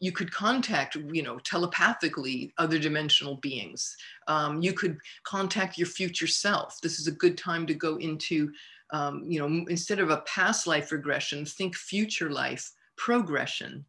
you 0.00 0.10
could 0.10 0.32
contact 0.32 0.96
you 0.96 1.22
know 1.22 1.38
telepathically 1.38 2.52
other 2.58 2.78
dimensional 2.78 3.36
beings. 3.36 3.96
Um, 4.26 4.60
you 4.60 4.72
could 4.72 4.98
contact 5.22 5.78
your 5.78 5.86
future 5.86 6.26
self. 6.26 6.80
This 6.80 6.98
is 6.98 7.06
a 7.06 7.12
good 7.12 7.38
time 7.38 7.66
to 7.66 7.74
go 7.74 7.96
into 7.96 8.52
um, 8.90 9.24
you 9.26 9.38
know 9.38 9.64
instead 9.68 10.00
of 10.00 10.10
a 10.10 10.22
past 10.22 10.66
life 10.66 10.90
regression 10.90 11.44
think 11.46 11.76
future 11.76 12.30
life 12.30 12.72
progression. 12.96 13.84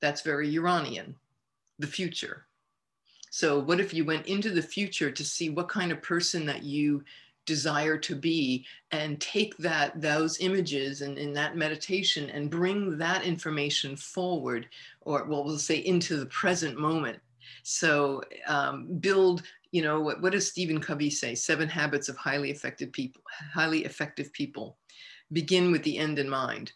That's 0.00 0.22
very 0.22 0.48
uranian 0.48 1.16
the 1.78 1.86
future. 1.86 2.46
So 3.30 3.58
what 3.58 3.80
if 3.80 3.94
you 3.94 4.04
went 4.04 4.26
into 4.26 4.50
the 4.50 4.62
future 4.62 5.10
to 5.10 5.24
see 5.24 5.48
what 5.48 5.68
kind 5.68 5.90
of 5.90 6.02
person 6.02 6.44
that 6.46 6.62
you 6.62 7.02
desire 7.46 7.98
to 7.98 8.14
be 8.14 8.64
and 8.90 9.20
take 9.20 9.56
that 9.58 10.00
those 10.00 10.40
images 10.40 11.02
and 11.02 11.18
in 11.18 11.32
that 11.32 11.56
meditation 11.56 12.30
and 12.30 12.50
bring 12.50 12.96
that 12.98 13.24
information 13.24 13.96
forward 13.96 14.68
or 15.00 15.24
well 15.24 15.44
we'll 15.44 15.58
say 15.58 15.78
into 15.78 16.16
the 16.16 16.26
present 16.26 16.78
moment. 16.78 17.18
So 17.62 18.22
um, 18.46 18.86
build 19.00 19.42
you 19.72 19.82
know 19.82 20.00
what, 20.00 20.20
what 20.20 20.32
does 20.32 20.48
stephen 20.48 20.80
covey 20.80 21.10
say? 21.10 21.34
Seven 21.34 21.68
habits 21.68 22.08
of 22.08 22.16
highly 22.16 22.50
effective 22.50 22.92
people 22.92 23.22
highly 23.52 23.84
effective 23.84 24.32
people. 24.32 24.76
Begin 25.32 25.72
with 25.72 25.82
the 25.82 25.98
end 25.98 26.18
in 26.18 26.28
mind. 26.28 26.72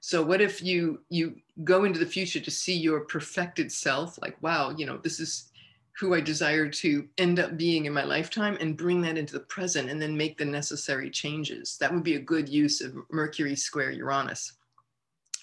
So 0.00 0.22
what 0.22 0.40
if 0.40 0.62
you 0.62 1.00
you 1.08 1.36
go 1.64 1.84
into 1.84 1.98
the 1.98 2.06
future 2.06 2.40
to 2.40 2.50
see 2.50 2.76
your 2.76 3.00
perfected 3.00 3.70
self 3.72 4.18
like 4.22 4.40
wow 4.42 4.70
you 4.70 4.86
know 4.86 4.96
this 4.98 5.20
is 5.20 5.51
who 5.98 6.14
I 6.14 6.20
desire 6.20 6.68
to 6.68 7.06
end 7.18 7.38
up 7.38 7.56
being 7.56 7.84
in 7.84 7.92
my 7.92 8.04
lifetime 8.04 8.56
and 8.60 8.76
bring 8.76 9.02
that 9.02 9.18
into 9.18 9.34
the 9.34 9.40
present 9.40 9.90
and 9.90 10.00
then 10.00 10.16
make 10.16 10.38
the 10.38 10.44
necessary 10.44 11.10
changes. 11.10 11.76
That 11.78 11.92
would 11.92 12.02
be 12.02 12.14
a 12.14 12.20
good 12.20 12.48
use 12.48 12.80
of 12.80 12.96
Mercury 13.10 13.56
square 13.56 13.90
Uranus. 13.90 14.52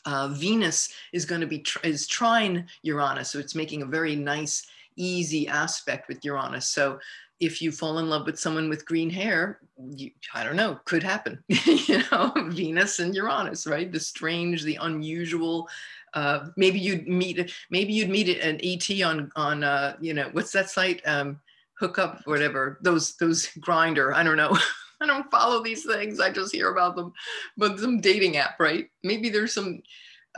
Uh, 0.05 0.29
Venus 0.29 0.93
is 1.13 1.25
going 1.25 1.41
to 1.41 1.47
be 1.47 1.63
is 1.83 2.07
trine 2.07 2.67
Uranus, 2.83 3.31
so 3.31 3.39
it's 3.39 3.53
making 3.53 3.81
a 3.81 3.85
very 3.85 4.15
nice, 4.15 4.65
easy 4.95 5.47
aspect 5.47 6.07
with 6.07 6.25
Uranus. 6.25 6.67
So 6.67 6.99
if 7.39 7.61
you 7.61 7.71
fall 7.71 7.99
in 7.99 8.09
love 8.09 8.25
with 8.25 8.39
someone 8.39 8.69
with 8.69 8.85
green 8.85 9.09
hair, 9.09 9.59
you, 9.95 10.11
I 10.33 10.43
don't 10.43 10.55
know, 10.55 10.79
could 10.85 11.03
happen. 11.03 11.41
you 11.47 12.01
know, 12.11 12.33
Venus 12.47 12.99
and 12.99 13.15
Uranus, 13.15 13.65
right? 13.65 13.91
The 13.91 13.99
strange, 13.99 14.63
the 14.63 14.77
unusual, 14.81 15.69
uh, 16.13 16.47
maybe 16.57 16.79
you'd 16.79 17.07
meet 17.07 17.51
maybe 17.69 17.93
you'd 17.93 18.09
meet 18.09 18.39
an 18.39 18.59
ET 18.63 19.03
on 19.03 19.31
on 19.35 19.63
uh, 19.63 19.95
you 19.99 20.13
know 20.13 20.29
what's 20.31 20.51
that 20.51 20.69
site? 20.69 21.01
Um, 21.05 21.39
hookup 21.79 22.21
whatever 22.25 22.79
those 22.81 23.15
those 23.17 23.47
Grindr 23.59 24.13
I 24.13 24.23
don't 24.23 24.37
know. 24.37 24.57
I 25.01 25.05
don't 25.05 25.31
follow 25.31 25.63
these 25.63 25.85
things 25.85 26.19
I 26.19 26.29
just 26.29 26.53
hear 26.53 26.71
about 26.71 26.97
them. 26.97 27.13
But 27.55 27.79
some 27.79 28.01
dating 28.01 28.35
app 28.37 28.59
right? 28.59 28.89
Maybe 29.03 29.29
there's 29.29 29.53
some 29.53 29.81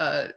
uh, 0.02 0.30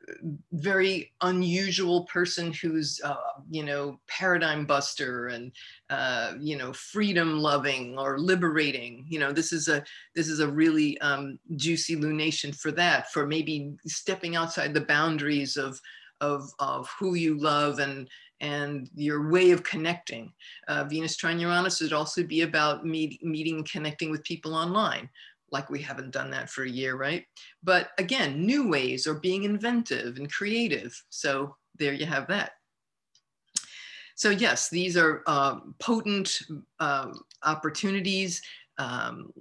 very 0.53 1.11
unusual 1.23 2.05
person 2.05 2.53
who's 2.53 3.01
uh, 3.03 3.17
you 3.51 3.65
know 3.65 3.99
paradigm 4.09 4.67
buster 4.67 5.29
and 5.29 5.53
uh, 5.89 6.35
you 6.39 6.59
know 6.59 6.71
freedom 6.75 7.39
loving 7.39 7.97
or 7.99 8.19
liberating 8.19 9.07
you 9.09 9.19
know 9.19 9.33
this 9.33 9.55
is 9.55 9.69
a 9.69 9.83
this 10.15 10.29
is 10.29 10.41
a 10.41 10.47
really 10.47 11.01
um, 11.01 11.39
juicy 11.57 11.97
lunation 11.97 12.55
for 12.55 12.73
that 12.73 13.11
for 13.11 13.27
maybe 13.27 13.73
stepping 13.87 14.37
outside 14.37 14.75
the 14.75 14.83
boundaries 14.83 15.57
of 15.57 15.81
of 16.21 16.51
of 16.59 16.87
who 16.99 17.15
you 17.15 17.39
love 17.39 17.79
and 17.79 18.07
and 18.41 18.91
your 18.95 19.31
way 19.31 19.53
of 19.53 19.63
connecting. 19.63 20.31
Uh, 20.69 20.85
Venus 20.85 21.17
trine 21.17 21.39
Uranus 21.39 21.81
would 21.81 21.95
also 21.95 22.23
be 22.23 22.43
about 22.43 22.85
meet, 22.85 23.25
meeting 23.25 23.57
and 23.57 23.71
connecting 23.71 24.11
with 24.11 24.23
people 24.25 24.55
online 24.55 25.09
like 25.51 25.71
we 25.71 25.81
haven't 25.81 26.11
done 26.11 26.31
that 26.31 26.51
for 26.51 26.65
a 26.65 26.71
year, 26.71 26.97
right? 26.97 27.25
But 27.63 27.91
again, 27.99 28.45
new 28.45 28.69
ways 28.69 29.07
or 29.07 29.15
being 29.15 29.45
inventive 29.45 30.17
and 30.17 30.33
creative. 30.33 31.01
So 31.11 31.57
there 31.79 31.93
you 31.93 32.07
have 32.07 32.27
that. 32.29 32.53
So 34.17 34.31
yes, 34.31 34.69
these 34.69 34.97
are 34.97 35.23
uh, 35.27 35.57
potent 35.81 36.39
uh, 36.79 37.13
opportunities. 37.43 38.41
Um, 38.79 39.33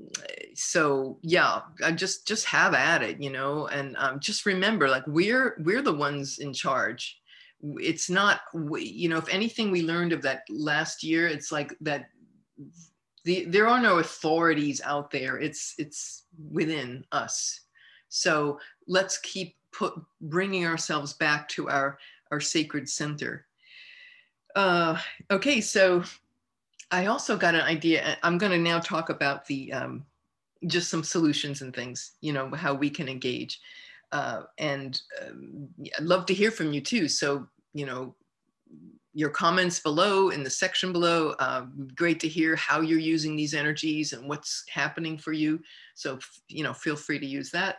so 0.55 1.19
yeah, 1.21 1.61
just 1.95 2.27
just 2.27 2.45
have 2.45 2.73
at 2.73 3.01
it, 3.01 3.21
you 3.21 3.31
know, 3.31 3.67
and 3.67 3.95
um, 3.97 4.19
just 4.19 4.45
remember, 4.45 4.87
like 4.89 5.05
we're 5.07 5.57
we're 5.63 5.81
the 5.81 5.93
ones 5.93 6.39
in 6.39 6.53
charge. 6.53 7.19
It's 7.61 8.09
not, 8.09 8.41
you 8.53 9.09
know, 9.09 9.17
if 9.17 9.29
anything 9.29 9.71
we 9.71 9.83
learned 9.83 10.11
of 10.11 10.21
that 10.23 10.41
last 10.49 11.01
year, 11.01 11.27
it's 11.27 11.51
like 11.51 11.73
that 11.81 12.07
the, 13.23 13.45
there 13.45 13.67
are 13.67 13.79
no 13.79 13.99
authorities 13.99 14.81
out 14.83 15.11
there. 15.11 15.37
It's 15.37 15.75
it's 15.77 16.23
within 16.51 17.05
us. 17.11 17.61
So 18.09 18.59
let's 18.87 19.17
keep 19.19 19.55
put 19.71 19.93
bringing 20.21 20.65
ourselves 20.65 21.13
back 21.13 21.47
to 21.49 21.69
our 21.69 21.97
our 22.31 22.41
sacred 22.41 22.89
center. 22.89 23.45
Uh, 24.55 24.99
okay, 25.31 25.61
so 25.61 26.03
I 26.91 27.07
also 27.07 27.37
got 27.37 27.55
an 27.55 27.61
idea. 27.61 28.17
I'm 28.23 28.37
going 28.37 28.51
to 28.51 28.57
now 28.57 28.79
talk 28.79 29.09
about 29.09 29.45
the 29.45 29.73
um, 29.73 30.05
just 30.67 30.89
some 30.89 31.03
solutions 31.03 31.61
and 31.61 31.73
things. 31.73 32.13
You 32.21 32.33
know 32.33 32.51
how 32.51 32.73
we 32.73 32.89
can 32.89 33.07
engage, 33.07 33.61
uh, 34.11 34.43
and 34.57 35.01
um, 35.21 35.69
I'd 35.97 36.03
love 36.03 36.25
to 36.27 36.33
hear 36.33 36.51
from 36.51 36.73
you 36.73 36.81
too. 36.81 37.07
So 37.07 37.47
you 37.73 37.85
know 37.85 38.15
your 39.13 39.29
comments 39.29 39.79
below 39.79 40.29
in 40.29 40.43
the 40.43 40.49
section 40.49 40.91
below. 40.91 41.35
Uh, 41.39 41.65
great 41.95 42.19
to 42.19 42.27
hear 42.27 42.55
how 42.55 42.81
you're 42.81 42.99
using 42.99 43.35
these 43.35 43.53
energies 43.53 44.13
and 44.13 44.27
what's 44.27 44.63
happening 44.69 45.17
for 45.17 45.33
you. 45.33 45.59
So, 45.95 46.17
you 46.47 46.63
know, 46.63 46.73
feel 46.73 46.95
free 46.95 47.19
to 47.19 47.25
use 47.25 47.51
that. 47.51 47.77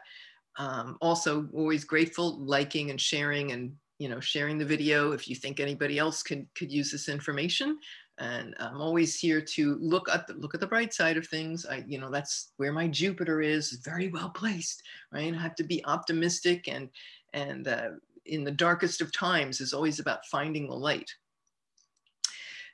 Um, 0.57 0.97
also, 1.01 1.49
always 1.53 1.85
grateful 1.85 2.39
liking 2.39 2.91
and 2.91 3.01
sharing 3.01 3.51
and, 3.51 3.73
you 3.99 4.09
know, 4.09 4.21
sharing 4.21 4.59
the 4.59 4.65
video 4.65 5.11
if 5.11 5.29
you 5.29 5.35
think 5.35 5.59
anybody 5.59 5.99
else 5.99 6.23
could, 6.23 6.47
could 6.55 6.71
use 6.71 6.93
this 6.93 7.09
information. 7.09 7.79
And 8.19 8.55
I'm 8.61 8.81
always 8.81 9.19
here 9.19 9.41
to 9.41 9.77
look 9.81 10.09
at 10.09 10.29
the, 10.29 10.35
look 10.35 10.55
at 10.55 10.61
the 10.61 10.69
bright 10.69 10.95
side 10.95 11.17
of 11.17 11.27
things. 11.27 11.67
I, 11.67 11.85
you 11.89 11.99
know, 11.99 12.13
that's 12.13 12.53
where 12.59 12.73
my 12.73 12.87
Jupiter 12.87 13.41
is 13.41 13.73
very 13.85 14.07
well 14.09 14.31
placed, 14.31 14.85
right? 15.13 15.35
I 15.35 15.37
have 15.37 15.57
to 15.57 15.65
be 15.65 15.85
optimistic 15.85 16.69
and, 16.69 16.89
and, 17.33 17.67
uh, 17.67 17.89
in 18.27 18.43
the 18.43 18.51
darkest 18.51 19.03
of 19.03 19.13
times 19.13 19.61
is 19.61 19.75
always 19.75 20.01
about 20.01 20.25
finding 20.27 20.67
the 20.67 20.75
light 20.75 21.11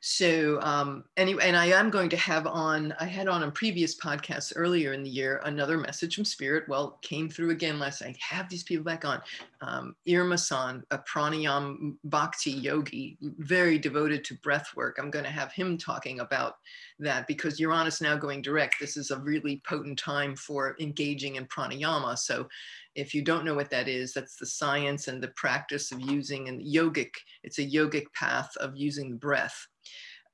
so 0.03 0.59
um, 0.63 1.05
anyway, 1.19 1.43
and 1.45 1.57
I 1.57 1.67
am 1.67 1.91
going 1.91 2.09
to 2.09 2.17
have 2.17 2.47
on, 2.47 2.95
I 2.99 3.05
had 3.05 3.29
on 3.29 3.43
a 3.43 3.51
previous 3.51 3.99
podcast 3.99 4.55
earlier 4.57 4.95
in 4.95 5.03
the 5.03 5.11
year, 5.11 5.43
another 5.45 5.77
message 5.77 6.15
from 6.15 6.25
spirit. 6.25 6.65
Well, 6.69 6.99
came 7.03 7.29
through 7.29 7.51
again 7.51 7.79
last 7.79 8.01
night. 8.01 8.17
Have 8.19 8.49
these 8.49 8.63
people 8.63 8.85
back 8.85 9.05
on. 9.05 9.21
Um, 9.61 9.95
Irma 10.09 10.39
San, 10.39 10.83
a 10.91 10.99
pranayam 10.99 11.97
bhakti 12.05 12.51
yogi, 12.51 13.19
very 13.21 13.79
devoted 13.79 14.25
to 14.25 14.35
breath 14.37 14.71
work. 14.75 14.97
I'm 14.99 15.11
going 15.11 15.27
to 15.27 15.31
have 15.31 15.53
him 15.53 15.77
talking 15.77 16.21
about 16.21 16.55
that 16.99 17.27
because 17.27 17.61
Uranus 17.61 18.01
now 18.01 18.17
going 18.17 18.41
direct. 18.41 18.77
This 18.81 18.97
is 18.97 19.11
a 19.11 19.19
really 19.19 19.61
potent 19.67 19.99
time 19.99 20.35
for 20.35 20.77
engaging 20.81 21.37
in 21.37 21.45
pranayama. 21.45 22.17
So 22.17 22.49
if 22.95 23.15
you 23.15 23.23
don't 23.23 23.45
know 23.45 23.55
what 23.55 23.71
that 23.71 23.87
is, 23.87 24.13
that's 24.13 24.37
the 24.37 24.47
science 24.47 25.09
and 25.09 25.23
the 25.23 25.29
practice 25.29 25.93
of 25.93 26.01
using 26.01 26.49
and 26.49 26.63
yogic, 26.63 27.11
it's 27.43 27.59
a 27.59 27.67
yogic 27.67 28.07
path 28.15 28.51
of 28.57 28.77
using 28.77 29.17
breath. 29.17 29.69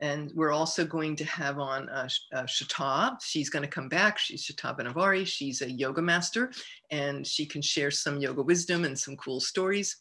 And 0.01 0.31
we're 0.35 0.53
also 0.53 0.85
going 0.85 1.17
to 1.17 1.25
have 1.25 1.59
on 1.59 1.89
uh, 1.89 2.09
uh. 2.35 3.17
She's 3.23 3.49
going 3.49 3.63
to 3.63 3.69
come 3.69 3.89
back. 3.89 4.19
She's 4.19 4.45
Shata 4.45 4.79
Benavari. 4.79 5.27
She's 5.27 5.63
a 5.63 5.71
yoga 5.71 6.03
master 6.03 6.53
and 6.91 7.27
she 7.27 7.47
can 7.47 7.63
share 7.63 7.91
some 7.91 8.19
yoga 8.19 8.43
wisdom 8.43 8.85
and 8.85 8.99
some 8.99 9.17
cool 9.17 9.41
stories, 9.41 9.97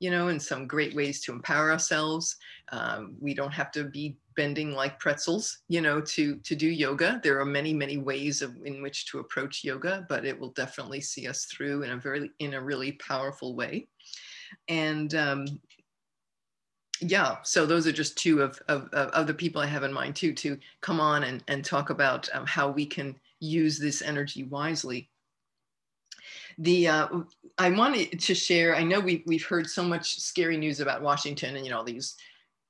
you 0.00 0.10
know, 0.10 0.28
and 0.28 0.40
some 0.40 0.66
great 0.66 0.94
ways 0.94 1.22
to 1.22 1.32
empower 1.32 1.70
ourselves. 1.70 2.36
Um, 2.72 3.16
we 3.20 3.32
don't 3.32 3.52
have 3.52 3.70
to 3.72 3.84
be 3.84 4.18
bending 4.36 4.72
like 4.72 5.00
pretzels, 5.00 5.58
you 5.68 5.80
know, 5.80 6.00
to, 6.00 6.36
to 6.36 6.54
do 6.54 6.68
yoga. 6.68 7.20
There 7.24 7.40
are 7.40 7.46
many, 7.46 7.72
many 7.72 7.96
ways 7.96 8.42
of, 8.42 8.54
in 8.64 8.82
which 8.82 9.06
to 9.06 9.18
approach 9.18 9.64
yoga, 9.64 10.06
but 10.08 10.24
it 10.24 10.38
will 10.38 10.50
definitely 10.50 11.00
see 11.00 11.26
us 11.26 11.46
through 11.46 11.82
in 11.82 11.90
a 11.90 11.96
very, 11.96 12.30
in 12.38 12.54
a 12.54 12.60
really 12.60 12.92
powerful 12.92 13.56
way. 13.56 13.88
And 14.68 15.14
um, 15.14 15.46
yeah 17.00 17.36
so 17.42 17.64
those 17.66 17.86
are 17.86 17.92
just 17.92 18.16
two 18.16 18.42
of, 18.42 18.60
of, 18.68 18.88
of 18.92 19.26
the 19.26 19.34
people 19.34 19.60
i 19.60 19.66
have 19.66 19.82
in 19.82 19.92
mind 19.92 20.14
too 20.14 20.32
to 20.32 20.58
come 20.80 21.00
on 21.00 21.24
and, 21.24 21.42
and 21.48 21.64
talk 21.64 21.90
about 21.90 22.28
um, 22.34 22.46
how 22.46 22.68
we 22.68 22.86
can 22.86 23.14
use 23.40 23.78
this 23.78 24.02
energy 24.02 24.42
wisely. 24.44 25.08
The 26.58 26.88
uh, 26.88 27.08
i 27.56 27.70
wanted 27.70 28.18
to 28.20 28.34
share 28.34 28.74
i 28.74 28.82
know 28.82 29.00
we've, 29.00 29.22
we've 29.26 29.44
heard 29.44 29.68
so 29.68 29.84
much 29.84 30.18
scary 30.20 30.56
news 30.56 30.80
about 30.80 31.02
washington 31.02 31.56
and 31.56 31.64
you 31.64 31.70
know 31.70 31.84
these 31.84 32.16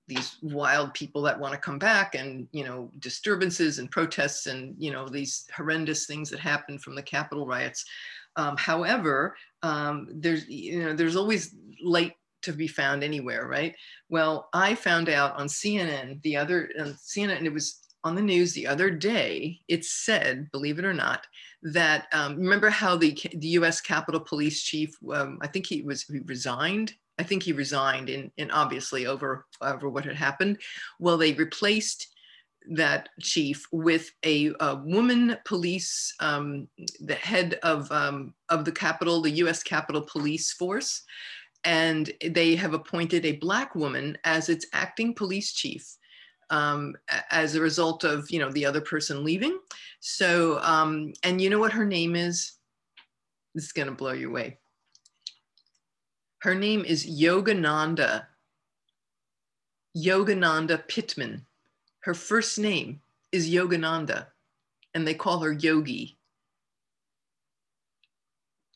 these 0.08 0.38
wild 0.42 0.94
people 0.94 1.22
that 1.22 1.38
want 1.38 1.52
to 1.52 1.60
come 1.60 1.78
back 1.78 2.14
and 2.14 2.48
you 2.50 2.64
know 2.64 2.90
disturbances 2.98 3.78
and 3.78 3.90
protests 3.90 4.46
and 4.46 4.74
you 4.78 4.90
know 4.90 5.06
these 5.06 5.46
horrendous 5.54 6.06
things 6.06 6.30
that 6.30 6.40
happened 6.40 6.82
from 6.82 6.94
the 6.94 7.02
capitol 7.02 7.46
riots. 7.46 7.84
Um, 8.36 8.56
however 8.56 9.36
um, 9.62 10.08
there's 10.10 10.48
you 10.48 10.82
know 10.82 10.94
there's 10.94 11.16
always 11.16 11.54
light 11.82 12.16
to 12.42 12.52
be 12.52 12.68
found 12.68 13.02
anywhere, 13.02 13.46
right? 13.46 13.74
Well, 14.08 14.48
I 14.52 14.74
found 14.74 15.08
out 15.08 15.36
on 15.36 15.46
CNN 15.48 16.22
the 16.22 16.36
other 16.36 16.70
on 16.78 16.94
CNN, 16.94 17.44
it 17.44 17.52
was 17.52 17.80
on 18.04 18.14
the 18.14 18.22
news 18.22 18.52
the 18.52 18.66
other 18.66 18.90
day. 18.90 19.60
It 19.68 19.84
said, 19.84 20.50
believe 20.52 20.78
it 20.78 20.84
or 20.84 20.94
not, 20.94 21.26
that 21.62 22.06
um, 22.12 22.36
remember 22.36 22.70
how 22.70 22.96
the 22.96 23.16
the 23.34 23.48
U.S. 23.48 23.80
Capitol 23.80 24.20
Police 24.20 24.62
Chief, 24.62 24.94
um, 25.12 25.38
I 25.42 25.46
think 25.46 25.66
he 25.66 25.82
was 25.82 26.02
he 26.02 26.20
resigned. 26.20 26.94
I 27.20 27.24
think 27.24 27.42
he 27.42 27.52
resigned, 27.52 28.08
in, 28.08 28.30
in 28.36 28.50
obviously 28.52 29.06
over 29.06 29.46
over 29.60 29.88
what 29.88 30.04
had 30.04 30.16
happened. 30.16 30.58
Well, 31.00 31.16
they 31.16 31.32
replaced 31.32 32.06
that 32.70 33.08
chief 33.20 33.66
with 33.72 34.10
a, 34.24 34.52
a 34.60 34.76
woman 34.76 35.36
police, 35.44 36.14
um, 36.20 36.68
the 37.00 37.14
head 37.14 37.58
of 37.62 37.90
um, 37.90 38.34
of 38.48 38.64
the 38.64 38.72
Capitol, 38.72 39.20
the 39.20 39.30
U.S. 39.30 39.62
Capitol 39.62 40.02
Police 40.02 40.52
Force, 40.52 41.02
and 41.64 42.12
they 42.24 42.54
have 42.54 42.74
appointed 42.74 43.24
a 43.24 43.36
black 43.36 43.74
woman 43.74 44.16
as 44.24 44.48
its 44.48 44.66
acting 44.72 45.14
police 45.14 45.52
chief 45.52 45.96
um, 46.50 46.94
as 47.30 47.54
a 47.54 47.60
result 47.60 48.04
of 48.04 48.30
you 48.30 48.38
know 48.38 48.50
the 48.50 48.64
other 48.64 48.80
person 48.80 49.24
leaving. 49.24 49.58
So 50.00 50.60
um, 50.62 51.12
and 51.22 51.40
you 51.40 51.50
know 51.50 51.58
what 51.58 51.72
her 51.72 51.84
name 51.84 52.16
is? 52.16 52.52
This 53.54 53.64
is 53.64 53.72
gonna 53.72 53.92
blow 53.92 54.12
you 54.12 54.28
away. 54.28 54.58
Her 56.40 56.54
name 56.54 56.84
is 56.84 57.06
Yogananda. 57.06 58.26
Yogananda 59.96 60.86
Pittman. 60.86 61.44
Her 62.00 62.14
first 62.14 62.58
name 62.58 63.00
is 63.32 63.50
Yogananda, 63.50 64.26
and 64.94 65.06
they 65.06 65.14
call 65.14 65.40
her 65.40 65.52
Yogi. 65.52 66.16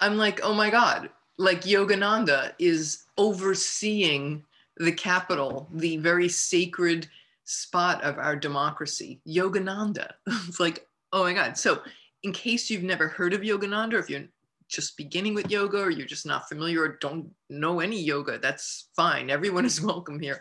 I'm 0.01 0.17
like, 0.17 0.41
oh 0.43 0.53
my 0.53 0.69
God, 0.69 1.11
like 1.39 1.63
Yogananda 1.63 2.53
is 2.59 3.05
overseeing 3.19 4.45
the 4.77 4.93
Capitol, 4.93 5.69
the 5.73 5.97
very 5.99 6.29
sacred 6.29 7.09
spot 7.45 8.03
of 8.03 8.19
our 8.19 8.37
democracy, 8.37 9.21
Yogananda. 9.27 10.13
it's 10.27 10.61
like, 10.61 10.87
oh 11.13 11.25
my 11.25 11.35
God. 11.35 11.57
So, 11.59 11.83
in 12.23 12.33
case 12.33 12.71
you've 12.71 12.85
never 12.85 13.09
heard 13.09 13.35
of 13.35 13.41
Yogananda, 13.41 13.99
if 13.99 14.09
you're 14.09 14.25
just 14.69 14.97
beginning 14.97 15.35
with 15.35 15.51
yoga, 15.51 15.79
or 15.83 15.91
you're 15.91 16.07
just 16.07 16.25
not 16.25 16.49
familiar 16.49 16.83
or 16.83 16.97
don't 17.01 17.31
know 17.51 17.81
any 17.81 18.01
yoga, 18.01 18.39
that's 18.39 18.89
fine. 18.95 19.29
Everyone 19.29 19.65
is 19.73 19.83
welcome 19.83 20.21
here. 20.21 20.41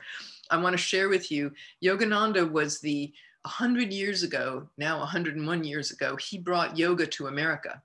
I 0.50 0.58
want 0.58 0.74
to 0.74 0.78
share 0.78 1.10
with 1.10 1.32
you 1.32 1.52
Yogananda 1.84 2.50
was 2.50 2.80
the 2.80 3.12
100 3.44 3.92
years 3.92 4.22
ago, 4.22 4.70
now 4.78 5.00
101 5.00 5.64
years 5.64 5.92
ago, 5.92 6.16
he 6.16 6.38
brought 6.38 6.78
yoga 6.78 7.08
to 7.08 7.28
America. 7.28 7.82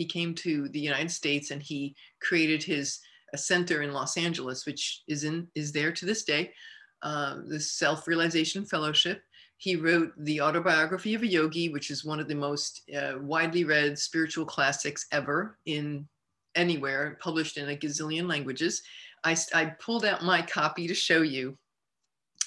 He 0.00 0.06
came 0.06 0.34
to 0.36 0.66
the 0.70 0.80
United 0.80 1.10
States 1.10 1.50
and 1.50 1.62
he 1.62 1.94
created 2.22 2.62
his 2.62 3.00
center 3.36 3.82
in 3.82 3.92
Los 3.92 4.16
Angeles, 4.16 4.64
which 4.64 5.02
is 5.08 5.24
in 5.24 5.46
is 5.54 5.72
there 5.72 5.92
to 5.92 6.06
this 6.06 6.24
day 6.24 6.54
uh, 7.02 7.40
the 7.46 7.60
Self 7.60 8.08
Realization 8.08 8.64
Fellowship. 8.64 9.20
He 9.58 9.76
wrote 9.76 10.12
The 10.16 10.40
Autobiography 10.40 11.12
of 11.12 11.20
a 11.20 11.26
Yogi, 11.26 11.68
which 11.68 11.90
is 11.90 12.02
one 12.02 12.18
of 12.18 12.28
the 12.28 12.34
most 12.34 12.80
uh, 12.96 13.18
widely 13.20 13.64
read 13.64 13.98
spiritual 13.98 14.46
classics 14.46 15.06
ever 15.12 15.58
in 15.66 16.08
anywhere, 16.54 17.18
published 17.20 17.58
in 17.58 17.68
a 17.68 17.76
gazillion 17.76 18.26
languages. 18.26 18.80
I, 19.22 19.36
I 19.52 19.66
pulled 19.84 20.06
out 20.06 20.24
my 20.24 20.40
copy 20.40 20.88
to 20.88 20.94
show 20.94 21.20
you 21.20 21.58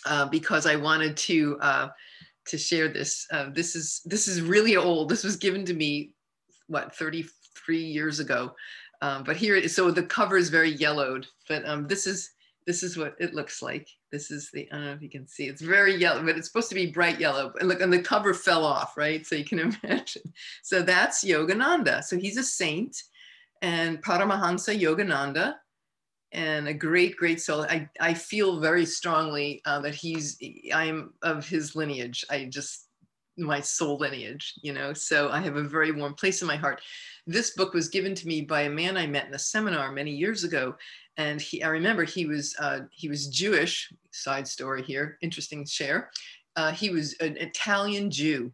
uh, 0.08 0.26
because 0.26 0.66
I 0.66 0.76
wanted 0.76 1.16
to 1.18 1.60
uh, 1.62 1.90
to 2.48 2.58
share 2.58 2.88
this. 2.88 3.28
Uh, 3.32 3.52
this 3.54 3.76
is 3.76 4.02
this 4.06 4.28
is 4.28 4.42
really 4.42 4.76
old. 4.76 5.10
This 5.10 5.24
was 5.24 5.36
given 5.36 5.66
to 5.66 5.76
me 5.76 6.16
what 6.68 6.96
33 7.56 7.84
years 7.84 8.20
ago. 8.20 8.54
Um, 9.02 9.24
but 9.24 9.36
here, 9.36 9.68
so 9.68 9.92
the 9.92 10.04
cover 10.04 10.38
is 10.38 10.50
very 10.50 10.72
yellowed. 10.72 11.28
But 11.48 11.68
um, 11.68 11.88
this 11.88 12.08
is 12.08 12.32
this 12.66 12.82
is 12.82 12.98
what 12.98 13.16
it 13.20 13.34
looks 13.34 13.62
like. 13.62 13.90
This 14.10 14.32
is 14.32 14.50
the, 14.54 14.70
I 14.72 14.76
don't 14.76 14.86
know 14.86 14.94
if 14.94 15.02
you 15.02 15.10
can 15.10 15.28
see, 15.28 15.48
it's 15.48 15.62
very 15.62 15.98
yellow, 15.98 16.24
but 16.24 16.38
it's 16.38 16.48
supposed 16.48 16.70
to 16.70 16.76
be 16.76 16.86
bright 16.86 17.20
yellow. 17.20 17.52
And 17.60 17.68
look, 17.68 17.82
and 17.82 17.92
the 17.92 18.02
cover 18.02 18.34
fell 18.34 18.64
off, 18.64 18.96
right? 18.96 19.26
So 19.26 19.36
you 19.36 19.44
can 19.44 19.60
imagine. 19.84 20.22
So 20.62 20.82
that's 20.82 21.26
Yogananda. 21.26 22.06
So 22.06 22.18
he's 22.18 22.38
a 22.38 22.44
saint 22.44 22.96
and 23.62 24.02
Paramahansa 24.02 24.80
Yogananda 24.80 25.56
and 26.32 26.70
a 26.70 26.74
great, 26.74 27.18
great 27.18 27.42
soul. 27.42 27.64
I, 27.64 27.90
I 28.00 28.14
feel 28.14 28.62
very 28.62 28.86
strongly 28.86 29.62
uh, 29.66 29.82
that 29.82 29.94
he's, 29.94 30.38
I 30.74 30.86
am 30.86 31.14
of 31.22 31.46
his 31.46 31.76
lineage. 31.76 32.24
I 32.30 32.46
just, 32.46 32.83
my 33.38 33.60
soul 33.62 33.98
lineage, 33.98 34.54
you 34.62 34.74
know, 34.74 34.94
so 34.94 35.30
I 35.30 35.40
have 35.42 35.56
a 35.56 35.64
very 35.64 35.92
warm 35.92 36.14
place 36.14 36.42
in 36.42 36.48
my 36.48 36.56
heart. 36.56 36.82
This 37.26 37.52
book 37.52 37.74
was 37.74 37.90
given 37.90 38.14
to 38.16 38.28
me 38.28 38.42
by 38.42 38.62
a 38.62 38.70
man 38.70 38.98
I 38.98 39.08
met 39.08 39.28
in 39.28 39.34
a 39.34 39.40
seminar 39.40 39.92
many 39.92 40.12
years 40.12 40.44
ago, 40.44 40.76
and 41.18 41.42
he, 41.42 41.64
I 41.64 41.70
remember 41.70 42.04
he 42.04 42.26
was 42.26 42.56
uh, 42.60 42.82
he 42.92 43.08
was 43.08 43.28
Jewish. 43.28 43.92
Side 44.12 44.48
story 44.48 44.84
here, 44.84 45.18
interesting 45.22 45.66
share. 45.66 46.12
Uh, 46.56 46.72
he 46.72 46.92
was 46.92 47.14
an 47.20 47.36
Italian 47.38 48.12
Jew, 48.12 48.52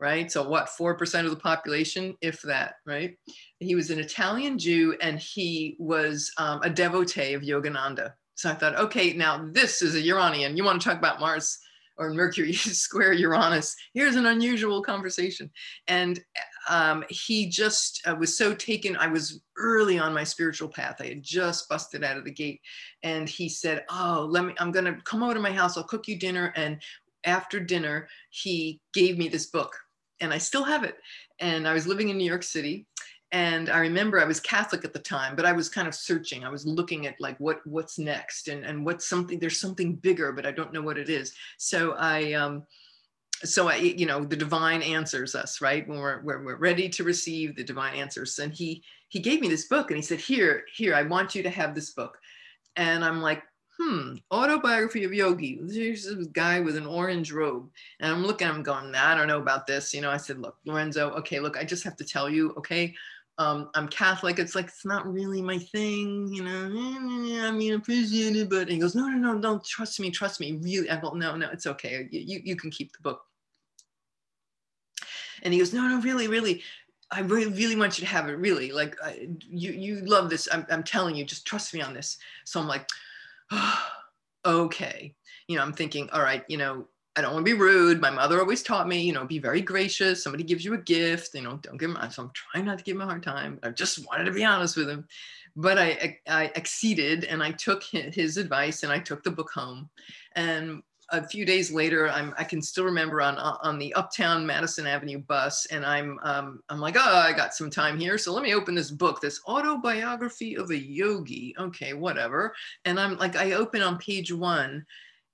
right? 0.00 0.32
So 0.32 0.48
what, 0.48 0.70
four 0.70 0.94
percent 0.94 1.26
of 1.26 1.32
the 1.32 1.40
population, 1.40 2.16
if 2.22 2.40
that, 2.42 2.76
right? 2.86 3.18
He 3.58 3.74
was 3.74 3.90
an 3.90 3.98
Italian 3.98 4.58
Jew, 4.58 4.96
and 5.02 5.18
he 5.18 5.76
was 5.78 6.32
um, 6.38 6.60
a 6.62 6.70
devotee 6.70 7.34
of 7.34 7.42
Yogananda. 7.42 8.12
So 8.36 8.50
I 8.50 8.54
thought, 8.54 8.76
okay, 8.76 9.12
now 9.12 9.46
this 9.52 9.82
is 9.82 9.94
a 9.94 10.00
Uranian. 10.00 10.56
You 10.56 10.64
want 10.64 10.80
to 10.80 10.88
talk 10.88 10.98
about 10.98 11.20
Mars? 11.20 11.58
Or 12.02 12.12
Mercury 12.12 12.52
square 12.54 13.12
Uranus. 13.12 13.76
Here's 13.94 14.16
an 14.16 14.26
unusual 14.26 14.82
conversation. 14.82 15.50
And 15.88 16.20
um, 16.68 17.04
he 17.08 17.48
just 17.48 18.02
uh, 18.06 18.14
was 18.14 18.36
so 18.36 18.54
taken. 18.54 18.96
I 18.96 19.06
was 19.06 19.40
early 19.56 19.98
on 19.98 20.14
my 20.14 20.24
spiritual 20.24 20.68
path. 20.68 20.96
I 21.00 21.06
had 21.06 21.22
just 21.22 21.68
busted 21.68 22.04
out 22.04 22.16
of 22.16 22.24
the 22.24 22.30
gate. 22.30 22.60
And 23.02 23.28
he 23.28 23.48
said, 23.48 23.84
Oh, 23.90 24.26
let 24.30 24.44
me, 24.44 24.54
I'm 24.58 24.72
going 24.72 24.84
to 24.84 25.00
come 25.04 25.22
over 25.22 25.34
to 25.34 25.40
my 25.40 25.52
house. 25.52 25.76
I'll 25.76 25.84
cook 25.84 26.08
you 26.08 26.18
dinner. 26.18 26.52
And 26.56 26.80
after 27.24 27.60
dinner, 27.60 28.08
he 28.30 28.80
gave 28.92 29.18
me 29.18 29.28
this 29.28 29.46
book. 29.46 29.76
And 30.20 30.32
I 30.32 30.38
still 30.38 30.64
have 30.64 30.84
it. 30.84 30.96
And 31.40 31.66
I 31.66 31.72
was 31.72 31.86
living 31.86 32.08
in 32.08 32.18
New 32.18 32.28
York 32.28 32.42
City 32.42 32.86
and 33.32 33.68
i 33.70 33.78
remember 33.78 34.20
i 34.20 34.24
was 34.24 34.40
catholic 34.40 34.84
at 34.84 34.92
the 34.92 34.98
time 34.98 35.34
but 35.34 35.44
i 35.44 35.52
was 35.52 35.68
kind 35.68 35.88
of 35.88 35.94
searching 35.94 36.44
i 36.44 36.48
was 36.48 36.66
looking 36.66 37.06
at 37.06 37.14
like 37.18 37.38
what 37.40 37.66
what's 37.66 37.98
next 37.98 38.48
and 38.48 38.64
and 38.64 38.84
what's 38.84 39.08
something 39.08 39.38
there's 39.38 39.58
something 39.58 39.94
bigger 39.96 40.32
but 40.32 40.46
i 40.46 40.52
don't 40.52 40.72
know 40.72 40.82
what 40.82 40.98
it 40.98 41.08
is 41.08 41.34
so 41.56 41.92
i 41.92 42.32
um 42.34 42.62
so 43.44 43.68
I, 43.68 43.76
you 43.76 44.06
know, 44.06 44.24
the 44.24 44.36
divine 44.36 44.82
answers 44.82 45.34
us, 45.34 45.60
right? 45.60 45.86
When 45.88 45.98
we're, 45.98 46.20
when 46.20 46.44
we're 46.44 46.56
ready 46.56 46.88
to 46.90 47.04
receive 47.04 47.56
the 47.56 47.64
divine 47.64 47.94
answers. 47.94 48.38
And 48.38 48.52
he, 48.52 48.82
he 49.08 49.18
gave 49.18 49.40
me 49.40 49.48
this 49.48 49.66
book 49.66 49.90
and 49.90 49.96
he 49.96 50.02
said, 50.02 50.20
here, 50.20 50.64
here, 50.72 50.94
I 50.94 51.02
want 51.02 51.34
you 51.34 51.42
to 51.42 51.50
have 51.50 51.74
this 51.74 51.90
book. 51.90 52.18
And 52.76 53.04
I'm 53.04 53.20
like, 53.20 53.42
hmm, 53.78 54.14
autobiography 54.30 55.04
of 55.04 55.12
Yogi. 55.12 55.58
There's 55.62 56.04
this 56.04 56.26
guy 56.28 56.60
with 56.60 56.76
an 56.76 56.86
orange 56.86 57.32
robe. 57.32 57.68
And 58.00 58.12
I'm 58.12 58.24
looking 58.24 58.46
i'm 58.46 58.62
going, 58.62 58.94
I 58.94 59.14
don't 59.14 59.28
know 59.28 59.40
about 59.40 59.66
this. 59.66 59.92
You 59.92 60.02
know, 60.02 60.10
I 60.10 60.18
said, 60.18 60.38
look, 60.38 60.56
Lorenzo, 60.64 61.10
okay, 61.12 61.40
look, 61.40 61.56
I 61.56 61.64
just 61.64 61.84
have 61.84 61.96
to 61.96 62.04
tell 62.04 62.30
you, 62.30 62.54
okay, 62.58 62.94
um, 63.38 63.70
I'm 63.74 63.88
Catholic. 63.88 64.38
It's 64.38 64.54
like, 64.54 64.66
it's 64.66 64.84
not 64.84 65.10
really 65.10 65.40
my 65.40 65.58
thing, 65.58 66.28
you 66.32 66.42
know, 66.42 67.46
I 67.46 67.50
mean, 67.50 67.74
appreciate 67.74 68.36
it, 68.36 68.50
but 68.50 68.68
he 68.68 68.78
goes, 68.78 68.94
no, 68.94 69.08
no, 69.08 69.16
no, 69.16 69.40
don't 69.40 69.64
trust 69.64 69.98
me, 70.00 70.10
trust 70.10 70.40
me. 70.40 70.58
Really, 70.62 70.90
I 70.90 71.00
go, 71.00 71.10
no, 71.10 71.34
no, 71.36 71.48
it's 71.50 71.66
okay. 71.66 72.06
You, 72.10 72.40
you 72.44 72.56
can 72.56 72.70
keep 72.70 72.92
the 72.92 73.02
book. 73.02 73.22
And 75.42 75.52
he 75.52 75.58
goes, 75.58 75.72
no, 75.72 75.88
no, 75.88 76.00
really, 76.00 76.28
really, 76.28 76.62
I 77.10 77.20
really, 77.20 77.52
really 77.52 77.76
want 77.76 77.98
you 77.98 78.06
to 78.06 78.10
have 78.10 78.28
it. 78.28 78.32
Really, 78.34 78.72
like 78.72 78.96
I, 79.02 79.28
you, 79.40 79.72
you 79.72 79.96
love 80.00 80.30
this. 80.30 80.48
I'm, 80.52 80.66
I'm 80.70 80.82
telling 80.82 81.14
you, 81.14 81.24
just 81.24 81.46
trust 81.46 81.74
me 81.74 81.82
on 81.82 81.94
this. 81.94 82.18
So 82.44 82.60
I'm 82.60 82.68
like, 82.68 82.86
oh, 83.50 83.88
okay. 84.46 85.14
You 85.48 85.56
know, 85.56 85.62
I'm 85.62 85.72
thinking, 85.72 86.08
all 86.10 86.22
right, 86.22 86.44
you 86.48 86.56
know, 86.56 86.86
I 87.14 87.20
don't 87.20 87.34
want 87.34 87.44
to 87.44 87.52
be 87.52 87.58
rude. 87.58 88.00
My 88.00 88.10
mother 88.10 88.40
always 88.40 88.62
taught 88.62 88.88
me, 88.88 89.02
you 89.02 89.12
know, 89.12 89.26
be 89.26 89.38
very 89.38 89.60
gracious. 89.60 90.22
Somebody 90.22 90.44
gives 90.44 90.64
you 90.64 90.74
a 90.74 90.78
gift, 90.78 91.34
you 91.34 91.42
know, 91.42 91.58
don't 91.62 91.78
give 91.78 91.90
him. 91.90 91.98
So 92.10 92.22
I'm 92.22 92.30
trying 92.32 92.64
not 92.64 92.78
to 92.78 92.84
give 92.84 92.96
him 92.96 93.02
a 93.02 93.06
hard 93.06 93.22
time. 93.22 93.58
I 93.62 93.70
just 93.70 94.06
wanted 94.06 94.24
to 94.24 94.32
be 94.32 94.44
honest 94.44 94.76
with 94.76 94.88
him, 94.88 95.06
but 95.54 95.78
I, 95.78 96.18
I 96.26 96.50
acceded 96.56 97.24
and 97.24 97.42
I 97.42 97.52
took 97.52 97.82
his 97.82 98.38
advice 98.38 98.82
and 98.82 98.90
I 98.90 98.98
took 98.98 99.22
the 99.22 99.30
book 99.30 99.50
home. 99.50 99.90
And 100.36 100.82
a 101.10 101.22
few 101.22 101.44
days 101.44 101.70
later, 101.70 102.08
I'm, 102.08 102.32
I 102.38 102.44
can 102.44 102.62
still 102.62 102.84
remember 102.84 103.20
on, 103.20 103.36
on 103.36 103.78
the 103.78 103.92
Uptown 103.92 104.46
Madison 104.46 104.86
Avenue 104.86 105.18
bus, 105.18 105.66
and 105.66 105.84
I'm, 105.84 106.18
um, 106.22 106.62
I'm 106.70 106.80
like, 106.80 106.96
oh, 106.96 107.00
I 107.02 107.34
got 107.34 107.52
some 107.52 107.68
time 107.68 107.98
here, 107.98 108.16
so 108.16 108.32
let 108.32 108.42
me 108.42 108.54
open 108.54 108.74
this 108.74 108.90
book, 108.90 109.20
this 109.20 109.38
autobiography 109.46 110.56
of 110.56 110.70
a 110.70 110.76
yogi. 110.76 111.54
Okay, 111.58 111.92
whatever. 111.92 112.54
And 112.86 112.98
I'm 112.98 113.18
like, 113.18 113.36
I 113.36 113.52
open 113.52 113.82
on 113.82 113.98
page 113.98 114.32
one, 114.32 114.86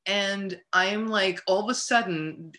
and 0.09 0.61
I 0.73 0.87
am 0.87 1.07
like, 1.07 1.41
all 1.47 1.63
of 1.63 1.71
a 1.71 1.75
sudden, 1.75 2.53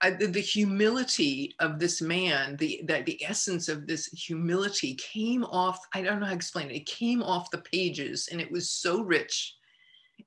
I, 0.00 0.10
the, 0.10 0.26
the, 0.26 0.40
humility 0.40 1.54
of 1.58 1.78
this 1.78 2.00
man, 2.00 2.56
the, 2.56 2.80
the 2.86 3.02
the 3.02 3.24
essence 3.24 3.68
of 3.68 3.86
this 3.86 4.06
humility 4.06 4.94
came 4.94 5.44
off. 5.44 5.78
I 5.92 6.00
don't 6.00 6.20
know 6.20 6.26
how 6.26 6.30
to 6.30 6.36
explain 6.36 6.70
it. 6.70 6.76
It 6.76 6.86
came 6.86 7.22
off 7.22 7.50
the 7.50 7.58
pages, 7.58 8.28
and 8.30 8.40
it 8.40 8.50
was 8.50 8.70
so 8.70 9.02
rich 9.02 9.56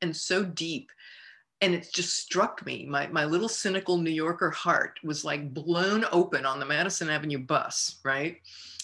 and 0.02 0.16
so 0.16 0.44
deep 0.44 0.92
and 1.64 1.74
it 1.74 1.88
just 1.94 2.18
struck 2.18 2.66
me 2.66 2.86
my, 2.90 3.08
my 3.08 3.24
little 3.24 3.48
cynical 3.48 3.98
new 3.98 4.12
yorker 4.12 4.52
heart 4.52 5.00
was 5.04 5.24
like 5.24 5.54
blown 5.54 6.06
open 6.12 6.46
on 6.46 6.60
the 6.60 6.66
madison 6.66 7.10
avenue 7.10 7.40
bus 7.40 8.00
right 8.04 8.38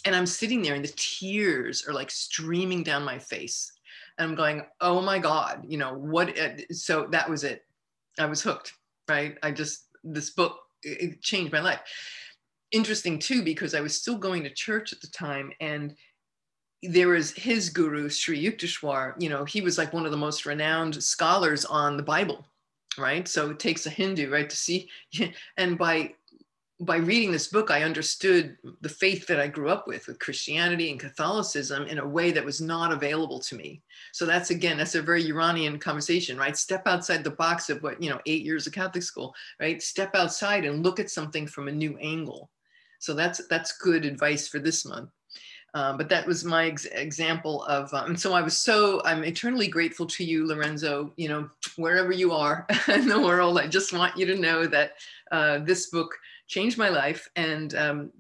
and 0.05 0.15
i'm 0.15 0.25
sitting 0.25 0.61
there 0.61 0.75
and 0.75 0.85
the 0.85 0.93
tears 0.95 1.85
are 1.87 1.93
like 1.93 2.09
streaming 2.09 2.81
down 2.81 3.03
my 3.03 3.19
face 3.19 3.73
and 4.17 4.29
i'm 4.29 4.35
going 4.35 4.61
oh 4.79 5.01
my 5.01 5.19
god 5.19 5.63
you 5.67 5.77
know 5.77 5.93
what 5.93 6.39
uh, 6.39 6.49
so 6.71 7.07
that 7.11 7.29
was 7.29 7.43
it 7.43 7.65
i 8.19 8.25
was 8.25 8.41
hooked 8.41 8.73
right 9.07 9.37
i 9.43 9.51
just 9.51 9.85
this 10.03 10.29
book 10.31 10.59
it, 10.83 11.21
changed 11.21 11.53
my 11.53 11.59
life. 11.59 11.81
Interesting 12.71 13.19
too, 13.19 13.43
because 13.43 13.73
I 13.73 13.81
was 13.81 13.95
still 13.95 14.17
going 14.17 14.43
to 14.43 14.49
church 14.49 14.93
at 14.93 15.01
the 15.01 15.07
time 15.07 15.51
and 15.59 15.95
there 16.81 17.09
was 17.09 17.31
his 17.31 17.69
guru, 17.69 18.07
Sri 18.07 18.41
Yukteswar, 18.41 19.13
you 19.21 19.27
know, 19.27 19.43
he 19.43 19.59
was 19.59 19.77
like 19.77 19.91
one 19.91 20.05
of 20.05 20.11
the 20.11 20.17
most 20.17 20.45
renowned 20.45 21.03
scholars 21.03 21.65
on 21.65 21.97
the 21.97 22.03
Bible, 22.03 22.45
right? 22.97 23.27
So 23.27 23.49
it 23.49 23.59
takes 23.59 23.85
a 23.85 23.89
Hindu, 23.89 24.31
right, 24.31 24.49
to 24.49 24.55
see. 24.55 24.89
And 25.57 25.77
by 25.77 26.13
by 26.81 26.95
reading 26.95 27.31
this 27.31 27.47
book, 27.47 27.71
I 27.71 27.83
understood 27.83 28.57
the 28.79 28.89
faith 28.89 29.27
that 29.27 29.39
I 29.39 29.47
grew 29.47 29.69
up 29.69 29.85
with, 29.85 30.07
with 30.07 30.19
Christianity 30.19 30.91
and 30.91 30.99
Catholicism, 30.99 31.83
in 31.87 31.99
a 31.99 32.07
way 32.07 32.31
that 32.31 32.45
was 32.45 32.61
not 32.61 32.93
available 32.93 33.39
to 33.41 33.55
me. 33.55 33.81
So 34.13 34.25
that's 34.25 34.49
again, 34.49 34.77
that's 34.77 34.95
a 34.95 35.01
very 35.01 35.21
Uranian 35.23 35.77
conversation, 35.77 36.37
right? 36.37 36.55
Step 36.55 36.87
outside 36.87 37.23
the 37.23 37.31
box 37.31 37.69
of 37.69 37.83
what, 37.83 38.01
you 38.01 38.09
know, 38.09 38.19
eight 38.25 38.45
years 38.45 38.65
of 38.65 38.73
Catholic 38.73 39.03
school, 39.03 39.33
right? 39.59 39.81
Step 39.81 40.15
outside 40.15 40.63
and 40.63 40.83
look 40.83 41.01
at 41.01 41.09
something 41.09 41.47
from 41.47 41.67
a 41.67 41.71
new 41.71 41.97
angle. 41.97 42.49
So 42.99 43.13
that's 43.13 43.45
that's 43.47 43.77
good 43.77 44.05
advice 44.05 44.47
for 44.47 44.59
this 44.59 44.85
month. 44.85 45.09
Um, 45.73 45.97
but 45.97 46.09
that 46.09 46.25
was 46.25 46.43
my 46.43 46.67
ex- 46.67 46.85
example 46.85 47.63
of, 47.65 47.93
um, 47.93 48.07
and 48.07 48.19
so 48.19 48.33
I 48.33 48.41
was 48.41 48.57
so, 48.57 49.03
I'm 49.05 49.23
eternally 49.23 49.67
grateful 49.67 50.07
to 50.07 50.23
you, 50.23 50.47
Lorenzo, 50.47 51.13
you 51.15 51.29
know, 51.29 51.47
wherever 51.75 52.11
you 52.11 52.31
are 52.31 52.65
in 52.87 53.07
the 53.07 53.19
world. 53.19 53.59
I 53.59 53.67
just 53.67 53.93
want 53.93 54.17
you 54.17 54.25
to 54.25 54.35
know 54.35 54.65
that 54.65 54.93
uh, 55.31 55.59
this 55.59 55.91
book 55.91 56.11
changed 56.49 56.77
my 56.77 56.89
life 56.89 57.27
and 57.35 57.75
um, 57.75 58.11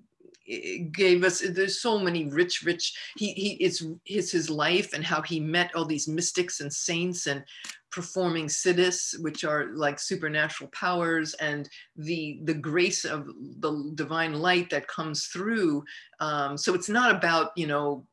gave 0.91 1.23
us 1.23 1.41
there's 1.41 1.81
so 1.81 1.99
many 1.99 2.25
rich 2.25 2.63
rich 2.63 2.97
he 3.17 3.33
he 3.33 3.49
it's 3.65 3.83
his 4.05 4.31
his 4.31 4.49
life 4.49 4.93
and 4.93 5.03
how 5.03 5.21
he 5.21 5.39
met 5.39 5.75
all 5.75 5.85
these 5.85 6.07
mystics 6.07 6.59
and 6.59 6.73
saints 6.73 7.27
and 7.27 7.43
performing 7.91 8.47
siddhis 8.47 9.19
which 9.21 9.43
are 9.43 9.67
like 9.73 9.99
supernatural 9.99 10.69
powers 10.71 11.33
and 11.35 11.69
the 11.97 12.39
the 12.43 12.53
grace 12.53 13.05
of 13.05 13.27
the 13.59 13.91
divine 13.95 14.33
light 14.33 14.69
that 14.69 14.87
comes 14.87 15.27
through. 15.27 15.83
Um, 16.19 16.57
so 16.57 16.73
it's 16.73 16.89
not 16.89 17.13
about 17.15 17.51
you 17.55 17.67
know 17.67 18.05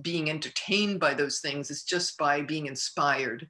being 0.00 0.30
entertained 0.30 1.00
by 1.00 1.14
those 1.14 1.40
things. 1.40 1.70
It's 1.70 1.84
just 1.84 2.16
by 2.18 2.42
being 2.42 2.66
inspired 2.66 3.48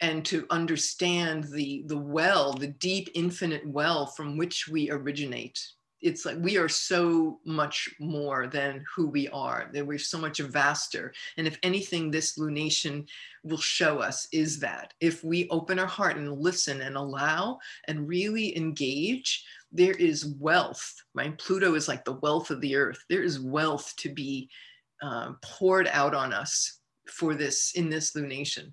and 0.00 0.24
to 0.26 0.46
understand 0.50 1.44
the 1.44 1.82
the 1.86 1.96
well 1.96 2.52
the 2.52 2.68
deep 2.68 3.08
infinite 3.14 3.66
well 3.66 4.06
from 4.06 4.36
which 4.36 4.68
we 4.68 4.90
originate. 4.90 5.60
It's 6.00 6.24
like 6.24 6.36
we 6.38 6.56
are 6.56 6.68
so 6.68 7.40
much 7.44 7.88
more 7.98 8.46
than 8.46 8.84
who 8.94 9.08
we 9.08 9.26
are 9.30 9.68
that 9.72 9.84
we're 9.84 9.98
so 9.98 10.16
much 10.16 10.38
vaster. 10.38 11.12
And 11.36 11.46
if 11.46 11.58
anything 11.64 12.10
this 12.10 12.38
lunation 12.38 13.08
will 13.42 13.58
show 13.58 13.98
us 13.98 14.28
is 14.32 14.60
that 14.60 14.94
if 15.00 15.24
we 15.24 15.48
open 15.48 15.80
our 15.80 15.86
heart 15.86 16.16
and 16.16 16.38
listen 16.38 16.82
and 16.82 16.96
allow 16.96 17.58
and 17.88 18.06
really 18.06 18.56
engage 18.56 19.44
there 19.72 19.94
is 19.94 20.34
wealth 20.38 20.94
right? 21.14 21.36
Pluto 21.36 21.74
is 21.74 21.88
like 21.88 22.04
the 22.04 22.18
wealth 22.22 22.50
of 22.50 22.60
the 22.60 22.76
earth. 22.76 23.04
There 23.10 23.22
is 23.22 23.40
wealth 23.40 23.92
to 23.98 24.08
be 24.08 24.48
um, 25.02 25.38
poured 25.42 25.88
out 25.88 26.14
on 26.14 26.32
us 26.32 26.78
for 27.08 27.34
this 27.34 27.72
in 27.74 27.90
this 27.90 28.12
lunation 28.12 28.72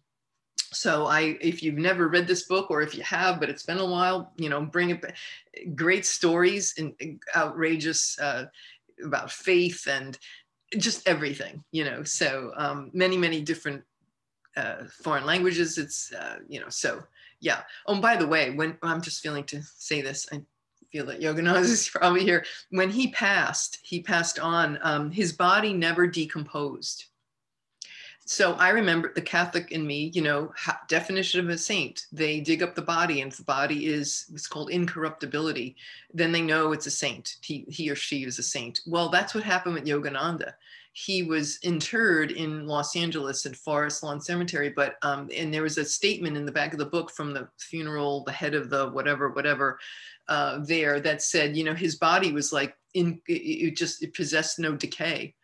so 0.76 1.06
i 1.06 1.38
if 1.42 1.64
you've 1.64 1.78
never 1.78 2.08
read 2.08 2.28
this 2.28 2.44
book 2.44 2.70
or 2.70 2.82
if 2.82 2.96
you 2.96 3.04
have 3.04 3.40
but 3.40 3.50
it's 3.50 3.64
been 3.64 3.80
a 3.80 3.86
while 3.86 4.32
you 4.38 4.50
know 4.50 4.62
bring 4.62 4.90
it 4.90 5.14
great 5.76 6.06
stories 6.06 6.74
and 6.78 7.20
outrageous 7.36 8.20
uh, 8.20 8.46
about 9.04 9.32
faith 9.32 9.88
and 9.88 10.18
just 10.78 11.08
everything 11.08 11.64
you 11.72 11.84
know 11.86 12.04
so 12.04 12.52
um, 12.58 12.90
many 12.94 13.18
many 13.18 13.42
different 13.42 13.84
uh, 14.56 14.86
foreign 15.04 15.26
languages. 15.26 15.78
It's 15.78 16.14
uh, 16.14 16.40
you 16.48 16.60
know 16.60 16.70
so 16.70 17.04
yeah. 17.42 17.62
Oh 17.86 18.00
by 18.00 18.16
the 18.16 18.28
way 18.28 18.52
when 18.52 18.78
i'm 18.82 19.02
just 19.02 19.22
feeling 19.22 19.44
to 19.46 19.62
say 19.62 20.02
this 20.02 20.28
i 20.32 20.42
feel 20.92 21.06
that 21.06 21.20
yogananda 21.20 21.60
is 21.64 21.90
probably 21.90 22.24
here. 22.24 22.46
When 22.70 22.90
he 22.90 23.10
passed 23.10 23.80
he 23.84 24.02
passed 24.02 24.40
on 24.40 24.80
um, 24.82 25.12
his 25.12 25.34
body 25.34 25.74
never 25.74 26.08
decomposed 26.08 27.06
so 28.28 28.54
I 28.54 28.70
remember 28.70 29.14
the 29.14 29.22
Catholic 29.22 29.72
in 29.72 29.86
me, 29.86 30.12
you 30.16 30.24
know, 30.24 30.52
definition 30.88 31.40
of 31.40 31.50
a 31.50 31.58
saint. 31.58 32.08
They 32.12 32.40
dig 32.40 32.64
up 32.64 32.74
the 32.74 32.82
body, 32.82 33.22
and 33.22 33.32
if 33.32 33.38
the 33.38 33.44
body 33.44 33.86
is 33.86 34.26
it's 34.34 34.48
called 34.48 34.72
incorruptibility, 34.72 35.76
then 36.12 36.32
they 36.32 36.42
know 36.42 36.72
it's 36.72 36.88
a 36.88 36.92
saint. 36.92 37.38
He, 37.42 37.66
he 37.70 37.90
or 37.90 37.96
she 37.96 38.24
is 38.24 38.40
a 38.40 38.44
saint. 38.44 38.80
Well, 38.88 39.10
that's 39.10 39.36
what 39.36 39.44
happened 39.44 39.76
with 39.76 39.86
Yogananda. 39.86 40.54
He 40.94 41.22
was 41.22 41.60
interred 41.62 42.32
in 42.32 42.66
Los 42.66 42.96
Angeles 42.96 43.46
at 43.46 43.56
Forest 43.56 44.02
Lawn 44.02 44.20
Cemetery, 44.20 44.70
but 44.70 44.96
um, 45.04 45.30
and 45.36 45.54
there 45.54 45.62
was 45.62 45.78
a 45.78 45.86
statement 45.86 46.36
in 46.36 46.48
the 46.48 46.52
back 46.52 46.74
of 46.74 46.80
the 46.80 46.86
book 46.86 47.12
from 47.12 47.32
the 47.32 47.48
funeral, 47.60 48.24
the 48.24 48.32
head 48.32 48.56
of 48.56 48.72
the 48.72 48.90
whatever, 48.90 49.30
whatever, 49.30 49.78
uh, 50.30 50.60
there 50.64 51.00
that 51.00 51.22
said, 51.22 51.56
you 51.56 51.64
know, 51.64 51.76
his 51.76 51.98
body 51.98 52.32
was 52.32 52.52
like 52.52 52.76
in 52.96 53.22
it 53.28 53.78
just 53.78 54.02
it 54.02 54.16
possessed 54.16 54.58
no 54.58 54.76
decay 54.76 55.36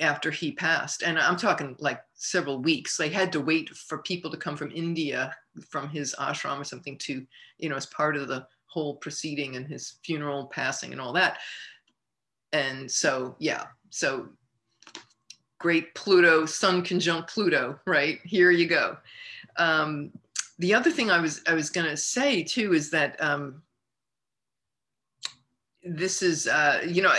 after 0.00 0.30
he 0.30 0.52
passed 0.52 1.02
and 1.02 1.18
i'm 1.18 1.36
talking 1.36 1.76
like 1.78 2.00
several 2.14 2.60
weeks 2.60 2.96
they 2.96 3.08
had 3.08 3.32
to 3.32 3.40
wait 3.40 3.68
for 3.70 3.98
people 3.98 4.30
to 4.30 4.36
come 4.36 4.56
from 4.56 4.70
india 4.72 5.34
from 5.68 5.88
his 5.88 6.14
ashram 6.18 6.60
or 6.60 6.64
something 6.64 6.96
to 6.98 7.26
you 7.58 7.68
know 7.68 7.76
as 7.76 7.86
part 7.86 8.16
of 8.16 8.28
the 8.28 8.46
whole 8.76 8.96
proceeding 8.96 9.56
and 9.56 9.66
his 9.66 9.94
funeral 10.04 10.48
passing 10.48 10.92
and 10.92 11.00
all 11.00 11.14
that. 11.14 11.38
And 12.52 12.90
so 12.90 13.36
yeah 13.38 13.64
so 13.88 14.28
great 15.58 15.94
pluto 15.94 16.44
sun 16.44 16.82
conjunct 16.82 17.30
pluto 17.30 17.80
right? 17.86 18.18
Here 18.24 18.50
you 18.50 18.66
go. 18.66 18.98
Um, 19.56 20.12
the 20.58 20.74
other 20.74 20.90
thing 20.90 21.10
i 21.10 21.18
was 21.18 21.42
i 21.46 21.54
was 21.54 21.70
going 21.70 21.88
to 21.88 21.96
say 21.96 22.42
too 22.42 22.72
is 22.72 22.90
that 22.90 23.16
um, 23.22 23.62
this 25.88 26.22
is 26.22 26.46
uh, 26.46 26.80
you 26.86 27.02
know 27.02 27.12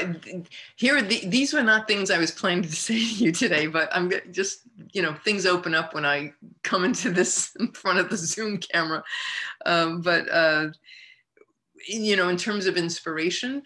here 0.75 1.01
the, 1.01 1.25
these 1.27 1.53
were 1.53 1.63
not 1.63 1.87
things 1.87 2.11
i 2.11 2.17
was 2.17 2.31
planning 2.31 2.63
to 2.63 2.71
say 2.75 2.95
to 2.95 3.25
you 3.25 3.31
today 3.31 3.67
but 3.67 3.89
i'm 3.95 4.11
just 4.31 4.61
you 4.93 5.01
know 5.01 5.13
things 5.23 5.45
open 5.45 5.73
up 5.73 5.93
when 5.93 6.05
i 6.05 6.31
come 6.63 6.83
into 6.83 7.09
this 7.09 7.55
in 7.59 7.71
front 7.71 7.99
of 7.99 8.09
the 8.09 8.17
zoom 8.17 8.57
camera. 8.57 9.03
Um, 9.65 10.01
but 10.01 10.29
uh, 10.29 10.67
you 11.87 12.15
know 12.15 12.29
in 12.29 12.37
terms 12.37 12.65
of 12.65 12.77
inspiration 12.77 13.63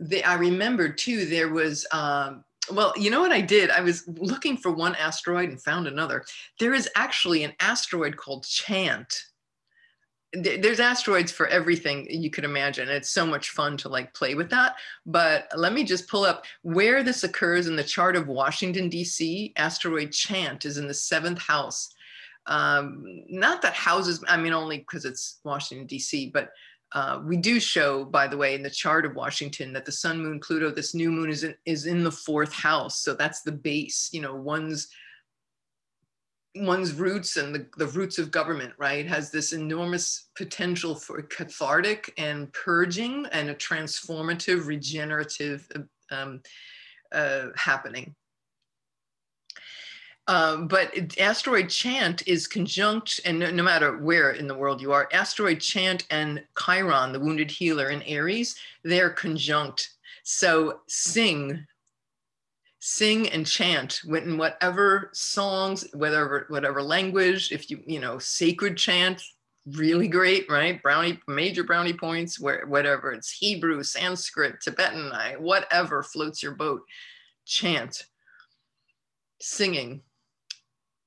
the, 0.00 0.24
i 0.24 0.34
remembered 0.34 0.98
too 0.98 1.26
there 1.26 1.48
was 1.48 1.86
um, 1.92 2.44
well 2.72 2.92
you 2.96 3.10
know 3.10 3.20
what 3.20 3.32
i 3.32 3.40
did? 3.40 3.70
I 3.70 3.80
was 3.80 4.06
looking 4.06 4.56
for 4.56 4.70
one 4.70 4.94
asteroid 4.96 5.50
and 5.50 5.62
found 5.62 5.86
another. 5.86 6.24
There 6.58 6.74
is 6.74 6.88
actually 6.96 7.44
an 7.44 7.52
asteroid 7.60 8.16
called 8.16 8.44
chant 8.44 9.14
there's 10.34 10.80
asteroids 10.80 11.30
for 11.30 11.46
everything 11.46 12.06
you 12.10 12.30
could 12.30 12.44
imagine. 12.44 12.88
It's 12.88 13.10
so 13.10 13.26
much 13.26 13.50
fun 13.50 13.76
to 13.78 13.88
like 13.88 14.14
play 14.14 14.34
with 14.34 14.50
that. 14.50 14.76
But 15.06 15.48
let 15.56 15.72
me 15.72 15.84
just 15.84 16.08
pull 16.08 16.24
up 16.24 16.44
where 16.62 17.02
this 17.02 17.24
occurs 17.24 17.66
in 17.66 17.76
the 17.76 17.84
chart 17.84 18.16
of 18.16 18.28
Washington, 18.28 18.88
D.C. 18.88 19.52
Asteroid 19.56 20.12
Chant 20.12 20.64
is 20.64 20.78
in 20.78 20.88
the 20.88 20.94
seventh 20.94 21.38
house. 21.38 21.94
Um, 22.46 23.22
not 23.28 23.62
that 23.62 23.74
houses, 23.74 24.22
I 24.28 24.36
mean, 24.36 24.52
only 24.52 24.78
because 24.78 25.04
it's 25.04 25.40
Washington, 25.44 25.86
D.C., 25.86 26.30
but 26.34 26.50
uh, 26.92 27.20
we 27.24 27.36
do 27.36 27.58
show, 27.58 28.04
by 28.04 28.28
the 28.28 28.36
way, 28.36 28.54
in 28.54 28.62
the 28.62 28.70
chart 28.70 29.04
of 29.04 29.16
Washington 29.16 29.72
that 29.72 29.84
the 29.84 29.92
sun, 29.92 30.20
moon, 30.20 30.38
Pluto, 30.38 30.70
this 30.70 30.94
new 30.94 31.10
moon 31.10 31.28
is 31.28 31.42
in, 31.42 31.54
is 31.64 31.86
in 31.86 32.04
the 32.04 32.12
fourth 32.12 32.52
house. 32.52 33.00
So 33.00 33.14
that's 33.14 33.42
the 33.42 33.52
base, 33.52 34.10
you 34.12 34.20
know, 34.20 34.34
one's 34.34 34.88
one's 36.56 36.92
roots 36.92 37.36
and 37.36 37.54
the, 37.54 37.66
the 37.76 37.86
roots 37.88 38.18
of 38.18 38.30
government, 38.30 38.72
right, 38.78 39.06
has 39.06 39.30
this 39.30 39.52
enormous 39.52 40.28
potential 40.36 40.94
for 40.94 41.22
cathartic 41.22 42.12
and 42.16 42.52
purging 42.52 43.26
and 43.32 43.50
a 43.50 43.54
transformative, 43.54 44.66
regenerative 44.66 45.68
um, 46.10 46.40
uh, 47.12 47.46
happening. 47.56 48.14
Um, 50.26 50.68
but 50.68 51.20
asteroid 51.20 51.68
chant 51.68 52.26
is 52.26 52.46
conjunct, 52.46 53.20
and 53.26 53.38
no, 53.38 53.50
no, 53.50 53.62
matter 53.62 53.98
where 53.98 54.30
in 54.30 54.46
the 54.46 54.54
world 54.54 54.80
you 54.80 54.90
are, 54.90 55.08
asteroid 55.12 55.60
chant 55.60 56.06
and 56.10 56.42
Chiron, 56.58 57.12
the 57.12 57.20
wounded 57.20 57.50
healer 57.50 57.90
in 57.90 58.00
Aries, 58.02 58.56
they're 58.84 59.10
conjunct. 59.10 59.90
So 60.22 60.80
sing 60.86 61.66
sing 62.86 63.30
and 63.30 63.46
chant 63.46 64.02
in 64.04 64.36
whatever 64.36 65.08
songs, 65.14 65.86
whatever 65.94 66.44
whatever 66.50 66.82
language. 66.82 67.50
If 67.50 67.70
you 67.70 67.82
you 67.86 67.98
know 67.98 68.18
sacred 68.18 68.76
chant, 68.76 69.22
really 69.72 70.06
great, 70.06 70.50
right? 70.50 70.82
Brownie 70.82 71.18
major 71.26 71.64
brownie 71.64 71.94
points. 71.94 72.38
Where 72.38 72.66
whatever 72.66 73.12
it's 73.12 73.32
Hebrew, 73.32 73.82
Sanskrit, 73.82 74.60
Tibetan, 74.60 75.10
I, 75.12 75.36
whatever 75.38 76.02
floats 76.02 76.42
your 76.42 76.56
boat. 76.56 76.82
Chant, 77.46 78.04
singing, 79.40 80.02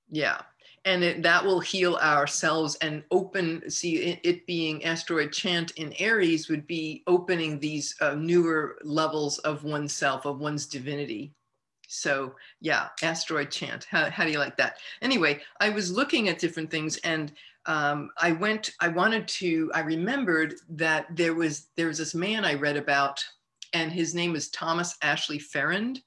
yeah. 0.09 0.41
And 0.83 1.03
it, 1.03 1.21
that 1.23 1.45
will 1.45 1.59
heal 1.59 1.97
ourselves 1.97 2.75
and 2.81 3.03
open. 3.11 3.69
See, 3.69 3.97
it, 3.97 4.19
it, 4.23 4.47
being 4.47 4.83
asteroid 4.83 5.31
chant 5.31 5.71
in 5.71 5.93
Aries 5.99 6.49
would 6.49 6.65
be 6.65 7.03
opening 7.05 7.59
these 7.59 7.93
uh, 8.01 8.15
newer 8.15 8.79
levels 8.83 9.37
of 9.39 9.63
oneself, 9.63 10.25
of 10.25 10.39
one's 10.39 10.65
divinity 10.65 11.35
So 11.87 12.35
yeah, 12.59 12.89
asteroid 13.01 13.49
chant. 13.49 13.85
How, 13.89 14.09
how 14.09 14.25
do 14.25 14.31
you 14.31 14.39
like 14.39 14.57
that? 14.57 14.77
Anyway, 15.01 15.41
I 15.59 15.69
was 15.69 15.91
looking 15.91 16.29
at 16.29 16.39
different 16.39 16.69
things 16.69 16.97
and 16.97 17.31
um, 17.65 18.11
I 18.17 18.33
went, 18.33 18.71
I 18.79 18.87
wanted 18.89 19.27
to, 19.27 19.71
I 19.73 19.81
remembered 19.81 20.55
that 20.69 21.07
there 21.15 21.33
was, 21.33 21.67
there 21.75 21.87
was 21.87 21.97
this 21.97 22.13
man 22.13 22.45
I 22.45 22.53
read 22.53 22.77
about 22.77 23.23
and 23.73 23.91
his 23.91 24.15
name 24.15 24.35
is 24.35 24.49
Thomas 24.49 24.97
Ashley 25.01 25.39
Farrand. 25.39 26.01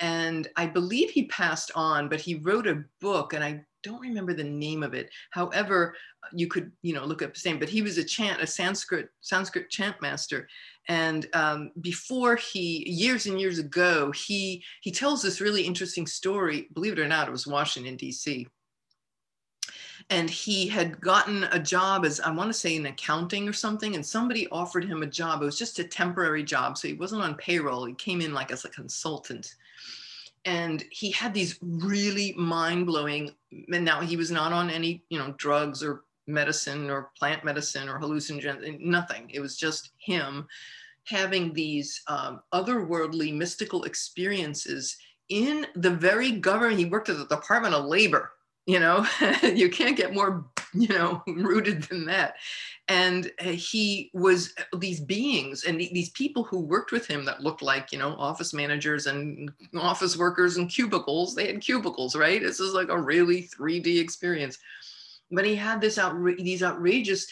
And 0.00 0.48
I 0.56 0.66
believe 0.66 1.10
he 1.10 1.24
passed 1.26 1.70
on, 1.74 2.08
but 2.08 2.20
he 2.20 2.36
wrote 2.36 2.66
a 2.66 2.84
book 3.00 3.34
and 3.34 3.44
I 3.44 3.64
don't 3.82 4.00
remember 4.00 4.32
the 4.32 4.44
name 4.44 4.82
of 4.82 4.94
it. 4.94 5.10
However, 5.32 5.94
you 6.32 6.46
could, 6.46 6.70
you 6.82 6.94
know, 6.94 7.04
look 7.04 7.20
up 7.20 7.34
his 7.34 7.44
name, 7.44 7.58
but 7.58 7.68
he 7.68 7.82
was 7.82 7.98
a 7.98 8.04
chant, 8.04 8.40
a 8.40 8.46
Sanskrit, 8.46 9.08
Sanskrit 9.20 9.70
chant 9.70 10.00
master. 10.00 10.48
And 10.88 11.26
um, 11.34 11.72
before 11.80 12.36
he, 12.36 12.88
years 12.88 13.26
and 13.26 13.40
years 13.40 13.58
ago, 13.58 14.12
he, 14.12 14.62
he 14.82 14.92
tells 14.92 15.20
this 15.20 15.40
really 15.40 15.62
interesting 15.62 16.06
story. 16.06 16.68
Believe 16.74 16.92
it 16.92 17.00
or 17.00 17.08
not, 17.08 17.28
it 17.28 17.32
was 17.32 17.46
Washington, 17.46 17.96
D.C 17.96 18.46
and 20.10 20.28
he 20.28 20.68
had 20.68 21.00
gotten 21.00 21.44
a 21.44 21.58
job 21.58 22.04
as 22.04 22.20
I 22.20 22.30
want 22.30 22.48
to 22.50 22.58
say 22.58 22.76
in 22.76 22.86
accounting 22.86 23.48
or 23.48 23.52
something, 23.52 23.94
and 23.94 24.04
somebody 24.04 24.48
offered 24.48 24.84
him 24.84 25.02
a 25.02 25.06
job. 25.06 25.42
It 25.42 25.46
was 25.46 25.58
just 25.58 25.78
a 25.78 25.84
temporary 25.84 26.42
job, 26.42 26.76
so 26.76 26.88
he 26.88 26.94
wasn't 26.94 27.22
on 27.22 27.34
payroll. 27.36 27.84
He 27.84 27.94
came 27.94 28.20
in 28.20 28.34
like 28.34 28.50
as 28.50 28.64
a 28.64 28.70
consultant, 28.70 29.54
and 30.44 30.84
he 30.90 31.10
had 31.10 31.34
these 31.34 31.58
really 31.60 32.32
mind 32.36 32.86
blowing. 32.86 33.34
And 33.72 33.84
now 33.84 34.00
he 34.00 34.16
was 34.16 34.30
not 34.30 34.52
on 34.52 34.70
any 34.70 35.04
you 35.08 35.18
know 35.18 35.34
drugs 35.36 35.82
or 35.82 36.04
medicine 36.26 36.90
or 36.90 37.10
plant 37.18 37.44
medicine 37.44 37.88
or 37.88 38.00
hallucinogens, 38.00 38.80
nothing. 38.80 39.30
It 39.32 39.40
was 39.40 39.56
just 39.56 39.90
him 39.98 40.46
having 41.04 41.52
these 41.52 42.00
um, 42.06 42.40
otherworldly 42.52 43.34
mystical 43.34 43.84
experiences 43.84 44.96
in 45.28 45.66
the 45.74 45.90
very 45.90 46.32
government. 46.32 46.78
He 46.78 46.84
worked 46.84 47.08
at 47.08 47.18
the 47.18 47.26
Department 47.26 47.74
of 47.74 47.86
Labor 47.86 48.32
you 48.66 48.78
know 48.78 49.06
you 49.42 49.68
can't 49.68 49.96
get 49.96 50.14
more 50.14 50.44
you 50.74 50.88
know 50.88 51.22
rooted 51.26 51.82
than 51.84 52.06
that. 52.06 52.34
And 52.88 53.30
uh, 53.40 53.50
he 53.50 54.10
was 54.14 54.54
uh, 54.58 54.78
these 54.78 55.00
beings 55.00 55.64
and 55.64 55.78
these 55.78 56.10
people 56.10 56.44
who 56.44 56.60
worked 56.60 56.92
with 56.92 57.06
him 57.06 57.24
that 57.26 57.42
looked 57.42 57.62
like 57.62 57.92
you 57.92 57.98
know 57.98 58.14
office 58.16 58.54
managers 58.54 59.06
and 59.06 59.50
office 59.78 60.16
workers 60.16 60.56
and 60.56 60.70
cubicles 60.70 61.34
they 61.34 61.46
had 61.46 61.60
cubicles 61.60 62.16
right? 62.16 62.40
This 62.40 62.60
is 62.60 62.74
like 62.74 62.88
a 62.88 63.00
really 63.00 63.48
3d 63.58 64.00
experience. 64.00 64.58
But 65.30 65.46
he 65.46 65.54
had 65.54 65.80
this 65.80 65.98
outra- 65.98 66.42
these 66.42 66.62
outrageous 66.62 67.26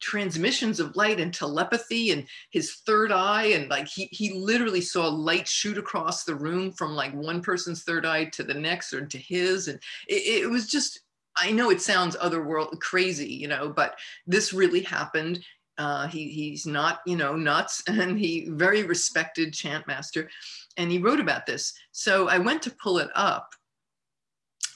transmissions 0.00 0.80
of 0.80 0.96
light 0.96 1.20
and 1.20 1.34
telepathy 1.34 2.10
and 2.10 2.26
his 2.50 2.76
third 2.86 3.12
eye 3.12 3.46
and 3.46 3.68
like 3.68 3.88
he 3.88 4.06
he 4.12 4.32
literally 4.32 4.80
saw 4.80 5.08
light 5.08 5.46
shoot 5.46 5.76
across 5.76 6.24
the 6.24 6.34
room 6.34 6.72
from 6.72 6.92
like 6.94 7.12
one 7.14 7.42
person's 7.42 7.82
third 7.82 8.06
eye 8.06 8.24
to 8.26 8.42
the 8.42 8.54
next 8.54 8.92
or 8.92 9.04
to 9.04 9.18
his. 9.18 9.68
And 9.68 9.78
it, 10.08 10.44
it 10.44 10.50
was 10.50 10.66
just 10.66 11.00
i 11.36 11.50
know 11.50 11.70
it 11.70 11.80
sounds 11.80 12.16
otherworld 12.20 12.80
crazy 12.80 13.28
you 13.28 13.48
know 13.48 13.68
but 13.68 13.96
this 14.26 14.52
really 14.52 14.82
happened. 14.82 15.44
Uh, 15.78 16.06
he, 16.06 16.28
he's 16.28 16.64
not 16.64 17.00
you 17.06 17.16
know 17.16 17.36
nuts 17.36 17.82
and 17.88 18.18
he 18.18 18.48
very 18.50 18.82
respected 18.82 19.52
chant 19.52 19.86
master 19.86 20.30
and 20.76 20.90
he 20.90 20.98
wrote 20.98 21.20
about 21.20 21.46
this. 21.46 21.74
So 21.92 22.28
i 22.28 22.38
went 22.38 22.62
to 22.62 22.70
pull 22.70 22.98
it 22.98 23.10
up. 23.14 23.50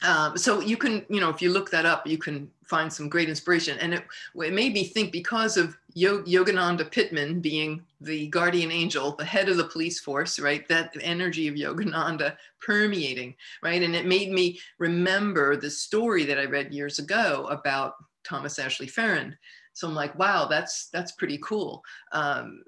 Um, 0.02 0.38
so 0.38 0.60
you 0.60 0.78
can, 0.78 1.04
you 1.10 1.20
know, 1.20 1.28
if 1.28 1.42
you 1.42 1.52
look 1.52 1.70
that 1.70 1.84
up, 1.84 2.06
you 2.06 2.16
can 2.16 2.50
find 2.64 2.90
some 2.90 3.10
great 3.10 3.28
inspiration. 3.28 3.76
And 3.80 3.92
it, 3.92 4.04
it 4.34 4.54
made 4.54 4.72
me 4.72 4.84
think 4.84 5.12
because 5.12 5.58
of 5.58 5.76
Yogananda 5.96 6.90
Pittman 6.90 7.40
being 7.40 7.82
the 8.00 8.28
guardian 8.28 8.70
angel, 8.70 9.12
the 9.16 9.24
head 9.24 9.48
of 9.48 9.56
the 9.56 9.64
police 9.64 10.00
force, 10.00 10.38
right? 10.38 10.66
That 10.68 10.94
energy 11.00 11.48
of 11.48 11.54
Yogananda 11.54 12.36
permeating, 12.60 13.34
right? 13.62 13.82
And 13.82 13.94
it 13.94 14.06
made 14.06 14.30
me 14.30 14.60
remember 14.78 15.56
the 15.56 15.70
story 15.70 16.24
that 16.24 16.38
I 16.38 16.44
read 16.44 16.72
years 16.72 16.98
ago 16.98 17.46
about 17.50 17.94
Thomas 18.24 18.58
Ashley 18.58 18.86
Farrand. 18.86 19.36
So 19.72 19.88
I'm 19.88 19.94
like, 19.94 20.18
wow, 20.18 20.46
that's 20.46 20.88
that's 20.88 21.12
pretty 21.12 21.38
cool. 21.38 21.82
Um, 22.12 22.62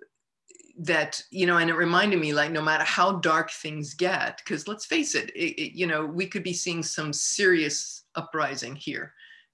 that 0.78 1.22
you 1.30 1.46
know 1.46 1.58
and 1.58 1.68
it 1.68 1.76
reminded 1.76 2.18
me 2.18 2.32
like 2.32 2.50
no 2.50 2.62
matter 2.62 2.84
how 2.84 3.12
dark 3.12 3.50
things 3.50 3.92
get 3.92 4.38
because 4.38 4.66
let's 4.66 4.86
face 4.86 5.14
it, 5.14 5.28
it, 5.30 5.60
it, 5.60 5.72
you 5.76 5.86
know 5.86 6.06
we 6.06 6.26
could 6.26 6.42
be 6.42 6.54
seeing 6.54 6.82
some 6.82 7.12
serious 7.12 8.04
uprising 8.14 8.74
here 8.74 9.12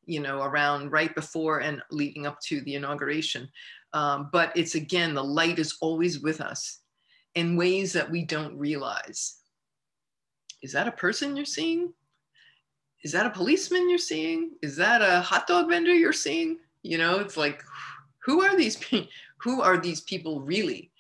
you 0.09 0.21
know 0.21 0.43
around 0.43 0.91
right 0.91 1.15
before 1.15 1.59
and 1.59 1.83
leading 1.91 2.27
up 2.27 2.41
to 2.41 2.61
the 2.63 2.75
inauguration. 2.75 3.49
Um, 3.93 4.31
but 4.33 4.53
it's 4.57 4.75
again 4.75 5.15
the 5.15 5.23
light 5.23 5.59
is 5.59 5.77
always 5.81 6.21
with 6.21 6.41
us 6.41 6.81
in 7.35 7.57
ways 7.57 7.93
that 7.93 8.11
we 8.11 8.25
don't 8.25 8.59
realize. 8.59 9.37
Is 10.63 10.73
that 10.73 10.89
a 10.89 10.93
person 10.93 11.37
you're 11.37 11.45
seeing? 11.45 11.93
Is 13.05 13.13
that 13.13 13.27
a 13.27 13.31
policeman 13.31 13.89
you're 13.89 13.99
seeing? 13.99 14.53
Is 14.63 14.77
that 14.77 15.03
a 15.03 15.21
hot 15.21 15.47
dog 15.47 15.69
vendor 15.69 15.95
you're 15.95 16.13
seeing? 16.13 16.59
You 16.83 16.99
know 16.99 17.19
it's 17.21 17.37
like 17.37 17.63
who 18.25 18.43
are 18.43 18.57
these 18.57 18.83
who 19.39 19.61
are 19.61 19.77
these 19.77 20.01
people 20.01 20.41
really? 20.41 20.91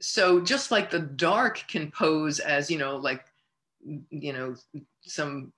So 0.00 0.40
just 0.40 0.70
like 0.70 0.90
the 0.90 1.00
dark 1.00 1.64
can 1.66 1.90
pose 1.90 2.38
as 2.38 2.70
you 2.70 2.78
know 2.78 2.96
like 2.96 3.24
you 4.10 4.32
know 4.32 4.54
some 5.02 5.52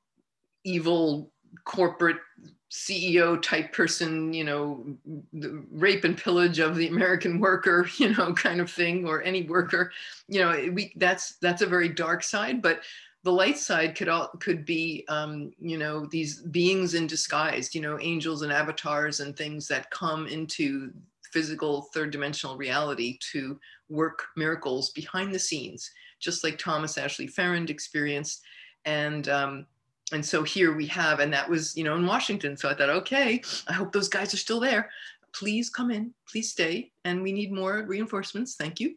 evil 0.65 1.31
corporate 1.65 2.19
ceo 2.71 3.41
type 3.41 3.73
person 3.73 4.33
you 4.33 4.45
know 4.45 4.85
the 5.33 5.65
rape 5.71 6.05
and 6.05 6.19
pillage 6.19 6.59
of 6.59 6.77
the 6.77 6.89
american 6.89 7.41
worker 7.41 7.89
you 7.99 8.15
know 8.15 8.33
kind 8.35 8.61
of 8.61 8.71
thing 8.71 9.07
or 9.07 9.23
any 9.23 9.43
worker 9.43 9.91
you 10.29 10.41
know 10.41 10.71
we 10.73 10.93
that's 10.97 11.37
that's 11.37 11.63
a 11.63 11.67
very 11.67 11.89
dark 11.89 12.23
side 12.23 12.61
but 12.61 12.81
the 13.25 13.33
light 13.33 13.59
side 13.59 13.97
could 13.97 14.09
all 14.09 14.29
could 14.39 14.65
be 14.65 15.05
um, 15.09 15.51
you 15.61 15.77
know 15.77 16.07
these 16.07 16.41
beings 16.41 16.95
in 16.95 17.07
disguise 17.07 17.75
you 17.75 17.81
know 17.81 17.99
angels 18.01 18.43
and 18.43 18.53
avatars 18.53 19.21
and 19.21 19.37
things 19.37 19.67
that 19.67 19.91
come 19.91 20.27
into 20.27 20.93
physical 21.33 21.83
third 21.95 22.11
dimensional 22.11 22.57
reality 22.57 23.19
to 23.33 23.59
work 23.89 24.25
miracles 24.37 24.91
behind 24.91 25.35
the 25.35 25.39
scenes, 25.39 25.91
just 26.21 26.45
like 26.45 26.59
Thomas 26.59 26.99
Ashley 26.99 27.27
Farrand 27.27 27.71
experienced. 27.71 28.43
And 28.85 29.29
um, 29.29 29.67
and 30.13 30.25
so 30.25 30.43
here 30.43 30.75
we 30.75 30.87
have, 30.87 31.21
and 31.21 31.33
that 31.33 31.49
was 31.49 31.77
you 31.77 31.85
know 31.85 31.97
in 31.97 32.07
Washington. 32.07 32.57
So 32.57 32.69
I 32.69 32.75
thought, 32.75 32.91
okay, 32.91 33.43
I 33.67 33.73
hope 33.73 33.93
those 33.93 34.09
guys 34.09 34.33
are 34.33 34.39
still 34.39 34.61
there. 34.61 34.91
Please 35.33 35.69
come 35.69 35.91
in, 35.91 36.13
please 36.31 36.51
stay, 36.51 36.91
and 37.05 37.23
we 37.23 37.33
need 37.33 37.53
more 37.53 37.85
reinforcements. 37.87 38.55
Thank 38.55 38.81
you. 38.81 38.95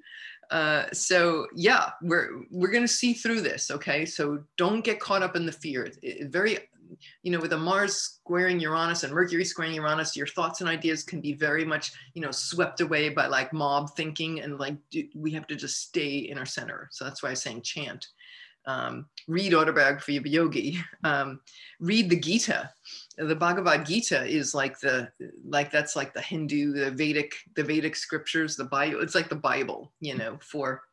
Uh, 0.50 0.86
so 0.92 1.48
yeah, 1.56 1.92
we're 2.02 2.44
we're 2.52 2.72
gonna 2.72 2.88
see 2.88 3.14
through 3.14 3.42
this. 3.42 3.72
Okay, 3.72 4.06
so 4.06 4.44
don't 4.58 4.84
get 4.84 5.00
caught 5.00 5.24
up 5.24 5.36
in 5.36 5.46
the 5.46 5.52
fear. 5.52 5.84
It, 5.84 5.98
it, 6.02 6.32
very 6.32 6.60
you 7.24 7.32
know, 7.32 7.40
with 7.40 7.54
a 7.54 7.58
Mars 7.58 7.96
squaring 7.96 8.60
Uranus 8.60 9.04
and 9.04 9.14
Mercury 9.14 9.46
squaring 9.46 9.74
Uranus, 9.74 10.16
your 10.16 10.28
thoughts 10.28 10.62
and 10.62 10.70
ideas 10.70 11.04
can 11.04 11.22
be 11.22 11.34
very 11.34 11.66
much, 11.66 11.94
you 12.14 12.22
know, 12.22 12.32
swept 12.32 12.82
away 12.82 13.10
by 13.10 13.28
like 13.28 13.54
mob 13.54 13.96
thinking 13.96 14.42
and 14.42 14.60
like 14.60 14.76
we 15.16 15.32
have 15.32 15.48
to 15.48 15.56
just 15.56 15.82
stay 15.82 16.18
in 16.18 16.38
our 16.38 16.46
center. 16.46 16.90
So 16.92 17.06
that's 17.06 17.24
why 17.24 17.30
I'm 17.30 17.36
saying 17.36 17.62
chant. 17.62 18.08
Um, 18.66 19.08
read 19.28 19.54
autobiography 19.54 20.18
of 20.18 20.26
yogi. 20.26 20.80
Um, 21.04 21.40
read 21.80 22.12
the 22.12 22.20
Gita. 22.20 22.70
The 23.18 23.36
Bhagavad 23.36 23.88
Gita 23.88 24.24
is 24.24 24.54
like 24.54 24.80
the 24.80 25.12
like 25.44 25.72
that's 25.72 25.96
like 25.96 26.14
the 26.14 26.22
Hindu, 26.22 26.74
the 26.74 26.92
Vedic, 26.92 27.34
the 27.56 27.64
Vedic 27.64 27.96
scriptures, 27.96 28.56
the 28.56 28.66
Bible. 28.66 29.02
It's 29.02 29.16
like 29.16 29.30
the 29.30 29.36
Bible, 29.36 29.92
you 30.00 30.16
know, 30.16 30.38
for 30.42 30.84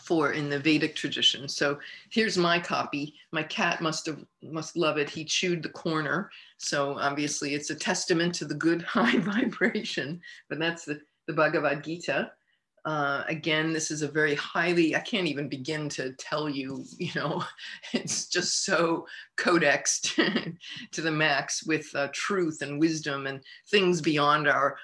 for 0.00 0.32
in 0.32 0.48
the 0.48 0.58
Vedic 0.58 0.94
tradition. 0.94 1.48
So 1.48 1.78
here's 2.10 2.38
my 2.38 2.58
copy. 2.58 3.14
My 3.32 3.42
cat 3.42 3.80
must 3.80 4.06
have 4.06 4.24
must 4.42 4.76
love 4.76 4.98
it. 4.98 5.10
He 5.10 5.24
chewed 5.24 5.62
the 5.62 5.68
corner. 5.68 6.30
So 6.58 6.98
obviously 6.98 7.54
it's 7.54 7.70
a 7.70 7.74
testament 7.74 8.34
to 8.36 8.44
the 8.44 8.54
good 8.54 8.82
high 8.96 9.18
vibration, 9.18 10.20
but 10.48 10.58
that's 10.58 10.84
the, 10.84 11.00
the 11.26 11.32
Bhagavad 11.32 11.84
Gita. 11.84 12.30
Uh, 12.86 13.24
again, 13.26 13.72
this 13.72 13.90
is 13.90 14.02
a 14.02 14.08
very 14.08 14.36
highly, 14.36 14.94
I 14.94 15.00
can't 15.00 15.26
even 15.26 15.48
begin 15.48 15.88
to 15.90 16.12
tell 16.12 16.48
you, 16.48 16.84
you 16.98 17.10
know, 17.16 17.42
it's 17.92 18.28
just 18.28 18.64
so 18.64 19.06
codexed 19.36 20.14
to 20.92 21.00
the 21.00 21.10
max 21.10 21.64
with 21.64 21.88
uh, 21.96 22.08
truth 22.12 22.62
and 22.62 22.78
wisdom 22.78 23.26
and 23.26 23.42
things 23.68 24.00
beyond 24.00 24.48
our 24.48 24.76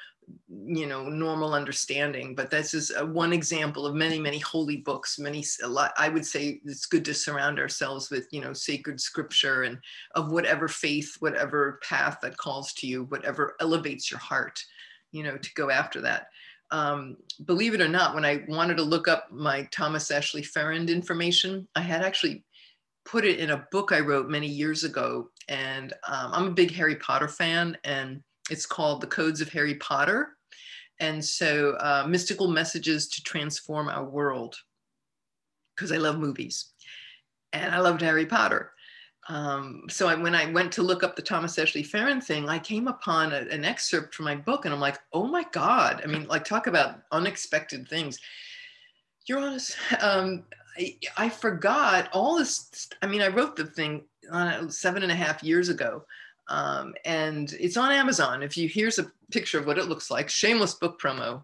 you 0.49 0.87
know 0.87 1.09
normal 1.09 1.53
understanding. 1.53 2.35
But 2.35 2.51
this 2.51 2.75
is 2.75 2.93
a, 2.97 3.05
one 3.05 3.33
example 3.33 3.87
of 3.87 3.95
many 3.95 4.19
many 4.19 4.39
holy 4.39 4.79
books 4.79 5.19
many 5.19 5.45
a 5.63 5.69
lot 5.69 5.93
i 5.97 6.09
would 6.09 6.25
say 6.25 6.61
it's 6.65 6.87
good 6.87 7.05
to 7.05 7.15
surround 7.15 7.59
ourselves 7.59 8.11
with 8.11 8.29
you 8.31 8.41
know 8.41 8.53
sacred 8.53 9.01
scripture 9.01 9.65
and 9.65 9.79
of 10.15 10.31
whatever 10.31 10.69
faith 10.69 11.17
whatever 11.19 11.81
path 11.83 12.19
that 12.23 12.37
calls 12.37 12.73
to 12.75 12.87
you 12.87 13.05
whatever 13.05 13.57
elevates 13.61 14.11
your 14.11 14.21
heart 14.21 14.65
you 15.11 15.23
know 15.25 15.37
to 15.37 15.53
go 15.55 15.71
after 15.71 16.01
that 16.01 16.29
um, 16.73 17.17
believe 17.45 17.75
it 17.75 17.81
or 17.81 17.89
not 17.89 18.15
when 18.15 18.25
i 18.25 18.43
wanted 18.49 18.77
to 18.77 18.83
look 18.83 19.07
up 19.07 19.31
my 19.31 19.69
thomas 19.71 20.11
ashley 20.11 20.43
farrand 20.43 20.91
information 20.91 21.69
i 21.77 21.81
had 21.81 22.03
actually 22.03 22.45
put 23.05 23.25
it 23.25 23.39
in 23.39 23.51
a 23.51 23.67
book 23.71 23.93
i 23.93 24.01
wrote 24.01 24.29
many 24.29 24.49
years 24.49 24.85
ago 24.85 25.29
and 25.49 25.93
um, 26.09 26.31
i'm 26.33 26.47
a 26.49 26.53
big 26.53 26.73
harry 26.73 26.97
potter 26.97 27.29
fan 27.29 27.77
and 27.85 28.23
it's 28.51 28.67
called 28.67 29.01
The 29.01 29.07
Codes 29.07 29.41
of 29.41 29.49
Harry 29.51 29.77
Potter. 29.77 30.37
And 31.01 31.25
so, 31.25 31.73
uh, 31.81 32.05
mystical 32.09 32.49
messages 32.49 33.09
to 33.09 33.23
transform 33.23 33.89
our 33.89 34.05
world, 34.05 34.57
because 35.75 35.93
I 35.93 35.97
love 35.97 36.19
movies. 36.19 36.73
and 37.55 37.75
I 37.75 37.81
loved 37.81 38.01
Harry 38.01 38.25
Potter. 38.25 38.73
Um, 39.29 39.85
so 39.89 40.09
I, 40.09 40.15
when 40.15 40.35
I 40.35 40.51
went 40.51 40.73
to 40.73 40.83
look 40.83 41.05
up 41.05 41.15
the 41.15 41.23
Thomas 41.23 41.59
Ashley 41.59 41.83
Farrand 41.83 42.25
thing, 42.25 42.49
I 42.49 42.59
came 42.59 42.89
upon 42.89 43.33
a, 43.33 43.47
an 43.51 43.65
excerpt 43.65 44.15
from 44.15 44.25
my 44.25 44.35
book, 44.35 44.65
and 44.65 44.75
I'm 44.75 44.81
like, 44.81 44.99
oh 45.13 45.27
my 45.27 45.45
god! 45.53 46.01
I 46.03 46.07
mean, 46.07 46.27
like 46.27 46.45
talk 46.45 46.67
about 46.67 47.03
unexpected 47.13 47.89
things. 47.89 48.19
You're 49.27 49.39
honest. 49.39 49.77
Um, 50.01 50.45
I, 50.77 50.97
I, 51.17 51.29
forgot 51.29 52.09
all 52.13 52.37
this. 52.37 52.89
I 53.03 53.07
mean, 53.07 53.23
I 53.23 53.29
wrote 53.29 53.55
the 53.55 53.67
thing 53.67 54.05
uh, 54.33 54.67
seven 54.69 55.03
and 55.03 55.13
a 55.13 55.17
half 55.17 55.43
years 55.45 55.69
ago, 55.69 56.05
um, 56.49 56.95
and 57.05 57.53
it's 57.61 57.77
on 57.77 57.93
Amazon. 57.93 58.43
If 58.43 58.57
you 58.57 58.69
here's 58.69 58.99
a 58.99 59.13
picture 59.31 59.59
of 59.59 59.67
what 59.67 59.79
it 59.79 59.87
looks 59.87 60.11
like, 60.11 60.29
shameless 60.29 60.75
book 60.75 61.01
promo. 61.01 61.41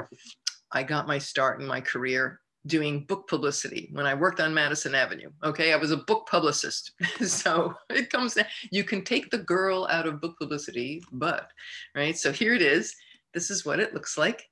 I 0.72 0.83
got 0.83 1.07
my 1.07 1.18
start 1.18 1.61
in 1.61 1.66
my 1.66 1.81
career 1.81 2.41
doing 2.66 3.04
book 3.04 3.28
publicity 3.28 3.88
when 3.92 4.06
I 4.06 4.14
worked 4.14 4.40
on 4.40 4.52
Madison 4.52 4.94
Avenue. 4.94 5.30
Okay, 5.44 5.72
I 5.72 5.76
was 5.76 5.90
a 5.90 5.96
book 5.96 6.28
publicist. 6.28 6.92
so 7.24 7.74
it 7.90 8.11
comes 8.11 8.34
down, 8.34 8.46
you 8.70 8.84
can 8.84 9.02
take 9.02 9.30
the 9.30 9.38
girl 9.38 9.86
out 9.90 10.06
of 10.06 10.20
book 10.20 10.38
publicity, 10.38 11.02
but, 11.12 11.50
right? 11.94 12.16
So 12.16 12.32
here 12.32 12.54
it 12.54 12.62
is. 12.62 12.94
This 13.32 13.50
is 13.50 13.64
what 13.64 13.80
it 13.80 13.94
looks 13.94 14.18
like. 14.18 14.48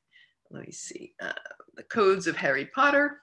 Let 0.50 0.66
me 0.66 0.72
see. 0.72 1.14
Uh, 1.20 1.32
the 1.74 1.82
codes 1.82 2.26
of 2.26 2.36
Harry 2.36 2.66
Potter. 2.66 3.20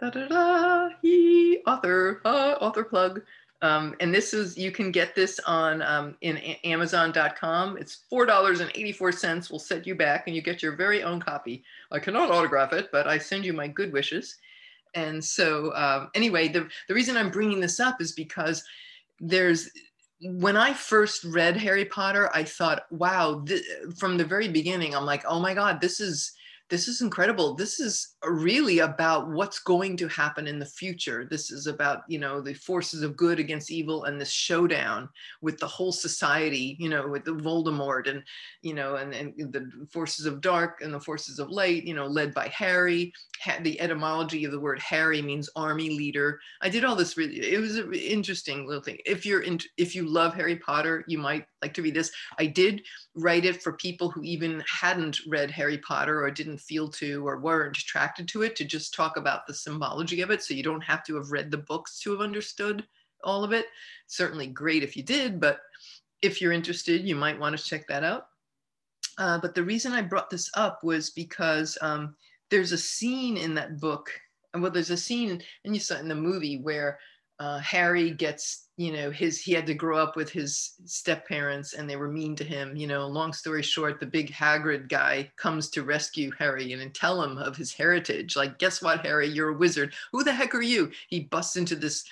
Da 0.00 0.10
da 0.10 0.28
da, 0.28 0.88
he, 1.00 1.58
author, 1.66 2.20
uh, 2.24 2.56
author 2.60 2.84
plug. 2.84 3.22
Um, 3.62 3.94
and 4.00 4.14
this 4.14 4.34
is, 4.34 4.56
you 4.58 4.70
can 4.70 4.90
get 4.90 5.14
this 5.14 5.40
on 5.46 5.80
um, 5.82 6.16
in 6.20 6.36
Amazon.com. 6.64 7.78
It's 7.78 8.04
$4.84 8.12 9.50
will 9.50 9.58
set 9.58 9.86
you 9.86 9.94
back 9.94 10.26
and 10.26 10.36
you 10.36 10.42
get 10.42 10.62
your 10.62 10.76
very 10.76 11.02
own 11.02 11.20
copy. 11.20 11.64
I 11.90 11.98
cannot 11.98 12.30
autograph 12.30 12.72
it, 12.72 12.90
but 12.92 13.06
I 13.06 13.18
send 13.18 13.44
you 13.44 13.52
my 13.52 13.68
good 13.68 13.92
wishes. 13.92 14.36
And 14.94 15.24
so 15.24 15.74
um, 15.74 16.10
anyway, 16.14 16.48
the, 16.48 16.68
the 16.88 16.94
reason 16.94 17.16
I'm 17.16 17.30
bringing 17.30 17.60
this 17.60 17.80
up 17.80 18.00
is 18.00 18.12
because 18.12 18.62
there's, 19.20 19.70
when 20.20 20.56
I 20.56 20.72
first 20.72 21.24
read 21.24 21.56
Harry 21.56 21.84
Potter, 21.84 22.30
I 22.34 22.44
thought, 22.44 22.84
wow, 22.90 23.42
th- 23.46 23.64
from 23.98 24.16
the 24.16 24.24
very 24.24 24.48
beginning, 24.48 24.94
I'm 24.94 25.04
like, 25.04 25.24
oh 25.26 25.40
my 25.40 25.54
God, 25.54 25.80
this 25.80 26.00
is, 26.00 26.32
this 26.68 26.88
is 26.88 27.00
incredible. 27.00 27.54
This 27.54 27.78
is 27.78 28.16
really 28.24 28.80
about 28.80 29.30
what's 29.30 29.60
going 29.60 29.96
to 29.98 30.08
happen 30.08 30.48
in 30.48 30.58
the 30.58 30.66
future. 30.66 31.26
This 31.30 31.52
is 31.52 31.68
about, 31.68 32.02
you 32.08 32.18
know, 32.18 32.40
the 32.40 32.54
forces 32.54 33.02
of 33.02 33.16
good 33.16 33.38
against 33.38 33.70
evil 33.70 34.04
and 34.04 34.20
this 34.20 34.30
showdown 34.30 35.08
with 35.42 35.58
the 35.58 35.66
whole 35.66 35.92
society, 35.92 36.76
you 36.80 36.88
know, 36.88 37.06
with 37.06 37.24
the 37.24 37.34
Voldemort 37.34 38.08
and, 38.08 38.22
you 38.62 38.74
know, 38.74 38.96
and, 38.96 39.14
and 39.14 39.34
the 39.52 39.70
forces 39.92 40.26
of 40.26 40.40
dark 40.40 40.80
and 40.80 40.92
the 40.92 41.00
forces 41.00 41.38
of 41.38 41.50
light, 41.50 41.84
you 41.84 41.94
know, 41.94 42.06
led 42.06 42.34
by 42.34 42.48
Harry. 42.48 43.12
The 43.62 43.80
etymology 43.80 44.44
of 44.44 44.50
the 44.50 44.60
word 44.60 44.80
Harry 44.80 45.22
means 45.22 45.48
army 45.54 45.90
leader. 45.90 46.40
I 46.62 46.68
did 46.68 46.84
all 46.84 46.96
this 46.96 47.16
really, 47.16 47.36
it 47.38 47.60
was 47.60 47.76
an 47.76 47.92
interesting 47.94 48.66
little 48.66 48.82
thing. 48.82 48.98
If 49.06 49.24
you're 49.24 49.42
in, 49.42 49.60
if 49.76 49.94
you 49.94 50.08
love 50.08 50.34
Harry 50.34 50.56
Potter, 50.56 51.04
you 51.06 51.18
might 51.18 51.46
like 51.62 51.74
to 51.74 51.82
read 51.82 51.94
this. 51.94 52.12
I 52.38 52.46
did 52.46 52.82
write 53.14 53.44
it 53.44 53.62
for 53.62 53.72
people 53.72 54.10
who 54.10 54.22
even 54.22 54.62
hadn't 54.68 55.20
read 55.26 55.50
Harry 55.50 55.78
Potter 55.78 56.22
or 56.22 56.30
didn't 56.30 56.58
feel 56.58 56.88
to 56.90 57.26
or 57.26 57.38
weren't 57.38 57.76
attracted 57.76 58.28
to 58.28 58.42
it 58.42 58.56
to 58.56 58.64
just 58.64 58.94
talk 58.94 59.16
about 59.16 59.46
the 59.46 59.54
symbology 59.54 60.20
of 60.20 60.30
it. 60.30 60.42
So 60.42 60.54
you 60.54 60.62
don't 60.62 60.84
have 60.84 61.04
to 61.04 61.16
have 61.16 61.32
read 61.32 61.50
the 61.50 61.58
books 61.58 62.00
to 62.00 62.12
have 62.12 62.20
understood 62.20 62.86
all 63.24 63.44
of 63.44 63.52
it. 63.52 63.66
Certainly 64.06 64.48
great 64.48 64.82
if 64.82 64.96
you 64.96 65.02
did, 65.02 65.40
but 65.40 65.60
if 66.22 66.40
you're 66.40 66.52
interested, 66.52 67.06
you 67.06 67.16
might 67.16 67.38
want 67.38 67.56
to 67.56 67.64
check 67.64 67.86
that 67.88 68.04
out. 68.04 68.28
Uh, 69.18 69.38
but 69.38 69.54
the 69.54 69.64
reason 69.64 69.92
I 69.92 70.02
brought 70.02 70.30
this 70.30 70.50
up 70.54 70.84
was 70.84 71.10
because 71.10 71.78
um, 71.80 72.14
there's 72.50 72.72
a 72.72 72.78
scene 72.78 73.36
in 73.36 73.54
that 73.54 73.80
book. 73.80 74.10
Well, 74.54 74.70
there's 74.70 74.90
a 74.90 74.96
scene, 74.96 75.42
and 75.64 75.74
you 75.74 75.80
saw 75.80 75.96
in 75.96 76.08
the 76.08 76.14
movie 76.14 76.58
where 76.58 76.98
uh, 77.38 77.58
Harry 77.58 78.10
gets, 78.10 78.65
you 78.76 78.92
know, 78.92 79.10
his 79.10 79.40
he 79.40 79.52
had 79.52 79.66
to 79.66 79.74
grow 79.74 79.98
up 79.98 80.16
with 80.16 80.30
his 80.30 80.74
step 80.84 81.26
parents 81.26 81.72
and 81.72 81.88
they 81.88 81.96
were 81.96 82.10
mean 82.10 82.36
to 82.36 82.44
him. 82.44 82.76
You 82.76 82.86
know, 82.86 83.06
long 83.06 83.32
story 83.32 83.62
short, 83.62 84.00
the 84.00 84.06
big 84.06 84.30
Hagrid 84.30 84.88
guy 84.88 85.30
comes 85.36 85.70
to 85.70 85.82
rescue 85.82 86.30
Harry 86.38 86.72
and 86.72 86.94
tell 86.94 87.22
him 87.22 87.38
of 87.38 87.56
his 87.56 87.72
heritage. 87.72 88.36
Like, 88.36 88.58
guess 88.58 88.82
what, 88.82 89.04
Harry? 89.04 89.28
You're 89.28 89.50
a 89.50 89.56
wizard. 89.56 89.94
Who 90.12 90.24
the 90.24 90.32
heck 90.32 90.54
are 90.54 90.62
you? 90.62 90.90
He 91.08 91.20
busts 91.20 91.56
into 91.56 91.74
this 91.74 92.04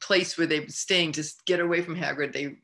place 0.00 0.38
where 0.38 0.46
they're 0.46 0.68
staying 0.68 1.12
to 1.12 1.24
get 1.44 1.58
away 1.58 1.82
from 1.82 1.96
Hagrid. 1.96 2.32
They 2.32 2.58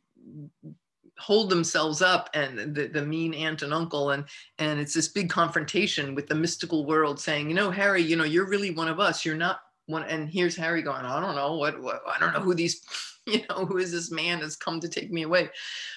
hold 1.19 1.51
themselves 1.51 2.01
up 2.01 2.31
and 2.35 2.75
the, 2.75 2.87
the 2.87 3.05
mean 3.05 3.35
aunt 3.35 3.63
and 3.63 3.73
uncle 3.73 4.11
and 4.11 4.25
and 4.59 4.81
it's 4.81 4.95
this 4.95 5.09
big 5.09 5.31
confrontation 5.31 6.17
with 6.17 6.27
the 6.27 6.35
mystical 6.35 6.85
world 6.85 7.21
saying 7.21 7.49
you 7.49 7.55
know 7.55 7.71
harry 7.71 8.03
you 8.03 8.17
know 8.17 8.25
you're 8.25 8.49
really 8.49 8.73
one 8.73 8.89
of 8.89 8.99
us 8.99 9.25
you're 9.25 9.37
not 9.37 9.61
one 9.87 10.05
and 10.05 10.29
here's 10.29 10.57
harry 10.57 10.83
going 10.83 11.05
i 11.05 11.21
don't 11.21 11.35
know 11.35 11.57
what, 11.57 11.81
what 11.83 12.03
i 12.07 12.19
don't 12.19 12.33
know 12.33 12.41
who 12.41 12.55
these 12.55 12.83
you 13.27 13.41
know 13.49 13.67
who 13.67 13.79
is 13.79 13.93
this 13.93 14.11
man 14.11 14.41
has 14.41 14.57
come 14.57 14.81
to 14.81 14.89
take 14.89 15.11
me 15.11 15.23
away. 15.23 15.49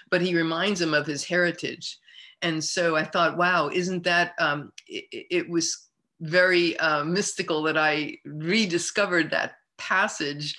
But 0.09 0.21
he 0.21 0.35
reminds 0.35 0.81
him 0.81 0.93
of 0.93 1.07
his 1.07 1.23
heritage. 1.23 1.97
And 2.41 2.63
so 2.63 2.95
i 2.95 3.03
thought 3.03 3.37
wow 3.37 3.69
isn't 3.69 4.03
that 4.03 4.33
um, 4.39 4.71
it, 4.87 5.27
it 5.31 5.49
was 5.49 5.87
very 6.21 6.77
uh, 6.79 7.03
mystical 7.03 7.63
that 7.63 7.77
i 7.77 8.17
rediscovered 8.25 9.31
that 9.31 9.55
passage 9.77 10.57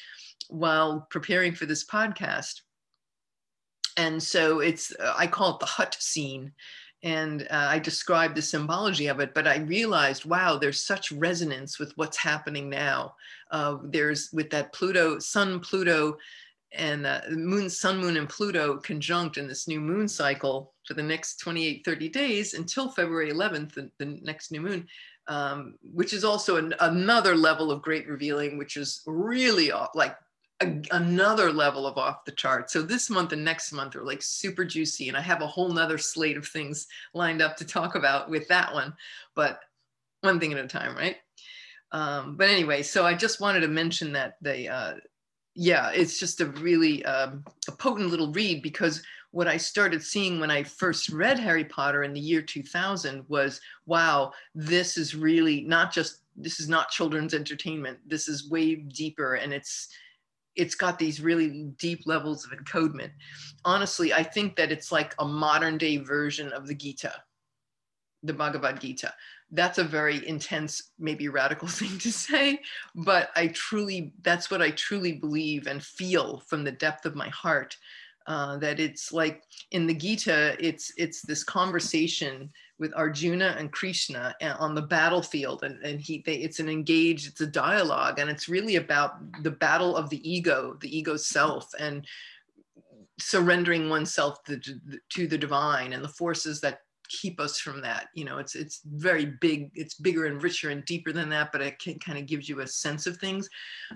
while 0.49 1.07
preparing 1.11 1.53
for 1.53 1.67
this 1.67 1.85
podcast. 1.85 2.61
And 3.97 4.23
so 4.23 4.61
it's 4.61 4.93
uh, 4.99 5.15
i 5.17 5.27
call 5.27 5.55
it 5.55 5.61
the 5.61 5.67
hut 5.67 5.97
scene 6.01 6.53
and 7.07 7.43
uh, 7.53 7.69
I 7.71 7.79
described 7.79 8.35
the 8.35 8.43
symbology 8.43 9.07
of 9.07 9.21
it, 9.21 9.33
but 9.33 9.47
I 9.47 9.59
realized, 9.59 10.25
wow, 10.25 10.57
there's 10.57 10.83
such 10.83 11.13
resonance 11.13 11.79
with 11.79 11.97
what's 11.97 12.17
happening 12.17 12.69
now. 12.69 13.15
Uh, 13.53 13.77
there's 13.85 14.33
with 14.33 14.51
that 14.51 14.73
Pluto, 14.73 15.21
Sun, 15.21 15.61
Pluto, 15.61 16.19
and 16.73 17.07
uh, 17.07 17.21
Moon, 17.31 17.71
Sun, 17.71 17.99
Moon, 17.99 18.17
and 18.17 18.29
Pluto 18.29 18.79
conjunct 18.79 19.37
in 19.37 19.47
this 19.47 19.69
new 19.69 19.81
moon 19.81 20.09
cycle 20.09 20.73
for 20.85 20.95
the 20.95 21.03
next 21.03 21.37
28, 21.37 21.85
30 21.85 22.09
days 22.09 22.55
until 22.55 22.91
February 22.91 23.31
11th, 23.31 23.75
the, 23.75 23.89
the 23.99 24.19
next 24.23 24.51
new 24.51 24.61
moon, 24.61 24.85
um, 25.29 25.77
which 25.95 26.13
is 26.13 26.25
also 26.25 26.57
an, 26.57 26.75
another 26.81 27.37
level 27.37 27.71
of 27.71 27.83
great 27.83 28.09
revealing, 28.09 28.59
which 28.59 28.77
is 28.77 29.03
really 29.07 29.71
like 29.95 30.17
a, 30.61 30.81
another 30.91 31.53
level 31.53 31.87
of 31.87 31.99
off 31.99 32.25
the 32.25 32.33
chart. 32.33 32.71
So 32.71 32.83
this 32.83 33.11
month 33.11 33.33
and 33.33 33.45
next 33.45 33.73
month 33.73 33.97
are 33.97 34.05
like 34.05 34.23
super 34.23 34.65
juicy, 34.65 35.09
and 35.09 35.17
I 35.17 35.21
have 35.21 35.43
a 35.43 35.47
whole 35.47 35.69
nother 35.69 35.99
slate 35.99 36.37
of 36.37 36.47
things 36.47 36.87
lined 37.15 37.43
up 37.43 37.57
to 37.59 37.65
talk 37.65 37.95
about 37.95 38.31
with 38.31 38.49
that 38.49 38.73
one, 38.73 38.95
but 39.35 39.61
one 40.23 40.41
thing 40.41 40.53
at 40.53 40.65
a 40.65 40.67
time, 40.67 40.97
right? 40.97 41.17
Um, 41.93 42.37
but 42.37 42.49
anyway, 42.49 42.83
so 42.83 43.05
I 43.05 43.15
just 43.15 43.41
wanted 43.41 43.61
to 43.61 43.69
mention 43.69 44.13
that 44.13 44.37
they, 44.41 44.67
uh, 44.67 44.95
yeah, 45.55 45.91
it's 45.91 46.19
just 46.19 46.41
a 46.41 46.47
really 46.47 47.05
um, 47.05 47.45
a 47.69 47.73
potent 47.73 48.11
little 48.11 48.33
read 48.33 48.63
because 48.63 49.03
what 49.31 49.47
I 49.47 49.57
started 49.57 50.03
seeing 50.03 50.41
when 50.41 50.51
I 50.51 50.63
first 50.63 51.11
read 51.11 51.39
Harry 51.39 51.65
Potter 51.65 52.05
in 52.05 52.13
the 52.13 52.21
year 52.21 52.41
2000 52.41 53.25
was, 53.29 53.61
wow, 53.85 54.33
this 54.55 54.97
is 54.97 55.15
really 55.15 55.61
not 55.63 55.93
just 55.93 56.23
this 56.37 56.61
is 56.61 56.69
not 56.69 56.91
children's 56.91 57.35
entertainment. 57.35 57.99
This 58.07 58.29
is 58.29 58.51
way 58.51 58.75
deeper, 58.75 59.35
and 59.35 59.53
it's 59.53 59.89
it's 60.57 60.75
got 60.75 60.99
these 60.99 61.21
really 61.21 61.65
deep 61.79 62.07
levels 62.07 62.45
of 62.45 62.51
encodement. 62.51 63.11
Honestly, 63.65 64.13
I 64.13 64.23
think 64.23 64.57
that 64.57 64.73
it's 64.73 64.91
like 64.91 65.15
a 65.19 65.25
modern 65.25 65.79
day 65.79 65.99
version 65.99 66.53
of 66.53 66.67
the 66.67 66.75
Gita, 66.75 67.13
the 68.23 68.33
Bhagavad 68.33 68.81
Gita. 68.81 69.13
That's 69.51 69.79
a 69.79 69.85
very 69.85 70.27
intense, 70.27 70.91
maybe 70.99 71.29
radical 71.29 71.69
thing 71.69 71.99
to 71.99 72.11
say, 72.11 72.61
but 72.95 73.31
I 73.37 73.49
truly, 73.49 74.15
that's 74.23 74.51
what 74.51 74.63
I 74.63 74.71
truly 74.71 75.13
believe 75.13 75.67
and 75.67 75.83
feel 75.83 76.41
from 76.47 76.65
the 76.65 76.73
depth 76.73 77.07
of 77.07 77.15
my 77.15 77.29
heart. 77.29 77.77
Uh, 78.27 78.57
that 78.57 78.81
it's 78.81 79.13
like 79.13 79.45
in 79.71 79.87
the 79.87 79.95
Gita, 79.95 80.57
it's 80.59 80.93
it's 80.97 81.23
this 81.23 81.45
conversation 81.45 82.51
with 82.79 82.93
Arjuna 82.95 83.55
and 83.59 83.73
Krishna 83.73 84.35
uh, 84.43 84.55
on 84.59 84.75
the 84.75 84.83
battlefield, 84.83 85.63
and, 85.63 85.81
and 85.85 86.01
he 86.01 86.23
they, 86.27 86.35
it's 86.35 86.59
an 86.59 86.69
engaged, 86.69 87.29
it's 87.29 87.41
a 87.41 87.47
dialogue, 87.47 88.19
and 88.19 88.29
it's 88.29 88.49
really 88.49 88.77
about 88.77 89.43
the 89.43 89.51
battle 89.51 89.97
of 89.97 90.11
the 90.11 90.29
ego, 90.29 90.77
the 90.81 90.97
ego 90.97 91.17
self, 91.17 91.71
and 91.79 92.05
surrendering 93.19 93.89
oneself 93.89 94.43
to, 94.45 94.61
to 95.09 95.27
the 95.27 95.39
divine 95.39 95.93
and 95.93 96.05
the 96.05 96.09
forces 96.09 96.61
that 96.61 96.81
keep 97.09 97.41
us 97.41 97.59
from 97.59 97.81
that. 97.83 98.09
You 98.15 98.25
know 98.25 98.39
it's 98.39 98.55
it's 98.55 98.81
very 98.85 99.27
big 99.41 99.71
it's 99.75 99.95
bigger 99.95 100.27
and 100.27 100.43
richer 100.43 100.71
and 100.71 100.85
deeper 100.85 101.13
than 101.13 101.29
that 101.31 101.53
but 101.53 101.63
it 101.63 101.79
can, 101.79 101.99
kind 101.99 102.19
of 102.19 102.27
gives 102.27 102.49
you 102.49 102.61
a 102.61 102.67
sense 102.67 103.07
of 103.07 103.17
things. 103.17 103.49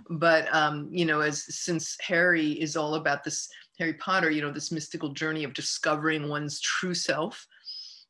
But 0.09 0.53
um 0.55 0.89
you 0.93 1.05
know 1.05 1.21
as 1.21 1.45
since 1.57 1.97
harry 2.01 2.53
is 2.53 2.77
all 2.77 2.95
about 2.95 3.25
this 3.25 3.49
harry 3.81 3.95
potter 3.95 4.31
you 4.31 4.43
know 4.43 4.53
this 4.53 4.71
mystical 4.71 5.09
journey 5.09 5.43
of 5.43 5.53
discovering 5.53 6.29
one's 6.29 6.61
true 6.61 6.95
self 6.95 7.47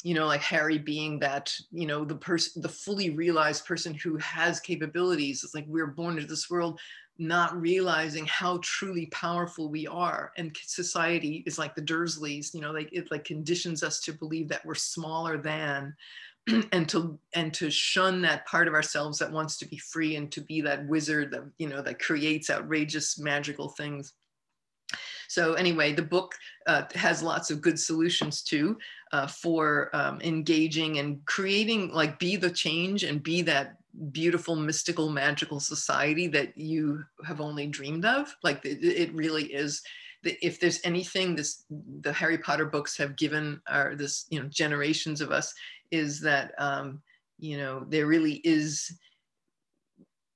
you 0.03 0.15
know 0.15 0.27
like 0.27 0.41
harry 0.41 0.79
being 0.79 1.19
that 1.19 1.55
you 1.71 1.87
know 1.87 2.05
the 2.05 2.15
person 2.15 2.63
the 2.63 2.69
fully 2.69 3.11
realized 3.11 3.67
person 3.67 3.95
who 3.95 4.17
has 4.19 4.61
capabilities. 4.61 5.45
It's 5.45 5.55
like 5.55 5.67
we're 5.69 5.87
born 5.87 6.17
into 6.17 6.29
this 6.29 6.51
world 6.51 6.81
not 7.19 7.61
realizing 7.61 8.25
how 8.27 8.61
truly 8.63 9.07
powerful 9.07 9.69
we 9.69 9.87
are. 9.87 10.33
And 10.39 10.57
society 10.65 11.43
is 11.47 11.59
like 11.59 11.75
the 11.75 11.83
dursleys 11.83 12.55
you 12.55 12.61
know 12.61 12.73
like 12.73 12.89
it 12.93 13.11
like 13.11 13.25
conditions 13.25 13.83
us 13.83 14.01
to 14.01 14.13
believe 14.13 14.49
that 14.49 14.65
we're 14.65 14.75
smaller 14.75 15.37
than 15.37 15.95
and 16.73 16.89
to 16.89 17.19
and 17.35 17.53
to 17.55 17.71
shun 17.71 18.23
that 18.23 18.47
part 18.47 18.69
of 18.69 18.75
ourselves 18.75 19.19
that 19.19 19.33
wants 19.33 19.59
to 19.59 19.69
be 19.69 19.77
free 19.77 20.17
and 20.17 20.33
to 20.33 20.41
be 20.41 20.61
that 20.63 20.87
wizard 20.89 21.31
that 21.33 21.45
you 21.59 21.69
know 21.69 21.83
that 21.83 22.01
creates 22.01 22.49
outrageous 22.49 23.19
magical 23.19 23.69
things 23.69 24.15
so 25.29 25.55
anyway 25.55 25.93
the 25.93 26.03
book 26.03 26.35
uh, 26.67 26.85
has 26.95 27.23
lots 27.23 27.51
of 27.51 27.61
good 27.61 27.79
solutions 27.79 28.43
too 28.43 28.77
uh, 29.13 29.27
for 29.27 29.91
um, 29.93 30.21
engaging 30.23 30.99
and 30.99 31.25
creating 31.27 31.91
like 31.93 32.19
be 32.19 32.37
the 32.37 32.51
change 32.51 33.05
and 33.05 33.23
be 33.23 33.43
that 33.43 33.77
beautiful 34.13 34.57
mystical 34.57 35.11
magical 35.11 35.61
society 35.61 36.27
that 36.29 36.57
you 36.57 37.05
have 37.25 37.41
only 37.41 37.67
dreamed 37.67 38.05
of. 38.05 38.35
Like 38.43 38.65
it, 38.65 38.85
it 38.85 39.13
really 39.15 39.45
is 39.45 39.83
if 40.23 40.61
there's 40.61 40.81
anything 40.85 41.35
this 41.35 41.65
the 42.03 42.13
harry 42.13 42.37
potter 42.37 42.67
books 42.67 42.95
have 42.97 43.17
given 43.17 43.59
our 43.69 43.95
this 43.95 44.27
you 44.29 44.39
know 44.39 44.47
generations 44.49 45.23
of 45.23 45.31
us 45.31 45.55
is 45.91 46.21
that 46.21 46.53
um, 46.59 47.01
you 47.39 47.57
know 47.57 47.85
there 47.89 48.07
really 48.07 48.35
is 48.45 48.99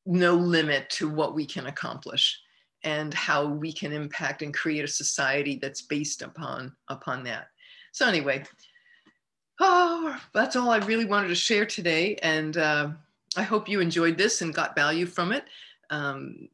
no 0.07 0.35
limit 0.35 0.89
to 0.89 1.09
what 1.09 1.35
we 1.35 1.45
can 1.45 1.67
accomplish 1.67 2.41
and 2.85 3.13
how 3.13 3.47
we 3.47 3.73
can 3.73 3.93
impact 3.93 4.43
and 4.43 4.55
create 4.55 4.85
a 4.85 4.89
society 4.89 5.59
that's 5.61 5.83
based 5.83 6.23
upon 6.23 6.73
upon 6.89 7.25
that 7.25 7.49
so 7.93 8.07
anyway 8.07 8.43
oh 9.61 10.19
that's 10.33 10.57
all 10.57 10.71
i 10.71 10.79
really 10.79 11.05
wanted 11.05 11.29
to 11.29 11.35
share 11.35 11.67
today 11.67 12.17
and 12.23 12.57
uh, 12.57 12.89
i 13.37 13.43
hope 13.43 13.69
you 13.69 13.81
enjoyed 13.81 14.17
this 14.17 14.43
and 14.43 14.55
got 14.55 14.77
value 14.77 15.07
from 15.07 15.33
it 15.33 15.45
um, 15.91 16.49